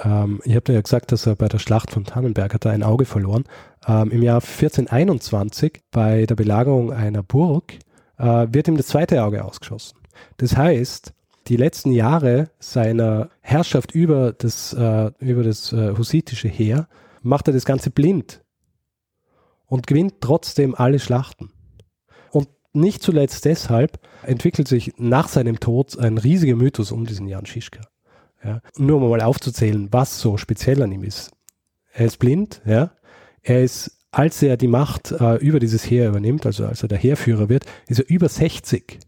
ähm, 0.00 0.40
ich 0.44 0.54
habe 0.54 0.72
ja 0.72 0.80
gesagt, 0.80 1.10
dass 1.10 1.26
er 1.26 1.34
bei 1.34 1.48
der 1.48 1.58
Schlacht 1.58 1.90
von 1.90 2.04
Tannenberg 2.04 2.54
hat 2.54 2.64
er 2.64 2.70
ein 2.70 2.84
Auge 2.84 3.06
verloren. 3.06 3.42
Ähm, 3.88 4.12
Im 4.12 4.22
Jahr 4.22 4.40
1421 4.40 5.80
bei 5.90 6.26
der 6.26 6.36
Belagerung 6.36 6.92
einer 6.92 7.24
Burg 7.24 7.72
äh, 8.18 8.46
wird 8.52 8.68
ihm 8.68 8.76
das 8.76 8.86
zweite 8.86 9.24
Auge 9.24 9.44
ausgeschossen. 9.44 9.98
Das 10.36 10.56
heißt, 10.56 11.12
die 11.46 11.56
letzten 11.56 11.92
Jahre 11.92 12.50
seiner 12.58 13.30
Herrschaft 13.40 13.92
über 13.92 14.32
das, 14.32 14.72
äh, 14.74 15.10
über 15.18 15.42
das 15.42 15.72
äh, 15.72 15.96
hussitische 15.96 16.48
Heer 16.48 16.88
macht 17.22 17.48
er 17.48 17.54
das 17.54 17.64
Ganze 17.64 17.90
blind 17.90 18.42
und 19.66 19.86
gewinnt 19.86 20.20
trotzdem 20.20 20.74
alle 20.74 20.98
Schlachten 20.98 21.50
nicht 22.72 23.02
zuletzt 23.02 23.44
deshalb 23.44 23.98
entwickelt 24.22 24.68
sich 24.68 24.92
nach 24.98 25.28
seinem 25.28 25.60
Tod 25.60 25.98
ein 25.98 26.18
riesiger 26.18 26.56
Mythos 26.56 26.92
um 26.92 27.06
diesen 27.06 27.28
Jan 27.28 27.46
Schischka. 27.46 27.80
Ja. 28.44 28.60
Nur 28.76 29.02
um 29.02 29.08
mal 29.08 29.20
aufzuzählen, 29.20 29.88
was 29.90 30.20
so 30.20 30.36
speziell 30.36 30.82
an 30.82 30.92
ihm 30.92 31.02
ist. 31.02 31.32
Er 31.92 32.06
ist 32.06 32.18
blind, 32.18 32.62
ja. 32.64 32.92
Er 33.42 33.62
ist, 33.62 33.98
als 34.10 34.42
er 34.42 34.56
die 34.56 34.68
Macht 34.68 35.12
äh, 35.12 35.36
über 35.36 35.58
dieses 35.58 35.88
Heer 35.90 36.08
übernimmt, 36.08 36.46
also 36.46 36.66
als 36.66 36.82
er 36.82 36.88
der 36.88 36.98
Heerführer 36.98 37.48
wird, 37.48 37.64
ist 37.88 37.98
er 37.98 38.08
über 38.08 38.28
60. 38.28 39.00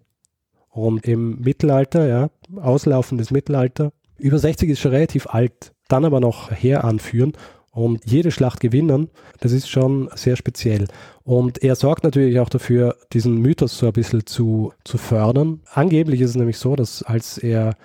Und 0.70 1.06
im 1.06 1.40
Mittelalter, 1.40 2.06
ja, 2.06 2.30
auslaufendes 2.56 3.30
Mittelalter, 3.30 3.92
über 4.18 4.38
60 4.38 4.70
ist 4.70 4.80
schon 4.80 4.92
relativ 4.92 5.26
alt. 5.26 5.72
Dann 5.88 6.04
aber 6.04 6.20
noch 6.20 6.52
Heer 6.52 6.84
anführen 6.84 7.32
und 7.72 8.04
jede 8.04 8.30
Schlacht 8.30 8.60
gewinnen, 8.60 9.10
das 9.40 9.52
ist 9.52 9.68
schon 9.68 10.08
sehr 10.14 10.36
speziell. 10.36 10.86
Und 11.24 11.62
er 11.62 11.74
sorgt 11.74 12.04
natürlich 12.04 12.38
auch 12.38 12.48
dafür, 12.48 12.96
diesen 13.12 13.38
Mythos 13.38 13.78
so 13.78 13.86
ein 13.86 13.92
bisschen 13.92 14.26
zu, 14.26 14.72
zu 14.84 14.98
fördern. 14.98 15.60
Angeblich 15.72 16.20
ist 16.20 16.30
es 16.30 16.36
nämlich 16.36 16.58
so, 16.58 16.76
dass 16.76 17.02
als 17.02 17.38
er 17.38 17.76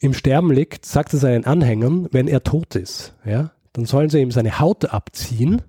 im 0.00 0.14
Sterben 0.14 0.50
liegt, 0.52 0.86
sagt 0.86 1.12
er 1.12 1.18
seinen 1.18 1.44
Anhängern, 1.44 2.08
wenn 2.10 2.28
er 2.28 2.42
tot 2.42 2.74
ist, 2.74 3.14
ja, 3.24 3.52
dann 3.72 3.86
sollen 3.86 4.08
sie 4.08 4.20
ihm 4.20 4.30
seine 4.30 4.58
Haut 4.60 4.86
abziehen 4.86 5.62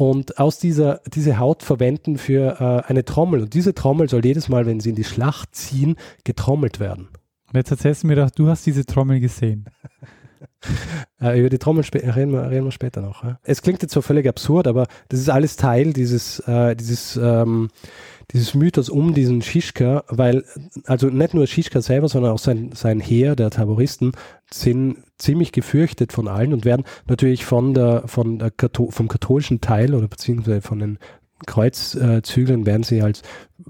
und 0.00 0.38
aus 0.38 0.58
dieser 0.58 1.02
diese 1.12 1.38
Haut 1.38 1.62
verwenden 1.62 2.16
für 2.16 2.58
äh, 2.58 2.88
eine 2.90 3.04
Trommel. 3.04 3.42
Und 3.42 3.52
diese 3.52 3.74
Trommel 3.74 4.08
soll 4.08 4.24
jedes 4.24 4.48
Mal, 4.48 4.64
wenn 4.64 4.80
sie 4.80 4.88
in 4.88 4.94
die 4.94 5.04
Schlacht 5.04 5.54
ziehen, 5.54 5.96
getrommelt 6.24 6.80
werden. 6.80 7.08
Und 7.48 7.56
jetzt 7.56 7.70
erzählst 7.70 8.02
du 8.02 8.06
mir 8.06 8.16
doch, 8.16 8.30
du 8.30 8.48
hast 8.48 8.64
diese 8.64 8.86
Trommel 8.86 9.20
gesehen. 9.20 9.66
Äh, 11.20 11.38
über 11.38 11.50
die 11.50 11.58
Trommel 11.58 11.84
reden 11.94 12.32
wir, 12.32 12.50
reden 12.50 12.64
wir 12.64 12.70
später 12.70 13.02
noch. 13.02 13.24
Ja. 13.24 13.38
Es 13.42 13.60
klingt 13.60 13.82
jetzt 13.82 13.92
so 13.92 14.00
völlig 14.00 14.26
absurd, 14.26 14.66
aber 14.66 14.86
das 15.08 15.20
ist 15.20 15.28
alles 15.28 15.56
Teil 15.56 15.92
dieses, 15.92 16.38
äh, 16.40 16.74
dieses, 16.76 17.16
ähm, 17.16 17.68
dieses 18.32 18.54
Mythos 18.54 18.88
um 18.88 19.14
diesen 19.14 19.42
Schischka, 19.42 20.04
weil, 20.08 20.44
also 20.84 21.08
nicht 21.08 21.34
nur 21.34 21.46
Schischka 21.46 21.80
selber, 21.80 22.08
sondern 22.08 22.32
auch 22.32 22.38
sein, 22.38 22.70
sein 22.74 23.00
Heer 23.00 23.36
der 23.36 23.50
Terroristen 23.50 24.12
sind 24.50 24.98
ziemlich 25.18 25.52
gefürchtet 25.52 26.12
von 26.12 26.28
allen 26.28 26.52
und 26.52 26.64
werden 26.64 26.84
natürlich 27.06 27.44
von 27.44 27.74
der, 27.74 28.04
von 28.06 28.38
der 28.38 28.50
Kato 28.50 28.90
vom 28.90 29.08
katholischen 29.08 29.60
Teil 29.60 29.94
oder 29.94 30.08
beziehungsweise 30.08 30.62
von 30.62 30.78
den 30.78 30.98
Kreuzzüglern 31.46 32.66
werden 32.66 32.82
sie 32.82 33.02
als 33.02 33.22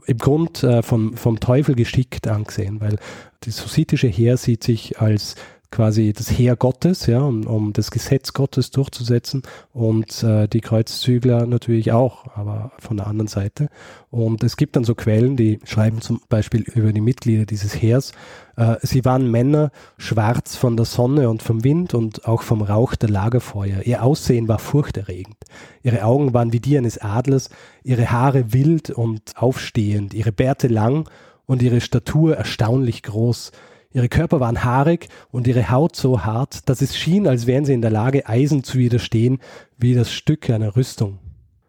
im 0.07 0.19
Grund 0.19 0.63
äh, 0.65 0.83
vom, 0.83 1.17
vom 1.17 1.39
Teufel 1.41 1.75
geschickt 1.75 2.27
angesehen, 2.27 2.81
weil 2.81 2.97
das 3.41 3.65
hussitische 3.65 4.09
Heer 4.09 4.37
sieht 4.37 4.65
sich 4.65 5.01
als 5.01 5.37
quasi 5.71 6.13
das 6.13 6.31
Heer 6.31 6.57
Gottes, 6.57 7.07
ja, 7.07 7.21
um, 7.21 7.47
um 7.47 7.73
das 7.73 7.91
Gesetz 7.91 8.33
Gottes 8.33 8.71
durchzusetzen 8.71 9.43
und 9.73 10.23
äh, 10.23 10.49
die 10.49 10.61
Kreuzzügler 10.61 11.47
natürlich 11.47 11.93
auch, 11.93 12.27
aber 12.37 12.73
von 12.79 12.97
der 12.97 13.07
anderen 13.07 13.29
Seite. 13.29 13.69
Und 14.11 14.43
es 14.43 14.57
gibt 14.57 14.77
dann 14.77 14.85
so 14.85 14.95
Quellen, 14.95 15.37
die 15.37 15.61
schreiben 15.65 16.01
zum 16.01 16.21
Beispiel 16.29 16.63
über 16.63 16.93
die 16.93 17.01
Mitglieder 17.01 17.47
dieses 17.47 17.81
Heers. 17.81 18.13
Äh, 18.57 18.77
sie 18.83 19.05
waren 19.05 19.31
Männer, 19.31 19.71
schwarz 19.97 20.57
von 20.57 20.77
der 20.77 20.87
Sonne 20.87 21.31
und 21.31 21.43
vom 21.43 21.63
Wind 21.63 21.95
und 21.95 22.27
auch 22.27 22.43
vom 22.43 22.63
Rauch 22.63 22.97
der 22.97 23.11
Lagerfeuer. 23.11 23.83
Ihr 23.85 24.03
Aussehen 24.03 24.49
war 24.49 24.59
furchterregend. 24.59 25.37
Ihre 25.83 26.05
Augen 26.05 26.35
waren 26.35 26.53
wie 26.53 26.61
die 26.61 26.77
eines 26.77 26.99
Adlers, 26.99 27.49
ihre 27.85 28.11
Haare 28.11 28.53
wild 28.53 28.91
und 28.91 29.35
aufstehend, 29.37 30.15
ihre 30.15 30.33
Bärte 30.33 30.67
lang 30.67 31.09
und 31.47 31.63
ihre 31.63 31.81
Statur 31.81 32.37
erstaunlich 32.37 33.03
groß. 33.03 33.53
Ihre 33.93 34.09
Körper 34.09 34.39
waren 34.39 34.63
haarig 34.63 35.09
und 35.33 35.49
ihre 35.49 35.71
Haut 35.71 35.97
so 35.97 36.25
hart, 36.25 36.69
dass 36.69 36.81
es 36.81 36.97
schien, 36.97 37.27
als 37.27 37.47
wären 37.47 37.65
sie 37.65 37.75
in 37.75 37.83
der 37.83 37.91
Lage, 37.91 38.29
Eisen 38.29 38.63
zu 38.63 38.79
widerstehen, 38.79 39.39
wie 39.79 39.95
das 39.95 40.13
Stück 40.13 40.49
einer 40.49 40.77
Rüstung. 40.77 41.19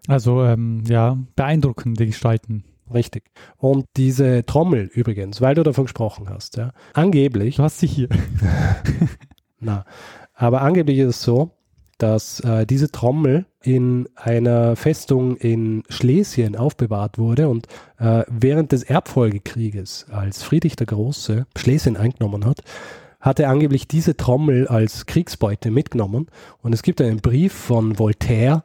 Also 0.08 0.44
ähm, 0.44 0.84
ja, 0.88 1.18
beeindruckende 1.36 2.06
Gestalten. 2.06 2.64
Richtig. 2.94 3.32
Und 3.58 3.86
diese 3.98 4.46
Trommel 4.46 4.90
übrigens, 4.94 5.42
weil 5.42 5.56
du 5.56 5.64
davon 5.64 5.86
gesprochen 5.86 6.30
hast, 6.30 6.58
ja, 6.58 6.74
angeblich. 6.94 7.56
Du 7.56 7.64
hast 7.64 7.80
sie 7.80 7.88
hier. 7.88 8.10
na, 9.60 9.86
aber 10.34 10.62
angeblich 10.62 11.00
ist 11.00 11.08
es 11.08 11.22
so, 11.24 11.52
dass 12.02 12.40
äh, 12.42 12.66
diese 12.66 12.92
Trommel 12.92 13.46
in 13.62 14.10
einer 14.16 14.76
Festung 14.76 15.38
in 15.38 15.84
Schlesien 15.90 16.56
aufbewahrt 16.56 17.18
wurde 17.18 17.48
und 17.48 17.68
äh, 18.00 18.24
während 18.28 18.72
des 18.72 18.84
Erbfolgekrieges, 18.84 20.08
als 20.12 20.42
Friedrich 20.42 20.76
der 20.76 20.88
Große 20.88 21.46
Schlesien 21.56 21.98
eingenommen 21.98 22.46
hat, 22.46 22.64
hat 23.20 23.40
er 23.40 23.50
angeblich 23.50 23.88
diese 23.88 24.18
Trommel 24.18 24.68
als 24.68 25.06
Kriegsbeute 25.06 25.70
mitgenommen. 25.70 26.28
Und 26.64 26.74
es 26.74 26.82
gibt 26.82 27.02
einen 27.02 27.22
Brief 27.22 27.54
von 27.54 28.00
Voltaire, 28.00 28.64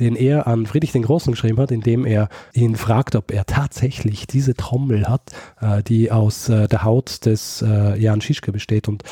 den 0.00 0.16
er 0.16 0.46
an 0.46 0.66
Friedrich 0.66 0.92
den 0.92 1.02
Großen 1.02 1.32
geschrieben 1.32 1.58
hat, 1.58 1.70
in 1.70 1.80
dem 1.80 2.04
er 2.04 2.28
ihn 2.52 2.76
fragt, 2.76 3.14
ob 3.16 3.30
er 3.32 3.46
tatsächlich 3.46 4.26
diese 4.26 4.54
Trommel 4.54 5.08
hat, 5.08 5.30
äh, 5.60 5.82
die 5.82 6.10
aus 6.10 6.48
äh, 6.48 6.68
der 6.68 6.84
Haut 6.84 7.24
des 7.24 7.62
äh, 7.62 7.98
Jan 7.98 8.20
Schischke 8.20 8.52
besteht. 8.52 8.88
Und 8.88 9.04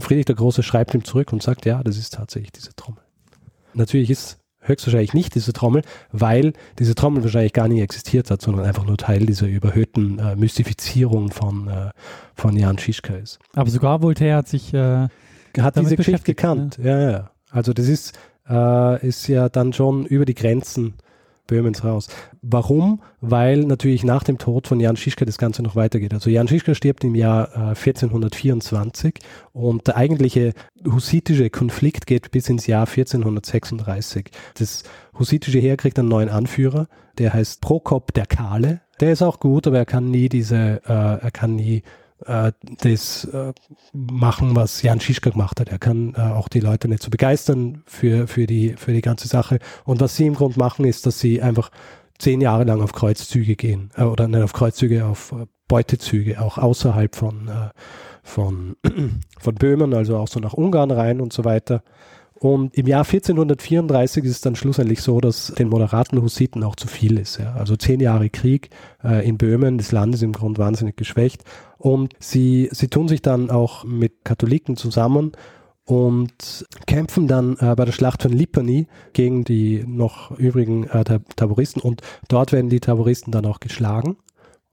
Friedrich 0.00 0.24
der 0.24 0.36
Große 0.36 0.62
schreibt 0.62 0.94
ihm 0.94 1.04
zurück 1.04 1.32
und 1.32 1.42
sagt, 1.42 1.66
ja, 1.66 1.82
das 1.82 1.96
ist 1.96 2.14
tatsächlich 2.14 2.52
diese 2.52 2.74
Trommel. 2.74 3.02
Natürlich 3.74 4.10
ist 4.10 4.38
höchstwahrscheinlich 4.60 5.14
nicht 5.14 5.34
diese 5.34 5.52
Trommel, 5.52 5.82
weil 6.12 6.52
diese 6.78 6.94
Trommel 6.94 7.22
wahrscheinlich 7.22 7.52
gar 7.52 7.68
nie 7.68 7.80
existiert 7.80 8.30
hat, 8.30 8.42
sondern 8.42 8.66
einfach 8.66 8.84
nur 8.84 8.96
Teil 8.96 9.26
dieser 9.26 9.46
überhöhten 9.46 10.18
äh, 10.18 10.36
Mystifizierung 10.36 11.30
von, 11.30 11.68
äh, 11.68 11.90
von 12.34 12.56
Jan 12.56 12.78
Schischka 12.78 13.14
ist. 13.14 13.38
Aber 13.54 13.70
sogar 13.70 14.02
Voltaire 14.02 14.36
hat 14.36 14.48
sich 14.48 14.74
äh, 14.74 15.08
hat 15.58 15.76
diese 15.76 15.96
Geschichte 15.96 16.22
gekannt. 16.22 16.78
Ja. 16.82 17.00
ja, 17.00 17.10
ja. 17.10 17.30
Also 17.50 17.72
das 17.72 17.88
ist, 17.88 18.18
äh, 18.48 19.06
ist 19.06 19.26
ja 19.26 19.48
dann 19.48 19.72
schon 19.72 20.06
über 20.06 20.24
die 20.24 20.34
Grenzen 20.34 20.94
Böhmens 21.50 21.82
raus. 21.84 22.08
Warum? 22.42 23.02
Weil 23.20 23.64
natürlich 23.64 24.04
nach 24.04 24.22
dem 24.22 24.38
Tod 24.38 24.68
von 24.68 24.78
Jan 24.78 24.96
Schischka 24.96 25.24
das 25.24 25.36
Ganze 25.36 25.62
noch 25.62 25.74
weitergeht. 25.74 26.14
Also 26.14 26.30
Jan 26.30 26.46
Schischka 26.46 26.74
stirbt 26.74 27.02
im 27.02 27.16
Jahr 27.16 27.48
äh, 27.54 27.74
1424 27.74 29.18
und 29.52 29.88
der 29.88 29.96
eigentliche 29.96 30.54
hussitische 30.86 31.50
Konflikt 31.50 32.06
geht 32.06 32.30
bis 32.30 32.48
ins 32.48 32.68
Jahr 32.68 32.86
1436. 32.86 34.30
Das 34.54 34.84
hussitische 35.18 35.58
Heer 35.58 35.76
kriegt 35.76 35.98
einen 35.98 36.08
neuen 36.08 36.28
Anführer, 36.28 36.86
der 37.18 37.34
heißt 37.34 37.60
Prokop 37.60 38.14
der 38.14 38.26
Kahle. 38.26 38.80
Der 39.00 39.12
ist 39.12 39.22
auch 39.22 39.40
gut, 39.40 39.66
aber 39.66 39.78
er 39.78 39.86
kann 39.86 40.10
nie 40.10 40.28
diese, 40.28 40.82
äh, 40.86 40.92
er 41.24 41.30
kann 41.32 41.56
nie 41.56 41.82
äh, 42.26 42.52
das 42.82 43.24
äh, 43.24 43.52
machen, 43.92 44.56
was 44.56 44.82
Jan 44.82 45.00
Schischka 45.00 45.30
gemacht 45.30 45.60
hat. 45.60 45.68
Er 45.68 45.78
kann 45.78 46.14
äh, 46.16 46.20
auch 46.20 46.48
die 46.48 46.60
Leute 46.60 46.88
nicht 46.88 47.02
so 47.02 47.10
begeistern 47.10 47.82
für, 47.86 48.26
für, 48.26 48.46
die, 48.46 48.74
für 48.76 48.92
die 48.92 49.02
ganze 49.02 49.28
Sache. 49.28 49.58
Und 49.84 50.00
was 50.00 50.16
sie 50.16 50.26
im 50.26 50.34
Grund 50.34 50.56
machen, 50.56 50.84
ist, 50.84 51.06
dass 51.06 51.20
sie 51.20 51.42
einfach 51.42 51.70
zehn 52.18 52.40
Jahre 52.40 52.64
lang 52.64 52.80
auf 52.82 52.92
Kreuzzüge 52.92 53.56
gehen 53.56 53.90
äh, 53.96 54.02
oder 54.02 54.28
nicht 54.28 54.42
auf 54.42 54.52
Kreuzzüge, 54.52 55.04
auf 55.06 55.32
äh, 55.32 55.46
Beutezüge, 55.68 56.40
auch 56.40 56.58
außerhalb 56.58 57.14
von, 57.14 57.48
äh, 57.48 57.70
von, 58.22 58.76
von 59.38 59.54
Böhmen, 59.54 59.94
also 59.94 60.16
auch 60.16 60.28
so 60.28 60.40
nach 60.40 60.52
Ungarn 60.52 60.90
rein 60.90 61.20
und 61.20 61.32
so 61.32 61.44
weiter. 61.44 61.82
Und 62.42 62.74
im 62.74 62.86
Jahr 62.86 63.04
1434 63.04 64.24
ist 64.24 64.30
es 64.30 64.40
dann 64.40 64.56
schlussendlich 64.56 65.02
so, 65.02 65.20
dass 65.20 65.52
den 65.58 65.68
moderaten 65.68 66.22
Hussiten 66.22 66.64
auch 66.64 66.74
zu 66.74 66.88
viel 66.88 67.18
ist. 67.18 67.38
Ja. 67.38 67.52
Also 67.52 67.76
zehn 67.76 68.00
Jahre 68.00 68.30
Krieg 68.30 68.70
äh, 69.04 69.28
in 69.28 69.36
Böhmen, 69.36 69.76
das 69.76 69.92
Land 69.92 70.14
ist 70.14 70.22
im 70.22 70.32
Grund 70.32 70.58
wahnsinnig 70.58 70.96
geschwächt. 70.96 71.44
Und 71.76 72.14
sie, 72.18 72.70
sie 72.72 72.88
tun 72.88 73.08
sich 73.08 73.20
dann 73.20 73.50
auch 73.50 73.84
mit 73.84 74.24
Katholiken 74.24 74.78
zusammen 74.78 75.32
und 75.84 76.66
kämpfen 76.86 77.28
dann 77.28 77.58
äh, 77.58 77.74
bei 77.74 77.84
der 77.84 77.92
Schlacht 77.92 78.22
von 78.22 78.32
Lipany 78.32 78.86
gegen 79.12 79.44
die 79.44 79.84
noch 79.86 80.30
übrigen 80.38 80.84
äh, 80.84 81.20
Taboristen 81.36 81.82
und 81.82 82.00
dort 82.28 82.52
werden 82.52 82.70
die 82.70 82.80
Taboristen 82.80 83.32
dann 83.32 83.44
auch 83.44 83.60
geschlagen. 83.60 84.16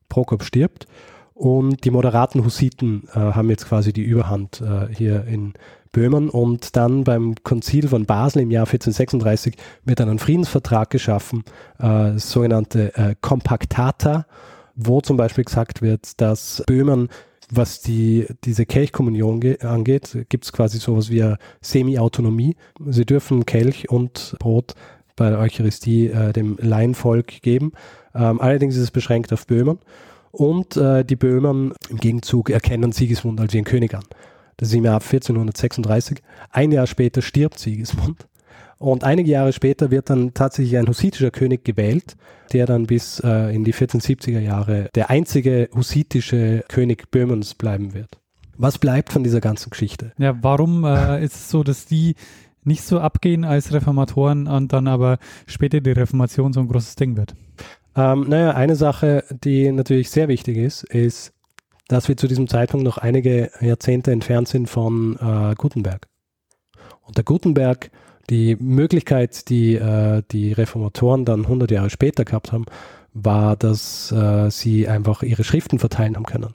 Prokop 0.07 0.43
stirbt 0.43 0.88
und 1.34 1.84
die 1.84 1.91
moderaten 1.91 2.45
Hussiten 2.45 3.09
äh, 3.13 3.20
haben 3.20 3.49
jetzt 3.49 3.68
quasi 3.68 3.93
die 3.93 4.03
Überhand 4.03 4.61
äh, 4.61 4.88
hier 4.93 5.26
in 5.26 5.53
Böhmen 5.98 6.30
und 6.30 6.76
dann 6.76 7.04
beim 7.04 7.34
Konzil 7.41 7.88
von 7.88 8.06
Basel 8.06 8.43
im 8.43 8.52
Jahr 8.52 8.68
1436 8.68 9.56
wird 9.84 10.00
dann 10.00 10.10
ein 10.10 10.20
Friedensvertrag 10.20 10.91
geschaffen, 10.91 11.43
äh, 11.80 12.20
sogenannte 12.20 12.95
äh, 12.95 13.16
Compactata, 13.20 14.28
wo 14.76 15.02
zum 15.02 15.18
Beispiel 15.18 15.43
gesagt 15.43 15.82
wird, 15.82 16.22
dass 16.22 16.64
Böhmen 16.68 17.10
was 17.50 17.82
die, 17.82 18.28
diese 18.43 18.68
Kelchkommunion 18.68 19.41
angeht, 19.62 20.26
gibt 20.30 20.45
es 20.45 20.54
quasi 20.54 20.78
sowas 20.78 21.10
wie 21.10 21.24
eine 21.24 21.38
Semi-Autonomie. 21.62 22.58
Sie 22.86 23.06
dürfen 23.06 23.48
Kelch 23.48 23.89
und 23.89 24.36
Brot 24.38 24.76
bei 25.16 25.30
der 25.32 25.39
Eucharistie 25.39 26.10
äh, 26.10 26.32
dem 26.32 26.58
Laienvolk 26.62 27.41
geben. 27.41 27.72
Ähm, 28.14 28.39
allerdings 28.39 28.76
ist 28.76 28.84
es 28.84 28.91
beschränkt 28.91 29.34
auf 29.34 29.48
Böhmen. 29.48 29.80
Und 30.32 30.78
äh, 30.78 31.04
die 31.04 31.16
Böhmen 31.16 31.74
im 31.89 31.98
Gegenzug 31.98 32.52
erkennen 32.52 32.91
Sigismund 32.91 33.39
als 33.39 33.56
ihren 33.56 33.66
König 33.66 33.95
an. 33.95 34.04
Das 34.58 34.70
ist 34.70 34.76
im 34.76 34.86
Jahr 34.86 35.01
1436. 35.01 36.22
Ein 36.51 36.72
Jahr 36.72 36.88
später 36.88 37.22
stirbt 37.22 37.60
Sigismund. 37.60 38.28
Und 38.80 39.03
einige 39.03 39.32
Jahre 39.32 39.53
später 39.53 39.89
wird 39.89 40.10
dann 40.10 40.34
tatsächlich 40.34 40.78
ein 40.78 40.88
hussitischer 40.88 41.32
König 41.32 41.64
gewählt, 41.64 42.16
der 42.53 42.66
dann 42.66 42.86
bis 42.86 43.20
äh, 43.20 43.53
in 43.53 43.64
die 43.64 43.74
1470er 43.74 44.39
Jahre 44.39 44.89
der 44.93 45.10
einzige 45.10 45.70
hussitische 45.74 46.64
König 46.68 47.10
Böhmens 47.10 47.55
bleiben 47.55 47.93
wird. 47.93 48.20
Was 48.58 48.78
bleibt 48.78 49.12
von 49.14 49.24
dieser 49.24 49.41
ganzen 49.41 49.70
Geschichte? 49.70 50.12
Ja, 50.18 50.36
warum 50.41 50.84
äh, 50.84 51.24
ist 51.24 51.36
es 51.36 51.49
so, 51.49 51.64
dass 51.64 51.86
die 51.86 52.16
nicht 52.64 52.84
so 52.84 52.99
abgehen 52.99 53.45
als 53.45 53.72
Reformatoren 53.74 54.47
und 54.47 54.74
dann 54.74 54.88
aber 54.88 55.20
später 55.45 55.80
die 55.80 55.91
Reformation 55.91 56.53
so 56.53 56.60
ein 56.60 56.68
großes 56.68 56.95
Ding 56.95 57.16
wird? 57.18 57.36
Ähm, 57.95 58.26
naja, 58.28 58.51
eine 58.51 58.76
Sache, 58.76 59.24
die 59.43 59.72
natürlich 59.72 60.10
sehr 60.10 60.28
wichtig 60.28 60.58
ist, 60.58 60.84
ist, 60.84 61.34
dass 61.88 62.07
wir 62.07 62.17
zu 62.17 62.27
diesem 62.27 62.47
Zeitpunkt 62.47 62.83
noch 62.83 62.97
einige 62.97 63.51
Jahrzehnte 63.61 64.11
entfernt 64.11 64.47
sind 64.47 64.67
von 64.67 65.17
äh, 65.19 65.55
Gutenberg. 65.55 66.07
Und 67.01 67.17
der 67.17 67.23
Gutenberg 67.23 67.89
die 68.29 68.57
Möglichkeit, 68.57 69.49
die 69.49 69.75
äh, 69.75 70.21
die 70.31 70.51
Reformatoren 70.51 71.23
dann 71.23 71.43
100 71.43 71.71
Jahre 71.71 71.89
später 71.89 72.25
gehabt 72.25 72.51
haben, 72.51 72.65
war, 73.13 73.55
dass 73.55 74.11
äh, 74.11 74.49
sie 74.51 74.88
einfach 74.88 75.23
ihre 75.23 75.43
Schriften 75.43 75.79
verteilen 75.79 76.15
haben 76.15 76.25
können. 76.25 76.53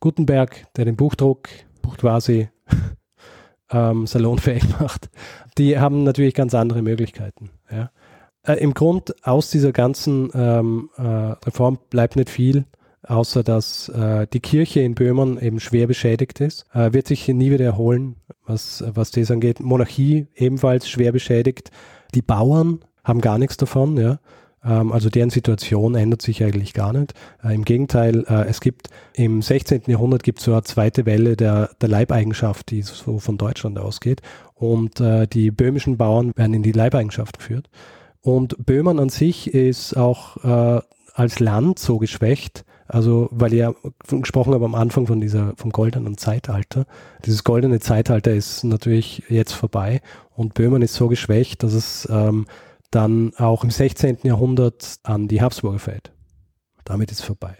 Gutenberg, 0.00 0.66
der 0.76 0.84
den 0.84 0.96
Buchdruck 0.96 1.48
quasi 1.96 2.48
ähm, 3.70 4.06
salonfähig 4.06 4.64
macht, 4.80 5.08
die 5.56 5.78
haben 5.78 6.02
natürlich 6.02 6.34
ganz 6.34 6.54
andere 6.54 6.82
Möglichkeiten. 6.82 7.50
Ja. 7.70 7.90
Äh, 8.42 8.54
Im 8.54 8.74
Grund 8.74 9.14
aus 9.26 9.50
dieser 9.50 9.72
ganzen 9.72 10.30
ähm, 10.34 10.90
äh, 10.96 11.02
Reform 11.02 11.78
bleibt 11.90 12.16
nicht 12.16 12.30
viel 12.30 12.64
außer 13.06 13.42
dass 13.42 13.88
äh, 13.88 14.26
die 14.32 14.40
Kirche 14.40 14.80
in 14.80 14.94
Böhmen 14.94 15.40
eben 15.40 15.60
schwer 15.60 15.86
beschädigt 15.86 16.40
ist, 16.40 16.66
äh, 16.74 16.92
wird 16.92 17.06
sich 17.06 17.28
nie 17.28 17.50
wieder 17.50 17.64
erholen, 17.64 18.16
was, 18.46 18.84
was 18.86 19.10
das 19.10 19.30
angeht. 19.30 19.60
Monarchie 19.60 20.26
ebenfalls 20.34 20.88
schwer 20.88 21.12
beschädigt. 21.12 21.70
Die 22.14 22.22
Bauern 22.22 22.80
haben 23.04 23.20
gar 23.20 23.38
nichts 23.38 23.56
davon, 23.56 23.96
ja. 23.96 24.18
Ähm, 24.64 24.92
also 24.92 25.08
deren 25.08 25.30
Situation 25.30 25.94
ändert 25.94 26.22
sich 26.22 26.42
eigentlich 26.42 26.74
gar 26.74 26.92
nicht. 26.92 27.14
Äh, 27.42 27.54
Im 27.54 27.64
Gegenteil, 27.64 28.24
äh, 28.28 28.46
es 28.48 28.60
gibt 28.60 28.88
im 29.14 29.42
16. 29.42 29.82
Jahrhundert 29.86 30.22
gibt 30.22 30.40
es 30.40 30.44
so 30.44 30.52
eine 30.52 30.62
zweite 30.62 31.06
Welle 31.06 31.36
der, 31.36 31.70
der 31.80 31.88
Leibeigenschaft, 31.88 32.70
die 32.70 32.82
so 32.82 33.18
von 33.18 33.38
Deutschland 33.38 33.78
ausgeht. 33.78 34.20
Und 34.54 35.00
äh, 35.00 35.26
die 35.26 35.50
böhmischen 35.50 35.96
Bauern 35.96 36.32
werden 36.36 36.54
in 36.54 36.62
die 36.62 36.72
Leibeigenschaft 36.72 37.38
geführt. 37.38 37.68
Und 38.20 38.66
Böhmen 38.66 38.98
an 38.98 39.08
sich 39.08 39.54
ist 39.54 39.96
auch 39.96 40.36
als 41.14 41.38
Land 41.38 41.78
so 41.78 41.98
geschwächt, 41.98 42.64
also, 42.88 43.28
weil 43.30 43.52
ja 43.52 43.74
gesprochen 44.08 44.54
habe 44.54 44.64
am 44.64 44.74
Anfang 44.74 45.06
von 45.06 45.20
dieser, 45.20 45.52
vom 45.56 45.70
goldenen 45.70 46.16
Zeitalter. 46.16 46.86
Dieses 47.26 47.44
goldene 47.44 47.80
Zeitalter 47.80 48.32
ist 48.32 48.64
natürlich 48.64 49.24
jetzt 49.28 49.52
vorbei 49.52 50.00
und 50.34 50.54
Böhmen 50.54 50.80
ist 50.80 50.94
so 50.94 51.08
geschwächt, 51.08 51.62
dass 51.62 51.74
es 51.74 52.08
ähm, 52.10 52.46
dann 52.90 53.34
auch 53.36 53.62
im 53.62 53.70
16. 53.70 54.20
Jahrhundert 54.22 55.00
an 55.02 55.28
die 55.28 55.42
Habsburger 55.42 55.78
fällt. 55.78 56.12
Damit 56.84 57.12
ist 57.12 57.22
vorbei. 57.22 57.58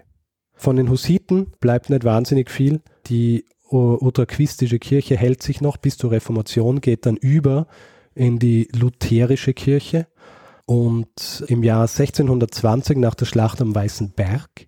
Von 0.55 0.76
den 0.76 0.89
Hussiten 0.89 1.53
bleibt 1.61 1.91
nicht 1.91 2.05
wahnsinnig 2.05 2.51
viel. 2.51 2.81
Die 3.07 3.45
utraquistische 3.70 4.79
Kirche 4.79 5.18
hält 5.18 5.43
sich 5.43 5.61
noch 5.61 5.76
bis 5.76 5.99
zur 5.99 6.11
Reformation, 6.11 6.81
geht 6.81 7.05
dann 7.05 7.16
über 7.16 7.66
in 8.14 8.39
die 8.39 8.66
lutherische 8.74 9.53
Kirche. 9.53 10.07
Und 10.64 11.45
im 11.49 11.62
Jahr 11.62 11.83
1620 11.83 12.97
nach 12.97 13.14
der 13.14 13.26
Schlacht 13.26 13.61
am 13.61 13.74
Weißen 13.74 14.12
Berg 14.12 14.68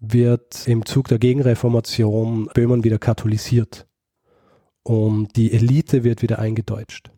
wird 0.00 0.66
im 0.66 0.86
Zug 0.86 1.08
der 1.08 1.18
Gegenreformation 1.18 2.48
Böhmen 2.54 2.84
wieder 2.84 2.98
katholisiert 2.98 3.86
und 4.82 5.36
die 5.36 5.52
Elite 5.52 6.04
wird 6.04 6.22
wieder 6.22 6.38
eingedeutscht. 6.38 7.10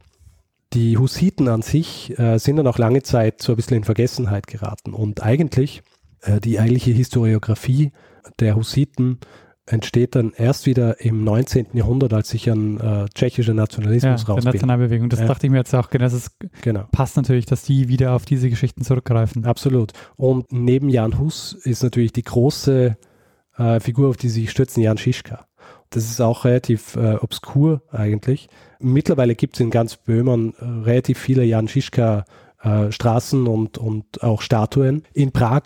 Die 0.73 0.97
Hussiten 0.97 1.49
an 1.49 1.63
sich 1.63 2.19
äh, 2.19 2.39
sind 2.39 2.57
dann 2.57 2.67
auch 2.67 2.79
lange 2.79 3.03
Zeit 3.03 3.43
so 3.43 3.53
ein 3.53 3.57
bisschen 3.57 3.77
in 3.77 3.85
Vergessenheit 3.85 4.47
geraten 4.47 4.95
und 4.95 5.23
eigentlich 5.23 5.83
äh, 6.23 6.41
die 6.41 6.59
eigentliche 6.59 6.93
Historiografie 6.93 7.93
der 8.41 8.57
Hussiten 8.57 9.19
entsteht 9.67 10.17
dann 10.17 10.33
erst 10.37 10.67
wieder 10.67 11.01
im 11.01 11.23
19. 11.23 11.69
Jahrhundert, 11.75 12.13
als 12.13 12.31
sich 12.31 12.51
ein 12.51 12.81
äh, 12.81 13.07
tschechischer 13.15 13.55
Nationalismus 13.55 14.23
ja, 14.23 14.29
rausbildet. 14.29 14.55
Nationalbewegung, 14.55 15.09
das 15.09 15.21
ja. 15.21 15.27
dachte 15.27 15.47
ich 15.47 15.53
mir 15.53 15.59
jetzt 15.59 15.75
auch, 15.75 15.89
genau, 15.89 16.05
das 16.05 16.15
ist, 16.15 16.37
genau. 16.63 16.85
passt 16.91 17.17
natürlich, 17.17 17.47
dass 17.47 17.63
die 17.63 17.89
wieder 17.89 18.13
auf 18.13 18.25
diese 18.25 18.51
Geschichten 18.51 18.83
zurückgreifen. 18.83 19.45
Absolut. 19.45 19.93
Und 20.17 20.53
neben 20.53 20.89
Jan 20.89 21.19
Hus 21.19 21.53
ist 21.63 21.83
natürlich 21.83 22.13
die 22.13 22.25
große 22.25 22.97
äh, 23.57 23.81
Figur, 23.81 24.09
auf 24.09 24.17
die 24.17 24.29
sie 24.29 24.49
stürzen, 24.49 24.83
Jan 24.83 24.99
Schischka. 24.99 25.47
Das 25.91 26.05
ist 26.05 26.21
auch 26.21 26.45
relativ 26.45 26.97
äh, 26.97 27.17
obskur 27.17 27.83
eigentlich. 27.91 28.49
Mittlerweile 28.81 29.35
gibt 29.35 29.55
es 29.55 29.61
in 29.61 29.71
ganz 29.71 29.97
Böhmen 29.97 30.55
äh, 30.59 30.65
relativ 30.65 31.19
viele 31.19 31.45
Jan 31.45 31.69
Schischka 31.69 32.25
äh, 32.63 32.91
Straßen 32.93 33.47
und, 33.47 33.79
und 33.79 34.23
auch 34.23 34.41
Statuen. 34.43 35.03
In 35.13 35.33
Prag 35.33 35.63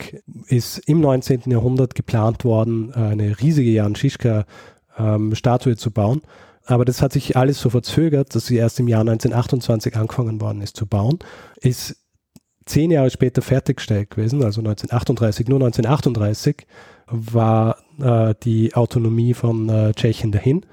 ist 0.49 0.79
im 0.89 1.01
19. 1.01 1.43
Jahrhundert 1.47 1.95
geplant 1.95 2.45
worden, 2.45 2.93
eine 2.93 3.41
riesige 3.41 3.71
Jan 3.71 3.97
Schischka-Statue 3.97 5.73
ähm, 5.73 5.79
zu 5.79 5.91
bauen. 5.91 6.23
Aber 6.67 6.85
das 6.85 7.01
hat 7.01 7.13
sich 7.13 7.37
alles 7.37 7.61
so 7.61 7.71
verzögert, 7.71 8.35
dass 8.35 8.47
sie 8.47 8.57
erst 8.57 8.81
im 8.81 8.89
Jahr 8.89 9.01
1928 9.01 9.97
angefangen 9.97 10.41
worden 10.41 10.63
ist 10.63 10.77
zu 10.77 10.87
bauen. 10.87 11.21
Ist 11.61 11.97
zehn 12.67 12.91
Jahre 12.91 13.11
später 13.11 13.41
fertiggestellt 13.41 14.11
gewesen, 14.11 14.43
also 14.43 14.61
1938. 14.61 15.47
Nur 15.47 15.61
1938 15.61 16.67
war 17.07 17.77
äh, 18.01 18.35
die 18.43 18.75
Autonomie 18.75 19.33
von 19.33 19.69
äh, 19.69 19.93
Tschechien 19.95 20.33
dahin. 20.33 20.67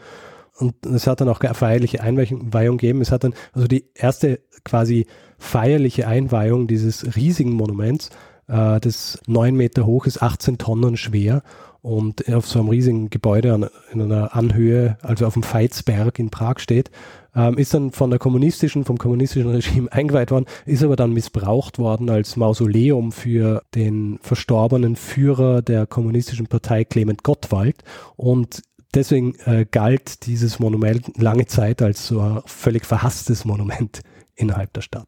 Und 0.58 0.86
es 0.86 1.08
hat 1.08 1.22
dann 1.22 1.30
auch 1.30 1.42
feierliche 1.56 2.02
Einweihung 2.02 2.78
gegeben. 2.78 3.02
Es 3.02 3.12
hat 3.12 3.24
dann, 3.24 3.34
also 3.54 3.68
die 3.68 3.86
erste 3.96 4.40
quasi 4.64 5.08
feierliche 5.38 6.08
Einweihung 6.08 6.68
dieses 6.68 7.16
riesigen 7.16 7.54
Monuments, 7.54 8.10
äh, 8.48 8.80
das 8.80 9.20
neun 9.28 9.56
Meter 9.56 9.86
hoch 9.86 10.06
ist, 10.06 10.22
18 10.22 10.58
Tonnen 10.58 10.98
schwer 10.98 11.44
und 11.82 12.34
auf 12.34 12.48
so 12.48 12.60
einem 12.60 12.70
riesigen 12.70 13.10
Gebäude 13.10 13.54
an, 13.54 13.70
in 13.92 14.02
einer 14.02 14.36
Anhöhe, 14.36 14.98
also 15.02 15.26
auf 15.26 15.34
dem 15.34 15.44
Veitsberg 15.44 16.18
in 16.18 16.30
Prag 16.30 16.60
steht, 16.60 16.92
ähm, 17.36 17.58
ist 17.58 17.74
dann 17.74 17.92
von 17.92 18.10
der 18.10 18.20
kommunistischen, 18.20 18.86
vom 18.86 18.98
kommunistischen 18.98 19.52
Regime 19.52 19.92
eingeweiht 19.92 20.32
worden, 20.32 20.46
ist 20.66 20.84
aber 20.84 20.96
dann 20.96 21.14
missbraucht 21.14 21.80
worden 21.80 22.10
als 22.10 22.38
Mausoleum 22.38 23.12
für 23.12 23.64
den 23.76 24.20
verstorbenen 24.22 24.96
Führer 24.96 25.62
der 25.62 25.86
kommunistischen 25.86 26.48
Partei 26.48 26.86
Clement 26.86 27.24
Gottwald 27.24 27.84
und 28.16 28.62
deswegen 28.94 29.36
äh, 29.46 29.66
galt 29.70 30.26
dieses 30.26 30.60
Monument 30.60 31.18
lange 31.18 31.46
Zeit 31.46 31.82
als 31.82 32.08
so 32.08 32.22
ein 32.22 32.42
völlig 32.46 32.86
verhasstes 32.86 33.46
Monument 33.46 34.02
innerhalb 34.36 34.74
der 34.74 34.82
Stadt. 34.82 35.08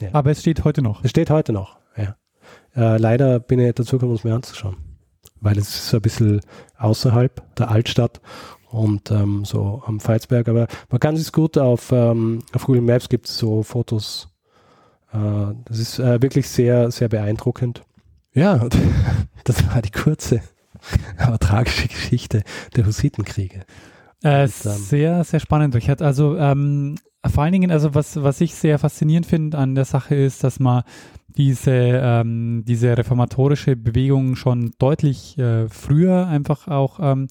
Ja. 0.00 0.10
Aber 0.12 0.30
es 0.30 0.40
steht 0.40 0.64
heute 0.64 0.82
noch. 0.82 1.04
Es 1.04 1.10
steht 1.10 1.30
heute 1.30 1.52
noch, 1.52 1.78
ja. 1.96 2.16
Äh, 2.74 2.98
leider 2.98 3.40
bin 3.40 3.58
ich 3.58 3.66
nicht 3.66 3.78
dazu 3.78 3.96
gekommen, 3.96 4.14
es 4.14 4.24
mir 4.24 4.34
anzuschauen. 4.34 4.76
Weil 5.40 5.58
es 5.58 5.68
ist 5.68 5.88
so 5.88 5.98
ein 5.98 6.02
bisschen 6.02 6.40
außerhalb 6.78 7.56
der 7.56 7.70
Altstadt 7.70 8.20
und 8.70 9.10
ähm, 9.10 9.44
so 9.44 9.82
am 9.86 10.00
Veitsberg. 10.00 10.48
Aber 10.48 10.66
man 10.90 11.00
kann 11.00 11.14
es 11.14 11.32
gut 11.32 11.58
auf, 11.58 11.92
ähm, 11.92 12.40
auf 12.52 12.64
Google 12.64 12.82
Maps 12.82 13.08
gibt 13.08 13.28
es 13.28 13.38
so 13.38 13.62
Fotos. 13.62 14.28
Äh, 15.12 15.54
das 15.64 15.78
ist 15.78 15.98
äh, 15.98 16.22
wirklich 16.22 16.48
sehr, 16.48 16.90
sehr 16.90 17.08
beeindruckend. 17.08 17.82
Ja, 18.34 18.66
das 19.44 19.66
war 19.68 19.82
die 19.82 19.90
kurze, 19.90 20.40
aber 21.18 21.38
tragische 21.38 21.88
Geschichte 21.88 22.42
der 22.76 22.86
Hussitenkriege. 22.86 23.64
Äh, 24.22 24.42
und, 24.42 24.42
ähm, 24.42 24.48
sehr, 24.48 25.24
sehr 25.24 25.40
spannend. 25.40 25.74
Ich 25.74 25.90
hatte 25.90 26.04
also 26.04 26.36
ähm, 26.36 26.96
vor 27.26 27.44
allen 27.44 27.52
Dingen, 27.52 27.70
also 27.70 27.94
was, 27.94 28.22
was 28.22 28.40
ich 28.40 28.54
sehr 28.54 28.78
faszinierend 28.78 29.26
finde 29.26 29.58
an 29.58 29.74
der 29.74 29.84
Sache 29.84 30.14
ist, 30.14 30.42
dass 30.44 30.58
man 30.58 30.82
diese, 31.36 31.70
ähm, 31.72 32.64
diese 32.66 32.96
reformatorische 32.96 33.76
Bewegung 33.76 34.36
schon 34.36 34.72
deutlich 34.78 35.38
äh, 35.38 35.68
früher 35.68 36.26
einfach 36.26 36.68
auch 36.68 36.98
ähm, 37.00 37.26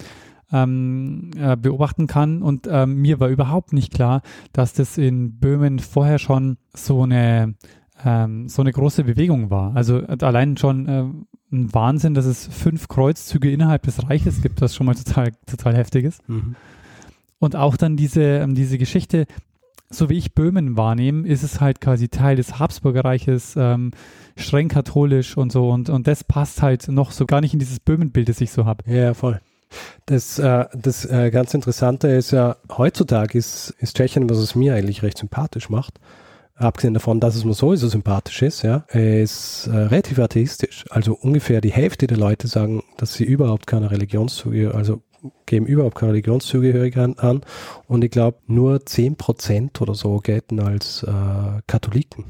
ähm, 0.52 1.32
äh, 1.38 1.56
beobachten 1.56 2.08
kann. 2.08 2.42
Und 2.42 2.68
ähm, 2.70 2.96
mir 2.96 3.20
war 3.20 3.30
überhaupt 3.30 3.74
nicht 3.74 3.94
klar, 3.94 4.22
dass 4.54 4.74
das 4.74 4.98
in 4.98 5.40
Böhmen 5.40 5.80
vorher 5.80 6.20
schon 6.20 6.58
so 6.74 7.04
eine, 7.04 7.56
ähm, 8.04 8.50
so 8.50 8.62
eine 8.62 8.72
große 8.72 9.04
Bewegung 9.04 9.50
war. 9.50 9.76
Also 9.76 10.00
äh, 10.00 10.18
allein 10.22 10.58
schon 10.58 10.88
äh, 10.88 11.04
ein 11.52 11.74
Wahnsinn, 11.74 12.14
dass 12.14 12.26
es 12.26 12.48
fünf 12.48 12.88
Kreuzzüge 12.88 13.52
innerhalb 13.52 13.84
des 13.84 14.08
Reiches 14.10 14.42
gibt, 14.42 14.62
was 14.62 14.76
schon 14.76 14.86
mal 14.86 14.96
total, 14.96 15.32
total 15.46 15.76
heftig 15.76 16.06
ist. 16.06 16.28
Mhm. 16.30 16.56
Und 17.40 17.56
auch 17.56 17.76
dann 17.76 17.98
diese, 17.98 18.22
ähm, 18.22 18.56
diese 18.56 18.78
Geschichte, 18.78 19.26
so 19.90 20.10
wie 20.10 20.18
ich 20.18 20.34
Böhmen 20.34 20.78
wahrnehme, 20.78 21.28
ist 21.28 21.44
es 21.44 21.60
halt 21.60 21.82
quasi 21.82 22.08
Teil 22.08 22.36
des 22.36 22.60
Habsburger 22.60 23.04
Reiches, 23.04 23.56
ähm, 23.58 23.92
streng 24.38 24.70
katholisch 24.70 25.36
und 25.36 25.52
so. 25.52 25.70
Und, 25.70 25.90
und 25.90 26.08
das 26.08 26.24
passt 26.24 26.62
halt 26.62 26.88
noch 26.88 27.12
so 27.12 27.26
gar 27.26 27.42
nicht 27.42 27.54
in 27.54 27.60
dieses 27.60 27.80
Böhmenbild, 27.80 28.30
das 28.30 28.42
ich 28.42 28.52
so 28.52 28.66
habe. 28.66 28.90
Ja, 28.90 29.14
voll. 29.14 29.42
Das, 30.06 30.40
äh, 30.40 30.66
das 30.74 31.06
äh, 31.06 31.32
ganz 31.32 31.54
Interessante 31.54 32.08
ist 32.08 32.32
ja, 32.32 32.58
heutzutage 32.78 33.38
ist, 33.38 33.74
ist 33.80 33.96
Tschechien, 33.96 34.30
was 34.30 34.38
es 34.38 34.56
mir 34.56 34.76
eigentlich 34.76 35.04
recht 35.04 35.18
sympathisch 35.18 35.70
macht, 35.70 36.00
abgesehen 36.62 36.94
davon, 36.94 37.20
dass 37.20 37.36
es 37.36 37.46
mir 37.46 37.54
sowieso 37.54 37.88
sympathisch 37.88 38.42
ist, 38.42 38.62
ja, 38.64 38.78
ist 38.94 39.68
äh, 39.68 39.76
relativ 39.76 40.20
atheistisch. 40.20 40.86
Also 40.90 41.14
ungefähr 41.14 41.62
die 41.62 41.72
Hälfte 41.72 42.08
der 42.08 42.18
Leute 42.18 42.48
sagen, 42.48 42.84
dass 42.98 43.14
sie 43.14 43.24
überhaupt 43.24 43.68
keine 43.68 43.92
Religionszugehörigkeit, 43.92 44.78
also 44.78 45.02
geben 45.46 45.66
überhaupt 45.66 45.96
keine 45.96 46.14
Religionszugehörigkeit 46.14 47.20
an. 47.20 47.42
Und 47.88 48.04
ich 48.04 48.12
glaube, 48.12 48.38
nur 48.48 48.78
10% 48.78 49.82
oder 49.82 49.94
so 49.94 50.18
gelten 50.18 50.60
als 50.60 51.04
äh, 51.04 51.12
Katholiken. 51.68 52.26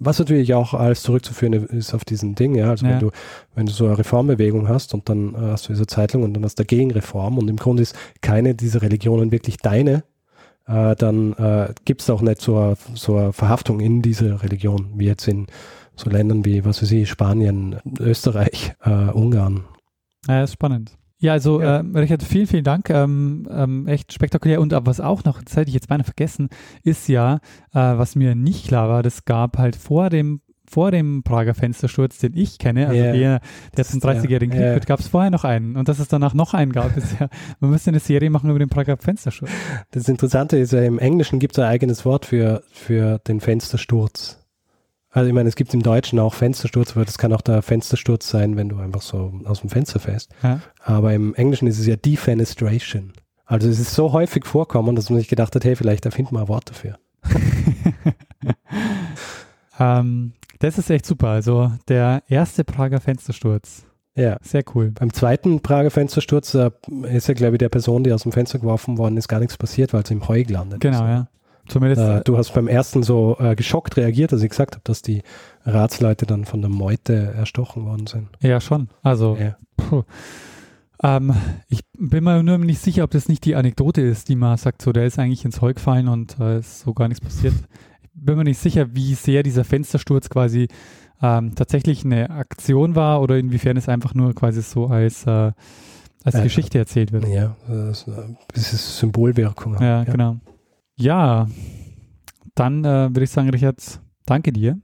Was 0.00 0.18
natürlich 0.18 0.52
auch 0.54 0.74
alles 0.74 1.02
zurückzuführen 1.02 1.52
ist 1.54 1.94
auf 1.94 2.04
diesen 2.04 2.34
Ding, 2.34 2.54
ja. 2.54 2.68
Also 2.70 2.84
Ja. 2.84 2.92
wenn 2.92 2.98
du, 3.00 3.10
wenn 3.54 3.66
du 3.66 3.72
so 3.72 3.86
eine 3.86 3.96
Reformbewegung 3.96 4.68
hast 4.68 4.92
und 4.92 5.08
dann 5.08 5.34
äh, 5.34 5.38
hast 5.38 5.68
du 5.68 5.72
diese 5.72 5.86
Zeitung 5.86 6.22
und 6.24 6.34
dann 6.34 6.44
hast 6.44 6.58
du 6.58 6.62
dagegen 6.64 6.90
Reform 6.90 7.38
und 7.38 7.48
im 7.48 7.56
Grunde 7.56 7.82
ist 7.82 7.96
keine 8.20 8.54
dieser 8.54 8.82
Religionen 8.82 9.32
wirklich 9.32 9.56
deine, 9.58 10.04
äh, 10.66 10.94
dann 10.96 11.32
äh, 11.34 11.74
gibt 11.84 12.00
es 12.02 12.10
auch 12.10 12.22
nicht 12.22 12.40
so 12.40 12.56
eine, 12.58 12.76
so 12.94 13.16
eine 13.16 13.32
Verhaftung 13.32 13.80
in 13.80 14.02
diese 14.02 14.42
Religion, 14.42 14.92
wie 14.96 15.06
jetzt 15.06 15.28
in 15.28 15.46
so 15.96 16.10
Ländern 16.10 16.44
wie, 16.44 16.64
was 16.64 16.82
weiß 16.82 16.90
ich, 16.92 17.08
Spanien, 17.08 17.76
Österreich, 18.00 18.74
äh, 18.84 18.90
Ungarn. 18.90 19.64
Ja, 20.26 20.42
ist 20.42 20.54
spannend. 20.54 20.96
Ja, 21.18 21.32
also 21.32 21.60
Ja. 21.62 21.80
ähm, 21.80 21.94
Richard, 21.96 22.22
vielen, 22.22 22.46
vielen 22.46 22.64
Dank. 22.64 22.90
Ähm, 22.90 23.48
ähm, 23.50 23.86
echt 23.86 24.12
spektakulär. 24.12 24.60
Und 24.60 24.72
aber 24.74 24.86
was 24.86 25.00
auch 25.00 25.24
noch, 25.24 25.40
das 25.42 25.56
hätte 25.56 25.68
ich 25.68 25.74
jetzt 25.74 25.88
beinahe 25.88 26.04
vergessen, 26.04 26.48
ist 26.82 27.08
ja, 27.08 27.36
äh, 27.72 27.78
was 27.78 28.16
mir 28.16 28.34
nicht 28.34 28.66
klar 28.68 28.88
war, 28.88 29.02
das 29.02 29.24
gab 29.24 29.56
halt 29.56 29.76
vor 29.76 30.10
dem 30.10 30.40
vor 30.74 30.90
dem 30.90 31.22
Prager 31.22 31.54
Fenstersturz, 31.54 32.18
den 32.18 32.36
ich 32.36 32.58
kenne, 32.58 32.88
also 32.88 33.00
Ja. 33.00 33.12
der, 33.12 33.40
der 33.76 33.84
zum 33.84 34.00
Ja, 34.00 34.08
30-jährigen 34.10 34.50
Krieg 34.50 34.60
ja. 34.66 34.74
wird, 34.74 34.86
gab 34.86 34.98
es 34.98 35.06
vorher 35.06 35.30
noch 35.30 35.44
einen. 35.44 35.76
Und 35.76 35.88
dass 35.88 36.00
es 36.00 36.08
danach 36.08 36.34
noch 36.34 36.52
einen 36.52 36.72
gab, 36.72 36.96
ist 36.96 37.20
ja, 37.20 37.28
man 37.60 37.70
müsste 37.70 37.90
eine 37.90 38.00
Serie 38.00 38.28
machen 38.28 38.50
über 38.50 38.58
den 38.58 38.68
Prager 38.68 38.96
Fenstersturz. 38.96 39.52
Das 39.92 40.08
Interessante 40.08 40.58
ist 40.58 40.72
ja, 40.72 40.82
im 40.82 40.98
Englischen 40.98 41.38
gibt 41.38 41.54
es 41.56 41.60
ein 41.62 41.70
eigenes 41.70 42.04
Wort 42.04 42.26
für, 42.26 42.64
für 42.72 43.18
den 43.20 43.38
Fenstersturz. 43.38 44.40
Also 45.10 45.28
ich 45.28 45.32
meine, 45.32 45.48
es 45.48 45.54
gibt 45.54 45.72
im 45.74 45.82
Deutschen 45.84 46.18
auch 46.18 46.34
Fenstersturz, 46.34 46.96
aber 46.96 47.04
das 47.04 47.18
kann 47.18 47.32
auch 47.32 47.40
der 47.42 47.62
Fenstersturz 47.62 48.28
sein, 48.28 48.56
wenn 48.56 48.68
du 48.68 48.78
einfach 48.78 49.02
so 49.02 49.32
aus 49.44 49.60
dem 49.60 49.70
Fenster 49.70 50.00
fällst. 50.00 50.32
Ja. 50.42 50.58
Aber 50.82 51.14
im 51.14 51.36
Englischen 51.36 51.68
ist 51.68 51.78
es 51.78 51.86
ja 51.86 51.94
Defenestration. 51.94 53.12
Also 53.46 53.68
es 53.68 53.78
ist 53.78 53.94
so 53.94 54.12
häufig 54.12 54.44
vorkommen, 54.44 54.96
dass 54.96 55.08
man 55.08 55.20
sich 55.20 55.28
gedacht 55.28 55.54
hat, 55.54 55.64
hey, 55.64 55.76
vielleicht 55.76 56.04
erfinden 56.04 56.34
wir 56.34 56.40
ein 56.40 56.48
Wort 56.48 56.68
dafür. 56.70 56.98
Ähm, 59.80 60.34
das 60.64 60.78
ist 60.78 60.90
echt 60.90 61.06
super. 61.06 61.28
Also 61.28 61.70
der 61.88 62.22
erste 62.28 62.64
Prager 62.64 63.00
Fenstersturz. 63.00 63.84
Ja. 64.16 64.38
Sehr 64.42 64.62
cool. 64.74 64.92
Beim 64.92 65.12
zweiten 65.12 65.60
Prager 65.60 65.90
Fenstersturz 65.90 66.54
äh, 66.54 66.70
ist 67.12 67.26
ja, 67.28 67.34
glaube 67.34 67.56
ich, 67.56 67.58
der 67.58 67.68
Person, 67.68 68.04
die 68.04 68.12
aus 68.12 68.22
dem 68.22 68.32
Fenster 68.32 68.58
geworfen 68.58 68.96
worden 68.96 69.16
ist, 69.16 69.28
gar 69.28 69.40
nichts 69.40 69.56
passiert, 69.56 69.92
weil 69.92 70.06
sie 70.06 70.14
im 70.14 70.26
Heu 70.28 70.42
gelandet 70.44 70.80
Genau, 70.80 70.98
ist. 70.98 71.08
ja. 71.08 71.28
Zumindest 71.66 72.00
Äh, 72.02 72.20
du 72.24 72.36
hast 72.38 72.52
beim 72.54 72.68
ersten 72.68 73.02
so 73.02 73.36
äh, 73.40 73.54
geschockt 73.56 73.96
reagiert, 73.96 74.32
als 74.32 74.42
ich 74.42 74.50
gesagt 74.50 74.74
habe, 74.74 74.82
dass 74.84 75.02
die 75.02 75.22
Ratsleute 75.64 76.26
dann 76.26 76.44
von 76.44 76.60
der 76.60 76.70
Meute 76.70 77.32
erstochen 77.36 77.84
worden 77.86 78.06
sind. 78.06 78.28
Ja, 78.40 78.60
schon. 78.60 78.88
Also, 79.02 79.36
Ja. 79.40 79.56
Ähm, 81.02 81.34
ich 81.68 81.80
bin 81.98 82.24
mir 82.24 82.42
nur 82.42 82.56
nicht 82.58 82.78
sicher, 82.80 83.04
ob 83.04 83.10
das 83.10 83.28
nicht 83.28 83.44
die 83.44 83.56
Anekdote 83.56 84.00
ist, 84.00 84.28
die 84.28 84.36
man 84.36 84.56
sagt, 84.56 84.80
so, 84.80 84.92
der 84.92 85.04
ist 85.06 85.18
eigentlich 85.18 85.44
ins 85.44 85.60
Heu 85.60 85.74
gefallen 85.74 86.08
und 86.08 86.38
äh, 86.38 86.60
ist 86.60 86.80
so 86.80 86.94
gar 86.94 87.08
nichts 87.08 87.22
passiert. 87.22 87.54
Bin 88.14 88.36
mir 88.36 88.44
nicht 88.44 88.58
sicher, 88.58 88.94
wie 88.94 89.14
sehr 89.14 89.42
dieser 89.42 89.64
Fenstersturz 89.64 90.28
quasi 90.28 90.68
ähm, 91.22 91.54
tatsächlich 91.54 92.04
eine 92.04 92.30
Aktion 92.30 92.94
war 92.94 93.20
oder 93.20 93.38
inwiefern 93.38 93.76
es 93.76 93.88
einfach 93.88 94.14
nur 94.14 94.34
quasi 94.34 94.62
so 94.62 94.86
als, 94.86 95.26
äh, 95.26 95.52
als 96.22 96.34
Äh, 96.34 96.42
Geschichte 96.42 96.78
erzählt 96.78 97.12
wird. 97.12 97.26
Ja, 97.28 97.56
das, 97.66 98.06
äh, 98.08 98.34
ist 98.54 98.98
Symbolwirkung. 98.98 99.80
Ja, 99.80 100.04
genau. 100.04 100.38
Ja, 100.96 101.48
dann 102.54 102.84
äh, 102.84 103.10
würde 103.10 103.24
ich 103.24 103.30
sagen, 103.30 103.50
Richard, 103.50 104.00
danke 104.26 104.52
dir. 104.52 104.78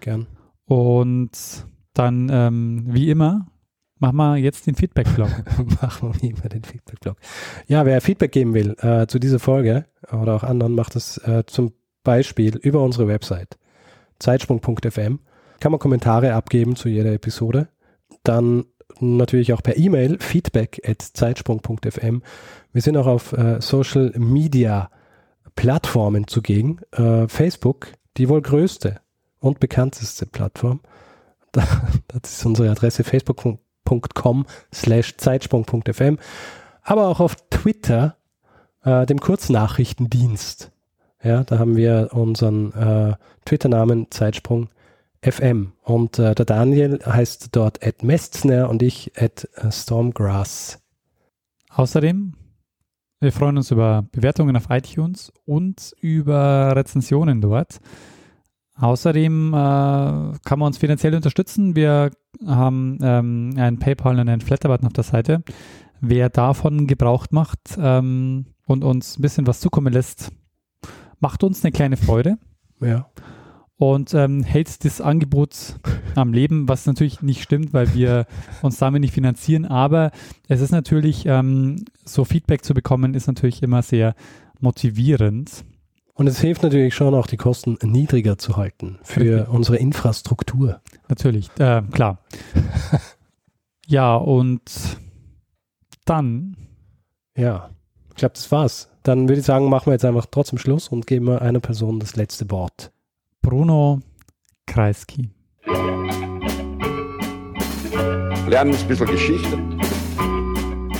Gern. 0.00 0.26
Und 0.64 1.66
dann, 1.94 2.28
ähm, 2.30 2.84
wie 2.86 3.10
immer, 3.10 3.48
machen 3.98 4.16
wir 4.16 4.36
jetzt 4.36 4.66
den 4.66 4.74
Feedback-Blog. 4.76 5.28
Machen 5.82 6.14
wir 6.20 6.30
immer 6.30 6.48
den 6.48 6.62
Feedback-Blog. 6.62 7.16
Ja, 7.66 7.84
wer 7.84 8.00
Feedback 8.00 8.32
geben 8.32 8.54
will 8.54 8.76
äh, 8.78 9.06
zu 9.06 9.18
dieser 9.18 9.38
Folge 9.38 9.86
oder 10.12 10.36
auch 10.36 10.42
anderen, 10.44 10.74
macht 10.74 10.94
das 10.94 11.18
äh, 11.18 11.44
zum 11.46 11.72
Beispiel 12.02 12.56
über 12.56 12.82
unsere 12.82 13.08
Website 13.08 13.58
zeitsprung.fm. 14.18 15.18
Kann 15.60 15.72
man 15.72 15.78
Kommentare 15.78 16.34
abgeben 16.34 16.76
zu 16.76 16.88
jeder 16.88 17.12
Episode. 17.12 17.68
Dann 18.22 18.64
natürlich 19.00 19.52
auch 19.52 19.62
per 19.62 19.76
E-Mail 19.76 20.18
feedback 20.18 20.80
at 20.86 21.02
zeitsprung.fm. 21.02 22.22
Wir 22.72 22.82
sind 22.82 22.96
auch 22.96 23.06
auf 23.06 23.32
äh, 23.32 23.60
Social 23.60 24.12
Media 24.16 24.90
Plattformen 25.56 26.26
zugegen. 26.26 26.80
Äh, 26.92 27.28
Facebook, 27.28 27.88
die 28.16 28.28
wohl 28.28 28.42
größte 28.42 29.00
und 29.40 29.60
bekannteste 29.60 30.26
Plattform. 30.26 30.80
Da, 31.52 31.64
das 32.08 32.32
ist 32.32 32.46
unsere 32.46 32.70
Adresse 32.70 33.04
facebook.com 33.04 34.46
slash 34.72 35.16
zeitsprung.fm. 35.16 36.18
Aber 36.82 37.08
auch 37.08 37.20
auf 37.20 37.36
Twitter, 37.50 38.16
äh, 38.84 39.06
dem 39.06 39.20
Kurznachrichtendienst. 39.20 40.72
Ja, 41.22 41.44
da 41.44 41.58
haben 41.58 41.76
wir 41.76 42.10
unseren 42.12 42.72
äh, 42.72 43.14
Twitter-Namen 43.44 44.10
Zeitsprung 44.10 44.68
FM. 45.22 45.72
Und 45.82 46.18
äh, 46.18 46.34
der 46.34 46.46
Daniel 46.46 46.98
heißt 47.04 47.54
dort 47.54 47.86
at 47.86 48.02
Mestzner 48.02 48.70
und 48.70 48.82
ich 48.82 49.12
at 49.16 49.48
äh, 49.56 49.70
Stormgrass. 49.70 50.78
Außerdem, 51.74 52.34
wir 53.20 53.32
freuen 53.32 53.58
uns 53.58 53.70
über 53.70 54.06
Bewertungen 54.12 54.56
auf 54.56 54.70
iTunes 54.70 55.30
und 55.44 55.94
über 56.00 56.74
Rezensionen 56.74 57.42
dort. 57.42 57.80
Außerdem 58.76 59.52
äh, 59.52 59.56
kann 59.56 60.58
man 60.58 60.68
uns 60.68 60.78
finanziell 60.78 61.14
unterstützen. 61.14 61.76
Wir 61.76 62.12
haben 62.46 62.98
ähm, 63.02 63.54
einen 63.58 63.78
PayPal 63.78 64.18
und 64.18 64.26
einen 64.26 64.40
Flatter-Button 64.40 64.86
auf 64.86 64.94
der 64.94 65.04
Seite. 65.04 65.42
Wer 66.00 66.30
davon 66.30 66.86
Gebrauch 66.86 67.26
macht 67.30 67.76
ähm, 67.78 68.46
und 68.66 68.84
uns 68.84 69.18
ein 69.18 69.22
bisschen 69.22 69.46
was 69.46 69.60
zukommen 69.60 69.92
lässt, 69.92 70.32
macht 71.20 71.44
uns 71.44 71.62
eine 71.64 71.72
kleine 71.72 71.96
Freude 71.96 72.38
Ja. 72.80 73.08
und 73.76 74.12
ähm, 74.14 74.42
hält 74.42 74.84
das 74.84 75.00
Angebot 75.00 75.76
am 76.14 76.32
Leben, 76.32 76.68
was 76.68 76.86
natürlich 76.86 77.22
nicht 77.22 77.42
stimmt, 77.42 77.72
weil 77.72 77.94
wir 77.94 78.26
uns 78.62 78.78
damit 78.78 79.00
nicht 79.02 79.14
finanzieren. 79.14 79.64
Aber 79.66 80.10
es 80.48 80.60
ist 80.60 80.72
natürlich, 80.72 81.24
ähm, 81.26 81.84
so 82.04 82.24
Feedback 82.24 82.64
zu 82.64 82.74
bekommen, 82.74 83.14
ist 83.14 83.26
natürlich 83.26 83.62
immer 83.62 83.82
sehr 83.82 84.14
motivierend. 84.60 85.64
Und 86.14 86.26
es 86.26 86.38
hilft 86.40 86.62
natürlich 86.62 86.94
schon 86.94 87.14
auch, 87.14 87.26
die 87.26 87.38
Kosten 87.38 87.78
niedriger 87.82 88.36
zu 88.36 88.56
halten 88.58 88.98
für 89.02 89.20
Richtig. 89.20 89.48
unsere 89.48 89.76
Infrastruktur. 89.78 90.80
Natürlich, 91.08 91.48
äh, 91.58 91.80
klar. 91.92 92.18
ja, 93.86 94.16
und 94.16 94.62
dann, 96.04 96.56
Ja, 97.36 97.70
ich 98.10 98.16
glaube, 98.16 98.34
das 98.34 98.50
war's. 98.52 98.89
Dann 99.02 99.28
würde 99.28 99.40
ich 99.40 99.46
sagen, 99.46 99.68
machen 99.68 99.86
wir 99.86 99.92
jetzt 99.92 100.04
einfach 100.04 100.26
trotzdem 100.30 100.58
Schluss 100.58 100.88
und 100.88 101.06
geben 101.06 101.26
wir 101.26 101.42
einer 101.42 101.60
Person 101.60 102.00
das 102.00 102.16
letzte 102.16 102.50
Wort. 102.50 102.90
Bruno 103.40 104.00
Kreisky. 104.66 105.30
Lernen 108.46 108.74
ein 108.74 108.88
bisschen 108.88 109.06
Geschichte. 109.06 109.58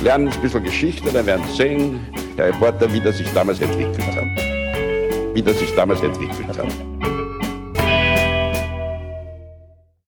Lernen 0.01 0.29
ein 0.29 0.41
bisschen 0.41 0.63
Geschichte, 0.63 1.11
dann 1.11 1.25
werden 1.27 1.45
Sie 1.49 1.57
sehen, 1.57 1.99
der 2.37 2.47
Reporter, 2.47 2.91
wie 2.91 2.99
das 2.99 3.17
sich 3.17 3.31
damals 3.33 3.61
entwickelt 3.61 4.15
hat. 4.15 5.35
Wie 5.35 5.41
das 5.43 5.59
sich 5.59 5.73
damals 5.75 6.01
entwickelt 6.01 6.47
hat. 6.47 6.90